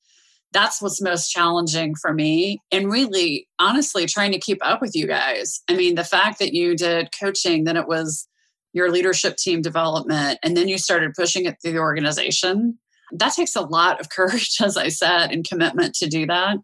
That's 0.53 0.83
what's 0.83 1.03
most 1.03 1.31
challenging 1.31 1.95
for 2.01 2.13
me. 2.13 2.59
And 2.73 2.91
really, 2.91 3.47
honestly, 3.59 4.07
trying 4.07 4.33
to 4.33 4.41
keep 4.41 4.59
up 4.63 4.81
with 4.81 4.97
you 4.97 5.07
guys. 5.07 5.61
I 5.69 5.75
mean, 5.75 5.95
the 5.95 6.05
fact 6.05 6.39
that 6.41 6.55
you 6.55 6.75
did 6.75 7.11
coaching, 7.21 7.65
then 7.65 7.77
it 7.77 7.87
was 7.87 8.27
your 8.73 8.91
leadership 8.91 9.37
team 9.37 9.63
development, 9.63 10.39
and 10.43 10.57
then 10.57 10.69
you 10.69 10.79
started 10.79 11.13
pushing 11.17 11.45
it 11.45 11.57
through 11.63 11.73
the 11.73 11.79
organization. 11.79 12.79
That 13.13 13.35
takes 13.35 13.57
a 13.57 13.63
lot 13.63 14.01
of 14.01 14.09
courage, 14.11 14.57
as 14.63 14.77
I 14.77 14.89
said, 14.89 15.31
and 15.31 15.47
commitment 15.47 15.95
to 15.97 16.09
do 16.09 16.27
that. 16.27 16.57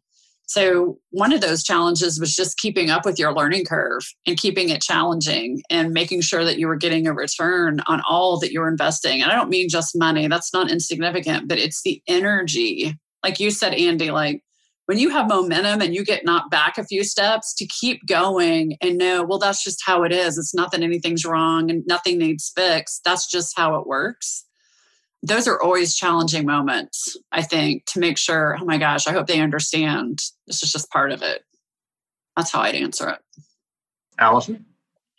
So, 0.47 0.99
one 1.11 1.33
of 1.33 1.41
those 1.41 1.65
challenges 1.65 2.21
was 2.21 2.35
just 2.35 2.59
keeping 2.59 2.89
up 2.89 3.05
with 3.05 3.19
your 3.19 3.35
learning 3.35 3.65
curve 3.65 4.03
and 4.27 4.39
keeping 4.39 4.69
it 4.69 4.81
challenging 4.81 5.63
and 5.71 5.93
making 5.93 6.21
sure 6.21 6.45
that 6.45 6.59
you 6.59 6.69
were 6.69 6.77
getting 6.77 7.07
a 7.07 7.13
return 7.13 7.81
on 7.87 8.01
all 8.09 8.39
that 8.39 8.53
you're 8.53 8.69
investing. 8.69 9.21
And 9.21 9.31
I 9.31 9.35
don't 9.35 9.51
mean 9.51 9.69
just 9.69 9.99
money, 9.99 10.29
that's 10.29 10.53
not 10.53 10.71
insignificant, 10.71 11.49
but 11.49 11.59
it's 11.59 11.83
the 11.83 12.01
energy. 12.07 12.97
Like 13.25 13.41
you 13.41 13.51
said, 13.51 13.75
Andy, 13.75 14.13
like 14.13 14.43
when 14.87 15.01
you 15.01 15.11
have 15.11 15.29
momentum 15.29 15.83
and 15.83 15.95
you 15.95 16.05
get 16.05 16.25
knocked 16.25 16.53
back 16.53 16.79
a 16.79 16.85
few 16.85 17.03
steps 17.03 17.53
to 17.55 17.67
keep 17.67 18.07
going 18.07 18.77
and 18.81 18.99
know, 18.99 19.25
well, 19.25 19.41
that's 19.41 19.65
just 19.65 19.83
how 19.85 20.05
it 20.05 20.13
is. 20.13 20.39
It's 20.39 20.55
not 20.55 20.71
that 20.71 20.83
anything's 20.83 21.25
wrong 21.25 21.71
and 21.73 21.85
nothing 21.89 22.19
needs 22.19 22.53
fixed. 22.55 23.03
That's 23.05 23.29
just 23.29 23.55
how 23.57 23.75
it 23.75 23.87
works 23.87 24.46
those 25.23 25.49
are 25.49 25.61
always 25.61 25.97
challenging 25.97 26.47
moments, 26.47 27.17
I 27.33 27.43
think, 27.43 27.85
to 27.87 28.01
make 28.01 28.19
sure, 28.19 28.57
oh 28.61 28.65
my 28.65 28.79
gosh, 28.79 29.07
I 29.07 29.13
hope 29.13 29.27
they 29.27 29.41
understand 29.41 30.21
this 30.47 30.63
is 30.63 30.73
just 30.73 30.91
part 30.91 31.11
of 31.11 31.23
it. 31.23 31.43
That's 32.37 32.53
how 32.53 32.61
I'd 32.61 32.75
answer 32.75 33.09
it. 33.09 33.19
Allison? 34.19 34.65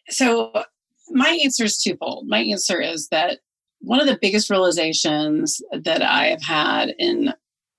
So, 0.09 0.51
my 1.09 1.39
answer 1.43 1.65
is 1.65 1.81
twofold. 1.81 2.27
My 2.27 2.39
answer 2.39 2.81
is 2.81 3.07
that 3.09 3.39
one 3.79 3.99
of 3.99 4.07
the 4.07 4.19
biggest 4.21 4.49
realizations 4.49 5.61
that 5.71 6.01
I 6.01 6.27
have 6.27 6.41
had 6.41 6.93
in 6.97 7.33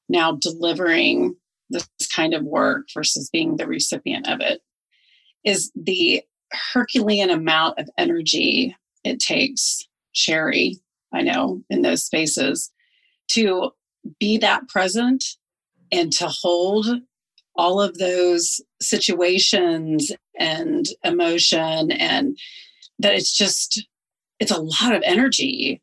now 0.08 0.32
delivering 0.32 1.36
this 1.70 1.88
kind 2.14 2.34
of 2.34 2.44
work 2.44 2.86
versus 2.94 3.28
being 3.30 3.56
the 3.56 3.66
recipient 3.66 4.26
of 4.28 4.40
it 4.40 4.60
is 5.44 5.70
the 5.74 6.22
Herculean 6.72 7.30
amount 7.30 7.78
of 7.78 7.90
energy 7.98 8.74
it 9.04 9.20
takes 9.20 9.86
Sherry 10.12 10.76
I 11.12 11.22
know 11.22 11.62
in 11.70 11.82
those 11.82 12.04
spaces 12.04 12.70
to 13.32 13.70
be 14.18 14.38
that 14.38 14.68
present 14.68 15.24
and 15.90 16.12
to 16.14 16.28
hold 16.28 16.86
all 17.56 17.80
of 17.80 17.98
those 17.98 18.60
situations 18.80 20.12
and 20.38 20.86
emotion 21.04 21.90
and 21.90 22.38
that 22.98 23.14
it's 23.14 23.36
just 23.36 23.86
it's 24.38 24.52
a 24.52 24.60
lot 24.60 24.94
of 24.94 25.02
energy. 25.04 25.82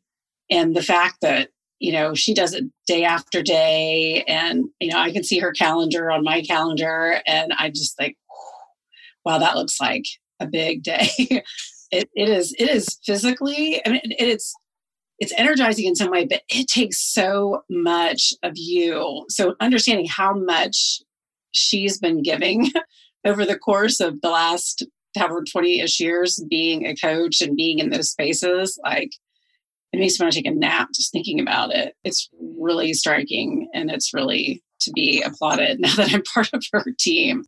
And 0.50 0.74
the 0.74 0.82
fact 0.82 1.20
that 1.20 1.50
you 1.78 1.92
know 1.92 2.14
she 2.14 2.32
does 2.32 2.54
it 2.54 2.64
day 2.86 3.04
after 3.04 3.42
day 3.42 4.24
and 4.26 4.64
you 4.80 4.90
know 4.90 4.98
i 4.98 5.12
can 5.12 5.22
see 5.22 5.38
her 5.38 5.52
calendar 5.52 6.10
on 6.10 6.24
my 6.24 6.40
calendar 6.40 7.20
and 7.26 7.52
i 7.58 7.68
just 7.68 7.98
like 8.00 8.16
wow 9.24 9.38
that 9.38 9.56
looks 9.56 9.80
like 9.80 10.04
a 10.40 10.46
big 10.46 10.82
day. 10.82 11.08
It, 11.92 12.10
it 12.14 12.28
is 12.28 12.54
it 12.58 12.68
is 12.68 12.98
physically 13.04 13.80
i 13.86 13.90
mean 13.90 14.00
it, 14.04 14.28
it's 14.28 14.54
it's 15.18 15.32
energizing 15.36 15.86
in 15.86 15.96
some 15.96 16.10
way, 16.10 16.24
but 16.24 16.42
it 16.48 16.68
takes 16.68 16.98
so 17.00 17.62
much 17.70 18.34
of 18.42 18.52
you. 18.56 19.24
So 19.28 19.54
understanding 19.60 20.06
how 20.06 20.34
much 20.34 21.00
she's 21.52 21.98
been 21.98 22.22
giving 22.22 22.70
over 23.24 23.46
the 23.46 23.58
course 23.58 24.00
of 24.00 24.20
the 24.20 24.30
last 24.30 24.86
however 25.16 25.42
20-ish 25.42 25.98
years 26.00 26.44
being 26.50 26.86
a 26.86 26.94
coach 26.94 27.40
and 27.40 27.56
being 27.56 27.78
in 27.78 27.90
those 27.90 28.10
spaces, 28.10 28.78
like 28.84 29.12
it 29.92 29.98
makes 29.98 30.18
me 30.18 30.24
want 30.24 30.34
to 30.34 30.42
take 30.42 30.52
a 30.52 30.54
nap 30.54 30.88
just 30.94 31.12
thinking 31.12 31.40
about 31.40 31.74
it. 31.74 31.94
It's 32.04 32.28
really 32.58 32.92
striking 32.92 33.68
and 33.72 33.90
it's 33.90 34.12
really 34.12 34.62
to 34.80 34.90
be 34.92 35.22
applauded 35.22 35.80
now 35.80 35.94
that 35.96 36.12
I'm 36.12 36.22
part 36.22 36.50
of 36.52 36.62
her 36.72 36.84
team. 36.98 37.44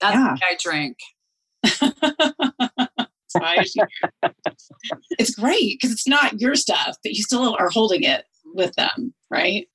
That's 0.00 0.16
yeah. 0.16 0.36
I 0.42 0.56
drink. 0.60 0.98
it's 5.18 5.34
great 5.34 5.78
because 5.78 5.92
it's 5.92 6.08
not 6.08 6.40
your 6.40 6.54
stuff, 6.54 6.96
but 7.02 7.12
you 7.12 7.22
still 7.22 7.56
are 7.58 7.70
holding 7.70 8.02
it 8.02 8.24
with 8.54 8.74
them, 8.74 9.14
right? 9.30 9.66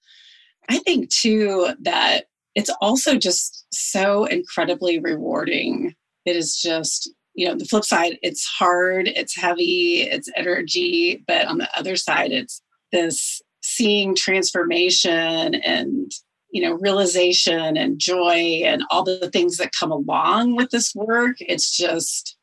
I 0.69 0.79
think 0.79 1.09
too 1.09 1.69
that 1.81 2.25
it's 2.55 2.71
also 2.81 3.17
just 3.17 3.65
so 3.71 4.25
incredibly 4.25 4.99
rewarding. 4.99 5.93
It 6.25 6.35
is 6.35 6.57
just, 6.57 7.11
you 7.33 7.47
know, 7.47 7.55
the 7.55 7.65
flip 7.65 7.83
side, 7.83 8.17
it's 8.23 8.45
hard, 8.45 9.07
it's 9.07 9.35
heavy, 9.35 10.01
it's 10.01 10.29
energy, 10.35 11.23
but 11.27 11.47
on 11.47 11.57
the 11.57 11.69
other 11.77 11.95
side, 11.95 12.31
it's 12.31 12.61
this 12.91 13.41
seeing 13.61 14.15
transformation 14.15 15.55
and 15.55 16.11
you 16.51 16.61
know 16.61 16.73
realization 16.75 17.75
and 17.75 17.99
joy 17.99 18.61
and 18.63 18.83
all 18.91 19.03
the 19.03 19.29
things 19.31 19.57
that 19.57 19.71
come 19.77 19.91
along 19.91 20.55
with 20.55 20.69
this 20.69 20.93
work 20.93 21.35
it's 21.39 21.75
just 21.75 22.37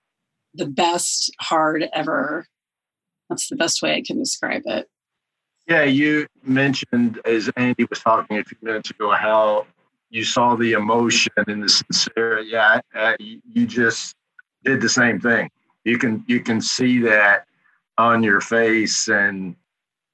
the 0.55 0.67
best 0.67 1.35
hard 1.41 1.89
ever. 1.93 2.47
That's 3.29 3.49
the 3.49 3.57
best 3.57 3.83
way 3.83 3.95
i 3.95 4.03
can 4.03 4.19
describe 4.19 4.63
it. 4.67 4.89
Yeah 5.67 5.85
you 5.85 6.27
mentioned 6.43 7.21
as 7.25 7.51
andy 7.57 7.85
was 7.85 8.01
talking 8.01 8.39
a 8.39 8.45
few 8.45 8.59
minutes 8.63 8.91
ago 8.91 9.11
how 9.13 9.67
you 10.11 10.25
saw 10.25 10.55
the 10.55 10.73
emotion 10.73 11.33
and 11.47 11.63
the 11.63 11.69
sincerity. 11.69 12.51
Yeah 12.51 12.81
uh, 12.95 13.15
you 13.19 13.67
just 13.67 14.15
did 14.65 14.81
the 14.81 14.89
same 14.89 15.21
thing. 15.21 15.51
You 15.85 15.99
can 15.99 16.25
you 16.27 16.41
can 16.41 16.61
see 16.61 16.99
that 17.01 17.47
on 17.99 18.23
your 18.23 18.41
face 18.41 19.09
and 19.09 19.57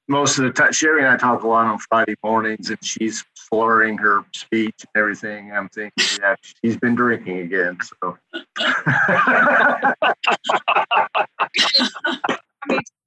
most 0.09 0.39
of 0.39 0.45
the 0.45 0.51
time, 0.51 0.73
Sherry 0.73 1.03
and 1.03 1.09
I 1.09 1.17
talk 1.17 1.43
a 1.43 1.47
lot 1.47 1.67
on 1.67 1.79
Friday 1.79 2.15
mornings, 2.25 2.71
and 2.71 2.79
she's 2.83 3.25
slurring 3.49 3.99
her 3.99 4.25
speech 4.35 4.75
and 4.81 5.01
everything. 5.01 5.53
I'm 5.53 5.69
thinking, 5.69 6.19
yeah, 6.21 6.37
she's 6.43 6.77
been 6.77 6.95
drinking 6.95 7.39
again. 7.39 7.79
So. 7.83 8.17
uh, 8.59 9.95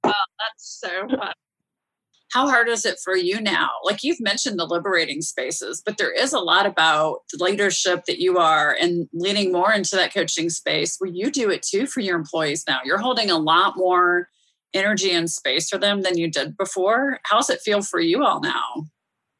that's 0.02 0.58
so 0.58 1.08
fun. 1.08 1.32
How 2.32 2.48
hard 2.48 2.68
is 2.68 2.86
it 2.86 2.98
for 3.04 3.14
you 3.14 3.42
now? 3.42 3.68
Like 3.84 4.02
you've 4.02 4.20
mentioned 4.20 4.58
the 4.58 4.64
liberating 4.64 5.20
spaces, 5.20 5.82
but 5.84 5.98
there 5.98 6.10
is 6.10 6.32
a 6.32 6.38
lot 6.38 6.64
about 6.64 7.18
the 7.30 7.44
leadership 7.44 8.04
that 8.06 8.20
you 8.20 8.38
are 8.38 8.74
and 8.80 9.06
leaning 9.12 9.52
more 9.52 9.70
into 9.70 9.96
that 9.96 10.14
coaching 10.14 10.48
space 10.48 10.96
where 10.98 11.10
you 11.10 11.30
do 11.30 11.50
it 11.50 11.62
too 11.62 11.86
for 11.86 12.00
your 12.00 12.16
employees 12.16 12.64
now. 12.66 12.80
You're 12.84 12.96
holding 12.96 13.30
a 13.30 13.38
lot 13.38 13.76
more 13.76 14.28
energy 14.72 15.10
and 15.10 15.30
space 15.30 15.68
for 15.68 15.76
them 15.76 16.00
than 16.00 16.16
you 16.16 16.30
did 16.30 16.56
before. 16.56 17.18
How's 17.24 17.50
it 17.50 17.60
feel 17.60 17.82
for 17.82 18.00
you 18.00 18.24
all 18.24 18.40
now? 18.40 18.86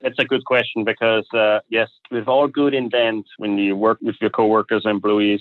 It's 0.02 0.18
a 0.18 0.24
good 0.24 0.44
question 0.44 0.84
because, 0.84 1.26
uh, 1.32 1.60
yes, 1.68 1.88
with 2.10 2.26
all 2.26 2.48
good 2.48 2.74
intent, 2.74 3.26
when 3.38 3.56
you 3.56 3.76
work 3.76 3.98
with 4.02 4.16
your 4.20 4.30
coworkers, 4.30 4.84
employees, 4.84 5.40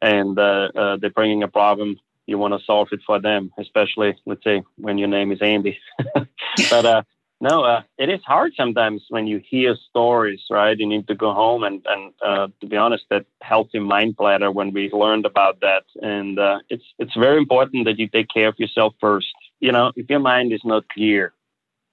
and 0.00 0.38
uh, 0.38 0.68
uh, 0.76 0.96
they're 1.00 1.10
bringing 1.10 1.42
a 1.42 1.48
problem, 1.48 1.96
you 2.26 2.38
want 2.38 2.54
to 2.54 2.64
solve 2.64 2.88
it 2.92 3.00
for 3.04 3.20
them, 3.20 3.52
especially, 3.58 4.16
let's 4.24 4.44
say, 4.44 4.62
when 4.76 4.98
your 4.98 5.08
name 5.08 5.32
is 5.32 5.42
Andy. 5.42 5.78
but 6.14 6.86
uh, 6.86 7.02
no, 7.40 7.64
uh, 7.64 7.82
it 7.98 8.08
is 8.08 8.20
hard 8.24 8.52
sometimes 8.56 9.04
when 9.08 9.26
you 9.26 9.40
hear 9.48 9.74
stories, 9.90 10.40
right? 10.50 10.78
You 10.78 10.86
need 10.86 11.08
to 11.08 11.14
go 11.14 11.32
home 11.32 11.64
and, 11.64 11.84
and 11.88 12.12
uh, 12.24 12.48
to 12.60 12.66
be 12.66 12.76
honest, 12.76 13.04
that 13.10 13.26
healthy 13.42 13.80
mind 13.80 14.16
platter 14.16 14.52
when 14.52 14.72
we 14.72 14.90
learned 14.90 15.26
about 15.26 15.60
that. 15.60 15.84
And 16.00 16.38
it's, 16.68 16.84
it's 16.98 17.14
very 17.14 17.38
important 17.38 17.86
that 17.86 17.98
you 17.98 18.06
take 18.08 18.28
care 18.32 18.48
of 18.48 18.58
yourself 18.58 18.94
first. 19.00 19.34
You 19.58 19.72
know, 19.72 19.92
if 19.96 20.08
your 20.08 20.20
mind 20.20 20.52
is 20.52 20.62
not 20.64 20.88
clear, 20.90 21.32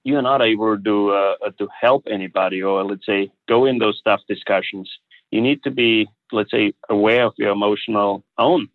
you're 0.04 0.22
not 0.22 0.42
able 0.42 0.78
to, 0.78 1.10
uh, 1.10 1.50
to 1.58 1.68
help 1.80 2.04
anybody 2.10 2.62
or 2.62 2.84
let's 2.84 3.06
say 3.06 3.30
go 3.48 3.64
in 3.64 3.78
those 3.78 4.00
tough 4.02 4.20
discussions. 4.28 4.90
You 5.30 5.40
need 5.40 5.62
to 5.64 5.70
be, 5.70 6.06
let's 6.32 6.50
say, 6.50 6.72
aware 6.88 7.24
of 7.24 7.34
your 7.36 7.50
emotional 7.50 8.24
own, 8.38 8.68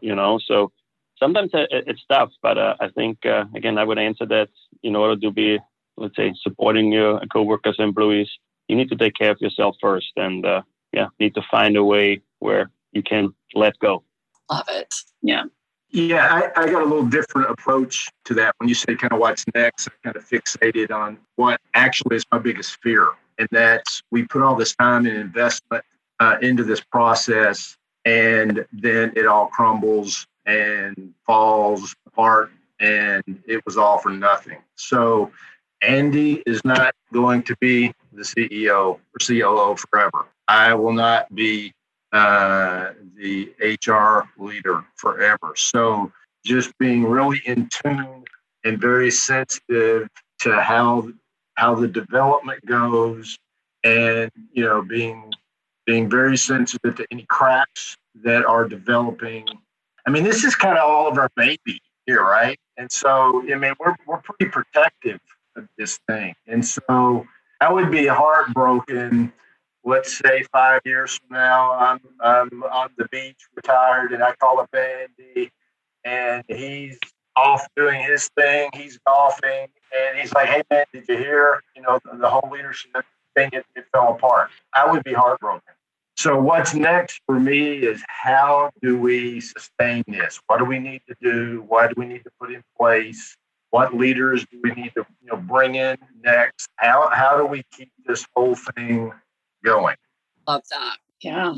you 0.00 0.14
know, 0.14 0.38
so 0.38 0.72
sometimes 1.18 1.50
it's 1.52 2.04
tough, 2.08 2.30
but 2.42 2.56
uh, 2.56 2.76
I 2.80 2.88
think, 2.88 3.26
uh, 3.26 3.44
again, 3.54 3.76
I 3.76 3.84
would 3.84 3.98
answer 3.98 4.24
that 4.26 4.48
in 4.82 4.96
order 4.96 5.20
to 5.20 5.30
be 5.30 5.58
let's 5.98 6.16
say 6.16 6.32
supporting 6.42 6.92
your 6.92 7.20
coworkers, 7.32 7.76
employees, 7.78 8.30
you 8.68 8.76
need 8.76 8.88
to 8.90 8.96
take 8.96 9.14
care 9.14 9.30
of 9.30 9.40
yourself 9.40 9.76
first, 9.80 10.12
and 10.16 10.46
uh, 10.46 10.62
yeah, 10.92 11.08
need 11.18 11.34
to 11.34 11.42
find 11.50 11.76
a 11.76 11.84
way 11.84 12.20
where 12.38 12.70
you 12.92 13.02
can 13.02 13.34
let 13.54 13.78
go. 13.78 14.04
Love 14.50 14.66
it. 14.70 14.94
Yeah. 15.22 15.44
Yeah, 15.90 16.50
I, 16.56 16.62
I 16.62 16.70
got 16.70 16.82
a 16.82 16.84
little 16.84 17.06
different 17.06 17.50
approach 17.50 18.10
to 18.24 18.34
that. 18.34 18.54
When 18.58 18.68
you 18.68 18.74
say 18.74 18.94
kind 18.94 19.12
of 19.12 19.18
what's 19.18 19.44
next, 19.54 19.88
I 19.88 19.92
kind 20.04 20.16
of 20.16 20.28
fixated 20.28 20.90
on 20.90 21.18
what 21.36 21.60
actually 21.74 22.16
is 22.16 22.26
my 22.30 22.38
biggest 22.38 22.76
fear. 22.82 23.08
And 23.38 23.48
that's 23.50 24.02
we 24.10 24.24
put 24.24 24.42
all 24.42 24.54
this 24.54 24.74
time 24.76 25.06
and 25.06 25.16
investment 25.16 25.84
uh, 26.20 26.36
into 26.42 26.64
this 26.64 26.80
process, 26.80 27.76
and 28.04 28.66
then 28.72 29.12
it 29.16 29.26
all 29.26 29.46
crumbles 29.46 30.26
and 30.44 31.14
falls 31.24 31.94
apart, 32.06 32.50
and 32.80 33.22
it 33.46 33.64
was 33.64 33.76
all 33.76 33.98
for 33.98 34.10
nothing. 34.10 34.58
So 34.74 35.30
Andy 35.82 36.42
is 36.46 36.64
not 36.64 36.94
going 37.12 37.42
to 37.44 37.56
be 37.60 37.94
the 38.12 38.22
CEO 38.22 38.98
or 38.98 39.18
COO 39.24 39.76
forever. 39.76 40.26
I 40.48 40.74
will 40.74 40.92
not 40.92 41.32
be 41.34 41.72
uh, 42.12 42.92
the 43.16 43.52
HR 43.60 44.28
leader 44.42 44.84
forever. 44.96 45.52
So 45.56 46.12
just 46.44 46.76
being 46.78 47.04
really 47.04 47.40
in 47.44 47.68
tune 47.68 48.24
and 48.64 48.80
very 48.80 49.10
sensitive 49.10 50.08
to 50.40 50.60
how 50.60 51.10
how 51.54 51.74
the 51.74 51.88
development 51.88 52.64
goes, 52.66 53.36
and 53.84 54.30
you 54.52 54.64
know 54.64 54.82
being 54.82 55.32
being 55.86 56.08
very 56.08 56.36
sensitive 56.36 56.94
to 56.96 57.06
any 57.10 57.24
cracks 57.28 57.96
that 58.22 58.44
are 58.44 58.68
developing. 58.68 59.46
I 60.06 60.10
mean, 60.10 60.22
this 60.22 60.44
is 60.44 60.54
kind 60.54 60.78
of 60.78 60.88
all 60.88 61.08
of 61.08 61.18
our 61.18 61.30
baby 61.36 61.80
here, 62.06 62.22
right? 62.22 62.58
And 62.76 62.90
so, 62.90 63.42
I 63.42 63.54
mean, 63.56 63.74
we're 63.80 63.96
we're 64.06 64.18
pretty 64.18 64.50
protective 64.50 65.20
of 65.56 65.68
this 65.76 65.98
thing. 66.08 66.34
And 66.46 66.64
so 66.64 67.26
I 67.60 67.72
would 67.72 67.90
be 67.90 68.06
heartbroken. 68.06 69.32
Let's 69.84 70.18
say 70.18 70.44
five 70.52 70.80
years 70.84 71.18
from 71.18 71.36
now, 71.36 71.72
I'm 71.72 72.00
I'm 72.20 72.62
on 72.64 72.90
the 72.98 73.06
beach, 73.10 73.38
retired, 73.54 74.12
and 74.12 74.22
I 74.22 74.34
call 74.34 74.60
up 74.60 74.74
Andy, 74.74 75.50
and 76.04 76.44
he's 76.48 76.98
off 77.36 77.66
doing 77.76 78.02
his 78.02 78.28
thing. 78.36 78.70
He's 78.74 78.98
golfing, 79.06 79.68
and 79.96 80.18
he's 80.18 80.32
like, 80.34 80.48
"Hey 80.48 80.62
man, 80.70 80.84
did 80.92 81.08
you 81.08 81.16
hear? 81.16 81.62
You 81.76 81.82
know, 81.82 82.00
the, 82.04 82.18
the 82.18 82.28
whole 82.28 82.50
leadership 82.50 83.04
thing 83.36 83.50
it, 83.52 83.64
it 83.76 83.86
fell 83.92 84.12
apart." 84.12 84.50
I 84.74 84.90
would 84.90 85.04
be 85.04 85.12
heartbroken. 85.12 85.74
So 86.16 86.36
what's 86.36 86.74
next 86.74 87.20
for 87.26 87.38
me 87.38 87.74
is 87.74 88.02
how 88.08 88.72
do 88.82 88.98
we 88.98 89.40
sustain 89.40 90.02
this? 90.08 90.40
What 90.48 90.58
do 90.58 90.64
we 90.64 90.80
need 90.80 91.02
to 91.08 91.14
do? 91.22 91.64
What 91.68 91.94
do 91.94 91.94
we 91.96 92.06
need 92.06 92.24
to 92.24 92.30
put 92.40 92.52
in 92.52 92.62
place? 92.76 93.36
What 93.70 93.94
leaders 93.94 94.44
do 94.50 94.58
we 94.64 94.72
need 94.72 94.92
to 94.96 95.06
you 95.22 95.30
know 95.30 95.36
bring 95.36 95.76
in 95.76 95.96
next? 96.24 96.68
How 96.76 97.08
how 97.12 97.36
do 97.38 97.46
we 97.46 97.62
keep 97.70 97.92
this 98.04 98.26
whole 98.34 98.56
thing 98.56 99.12
going? 99.64 99.96
Love 100.46 100.62
that. 100.70 100.96
Yeah. 101.22 101.52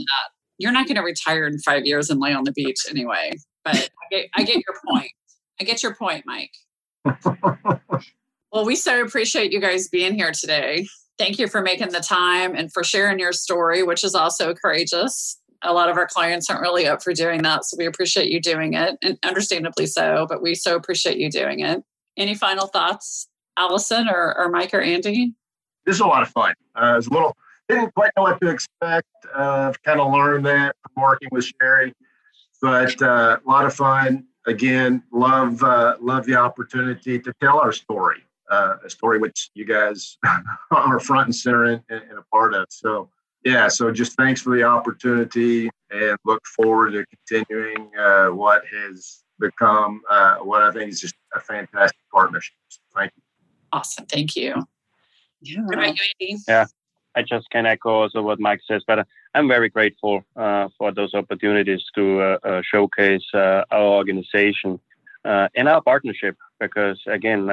You're 0.58 0.72
not 0.72 0.86
going 0.86 0.96
to 0.96 1.02
retire 1.02 1.46
in 1.46 1.58
five 1.58 1.86
years 1.86 2.10
and 2.10 2.20
lay 2.20 2.32
on 2.32 2.44
the 2.44 2.52
beach 2.52 2.78
anyway. 2.88 3.32
But 3.64 3.76
I 3.76 4.06
get, 4.10 4.26
I 4.34 4.42
get 4.42 4.56
your 4.56 4.76
point. 4.88 5.10
I 5.60 5.64
get 5.64 5.82
your 5.82 5.94
point, 5.94 6.24
Mike. 6.26 6.52
well, 8.52 8.64
we 8.64 8.76
so 8.76 9.02
appreciate 9.02 9.52
you 9.52 9.60
guys 9.60 9.88
being 9.88 10.14
here 10.14 10.32
today. 10.32 10.86
Thank 11.18 11.38
you 11.38 11.48
for 11.48 11.60
making 11.60 11.90
the 11.90 12.00
time 12.00 12.54
and 12.54 12.72
for 12.72 12.82
sharing 12.82 13.18
your 13.18 13.32
story, 13.32 13.82
which 13.82 14.04
is 14.04 14.14
also 14.14 14.54
courageous. 14.54 15.38
A 15.62 15.74
lot 15.74 15.90
of 15.90 15.98
our 15.98 16.06
clients 16.06 16.48
aren't 16.48 16.62
really 16.62 16.86
up 16.86 17.02
for 17.02 17.12
doing 17.12 17.42
that. 17.42 17.66
So 17.66 17.76
we 17.78 17.84
appreciate 17.84 18.30
you 18.30 18.40
doing 18.40 18.72
it, 18.72 18.96
and 19.02 19.18
understandably 19.22 19.84
so, 19.84 20.26
but 20.26 20.40
we 20.40 20.54
so 20.54 20.74
appreciate 20.74 21.18
you 21.18 21.30
doing 21.30 21.60
it. 21.60 21.82
Any 22.16 22.34
final 22.34 22.66
thoughts, 22.66 23.28
Allison 23.58 24.08
or, 24.08 24.36
or 24.38 24.48
Mike 24.48 24.72
or 24.72 24.80
Andy? 24.80 25.34
This 25.84 25.96
is 25.96 26.00
a 26.00 26.06
lot 26.06 26.22
of 26.22 26.28
fun. 26.30 26.54
Uh, 26.74 26.94
it's 26.96 27.08
a 27.08 27.10
little, 27.10 27.36
didn't 27.70 27.94
quite 27.94 28.10
know 28.16 28.24
what 28.24 28.40
to 28.40 28.48
expect. 28.48 29.08
Uh, 29.34 29.68
I've 29.68 29.82
kind 29.82 30.00
of 30.00 30.12
learned 30.12 30.46
that 30.46 30.76
from 30.82 31.02
working 31.02 31.28
with 31.32 31.50
Sherry, 31.60 31.92
but 32.60 33.00
uh, 33.02 33.38
a 33.44 33.48
lot 33.48 33.64
of 33.64 33.74
fun. 33.74 34.26
Again, 34.46 35.02
love 35.12 35.62
uh, 35.62 35.96
love 36.00 36.24
the 36.26 36.36
opportunity 36.36 37.18
to 37.18 37.32
tell 37.40 37.58
our 37.60 37.72
story, 37.72 38.24
uh, 38.50 38.76
a 38.84 38.90
story 38.90 39.18
which 39.18 39.50
you 39.54 39.64
guys 39.64 40.18
are 40.70 40.98
front 40.98 41.26
and 41.26 41.36
center 41.36 41.64
and 41.64 41.82
a 41.90 42.22
part 42.32 42.54
of. 42.54 42.66
So, 42.70 43.10
yeah, 43.44 43.68
so 43.68 43.92
just 43.92 44.16
thanks 44.16 44.40
for 44.40 44.56
the 44.56 44.62
opportunity 44.62 45.70
and 45.90 46.16
look 46.24 46.44
forward 46.46 46.92
to 46.92 47.04
continuing 47.06 47.90
uh, 47.98 48.28
what 48.28 48.62
has 48.66 49.22
become 49.38 50.00
uh, 50.10 50.36
what 50.36 50.62
I 50.62 50.70
think 50.72 50.90
is 50.90 51.00
just 51.00 51.14
a 51.34 51.40
fantastic 51.40 52.00
partnership. 52.12 52.54
So 52.68 52.80
thank 52.96 53.12
you. 53.16 53.22
Awesome. 53.72 54.06
Thank 54.06 54.36
you. 54.36 54.54
Yeah. 55.42 55.94
You, 56.18 56.38
yeah. 56.48 56.66
I 57.16 57.22
just 57.22 57.50
can 57.50 57.66
echo 57.66 57.90
also 57.90 58.22
what 58.22 58.40
Mike 58.40 58.60
says, 58.66 58.82
but 58.86 59.06
I'm 59.34 59.48
very 59.48 59.68
grateful 59.68 60.22
uh, 60.36 60.68
for 60.78 60.92
those 60.92 61.14
opportunities 61.14 61.82
to 61.94 62.20
uh, 62.20 62.38
uh 62.44 62.62
showcase 62.62 63.26
uh, 63.34 63.64
our 63.70 63.88
organization 64.00 64.80
uh, 65.24 65.48
and 65.54 65.68
our 65.68 65.82
partnership. 65.82 66.36
Because 66.58 67.00
again, 67.06 67.48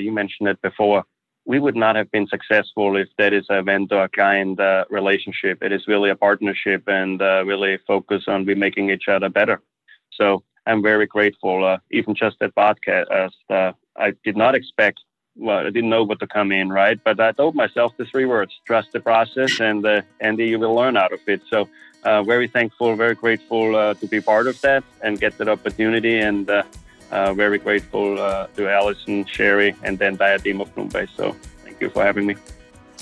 you 0.00 0.12
mentioned 0.12 0.48
it 0.48 0.60
before, 0.62 1.04
we 1.46 1.60
would 1.60 1.76
not 1.76 1.94
have 1.94 2.10
been 2.10 2.26
successful 2.26 2.96
if 2.96 3.08
that 3.18 3.32
is 3.32 3.46
a 3.48 3.62
vendor 3.62 4.08
client 4.12 4.58
uh, 4.58 4.84
relationship. 4.90 5.62
It 5.62 5.72
is 5.72 5.86
really 5.86 6.10
a 6.10 6.16
partnership 6.16 6.82
and 6.88 7.22
uh, 7.22 7.44
really 7.46 7.78
focus 7.86 8.24
on 8.26 8.44
we 8.44 8.54
making 8.54 8.90
each 8.90 9.08
other 9.08 9.28
better. 9.28 9.62
So 10.12 10.42
I'm 10.66 10.82
very 10.82 11.06
grateful, 11.06 11.64
uh, 11.64 11.78
even 11.92 12.16
just 12.16 12.36
at 12.42 12.54
podcast. 12.56 13.30
Uh, 13.48 13.72
I 13.96 14.12
did 14.24 14.36
not 14.36 14.56
expect, 14.56 15.00
well, 15.36 15.58
I 15.58 15.70
didn't 15.70 15.90
know 15.90 16.04
what 16.04 16.20
to 16.20 16.26
come 16.26 16.52
in, 16.52 16.70
right? 16.70 16.98
But 17.02 17.20
I 17.20 17.32
told 17.32 17.54
myself 17.54 17.96
the 17.96 18.06
three 18.06 18.24
words 18.24 18.52
trust 18.64 18.92
the 18.92 19.00
process, 19.00 19.60
and 19.60 19.84
uh, 19.84 20.02
Andy, 20.20 20.46
you 20.46 20.58
will 20.58 20.74
learn 20.74 20.96
out 20.96 21.12
of 21.12 21.20
it. 21.26 21.42
So 21.50 21.68
uh, 22.04 22.22
very 22.22 22.48
thankful, 22.48 22.94
very 22.96 23.14
grateful 23.14 23.76
uh, 23.76 23.94
to 23.94 24.06
be 24.06 24.20
part 24.20 24.46
of 24.46 24.60
that 24.62 24.84
and 25.02 25.20
get 25.20 25.36
that 25.38 25.48
opportunity. 25.48 26.18
And 26.18 26.48
uh, 26.48 26.62
uh, 27.10 27.34
very 27.34 27.58
grateful 27.58 28.18
uh, 28.20 28.46
to 28.56 28.68
Allison, 28.68 29.24
Sherry, 29.26 29.74
and 29.82 29.98
then 29.98 30.16
Diadem 30.16 30.60
of 30.60 30.74
Bloom 30.74 30.90
So 30.90 31.36
thank 31.64 31.80
you 31.80 31.90
for 31.90 32.04
having 32.04 32.26
me. 32.26 32.36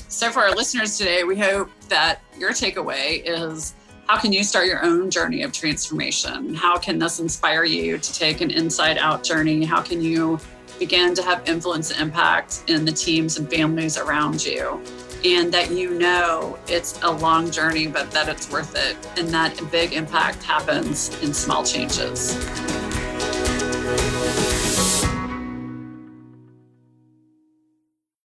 So 0.09 0.31
for 0.31 0.41
our 0.41 0.55
listeners 0.55 0.99
today, 0.99 1.25
we 1.25 1.39
hope 1.39 1.71
that 1.89 2.21
your 2.39 2.51
takeaway 2.51 3.23
is 3.25 3.75
how 4.07 4.19
can 4.19 4.33
you 4.33 4.45
start 4.45 4.67
your 4.67 4.85
own 4.85 5.11
journey 5.11 5.43
of 5.43 5.53
transformation? 5.53 6.55
How 6.55 6.77
can 6.77 6.99
this 6.99 7.21
inspire 7.21 7.65
you 7.65 7.97
to 7.99 8.13
take 8.13 8.43
an 8.43 8.51
inside 8.51 8.99
out 8.99 9.25
journey? 9.25 9.65
How 9.65 9.81
can 9.81 10.03
you 10.03 10.39
begin 10.79 11.15
to 11.15 11.23
have 11.23 11.49
influence 11.49 11.91
and 11.91 12.01
impact 12.01 12.65
in 12.67 12.85
the 12.85 12.93
teams 12.93 13.39
and 13.39 13.49
families 13.51 13.97
around 13.99 14.45
you. 14.45 14.81
And 15.25 15.53
that 15.55 15.71
you 15.71 15.99
know 15.99 16.59
it's 16.69 17.01
a 17.03 17.11
long 17.11 17.51
journey, 17.51 17.87
but 17.87 18.11
that 18.11 18.29
it's 18.29 18.51
worth 18.51 18.75
it, 18.77 18.97
and 19.19 19.29
that 19.31 19.59
big 19.71 19.95
impact 19.95 20.43
happens 20.43 21.09
in 21.23 21.33
small 21.33 21.65
changes. 21.65 22.35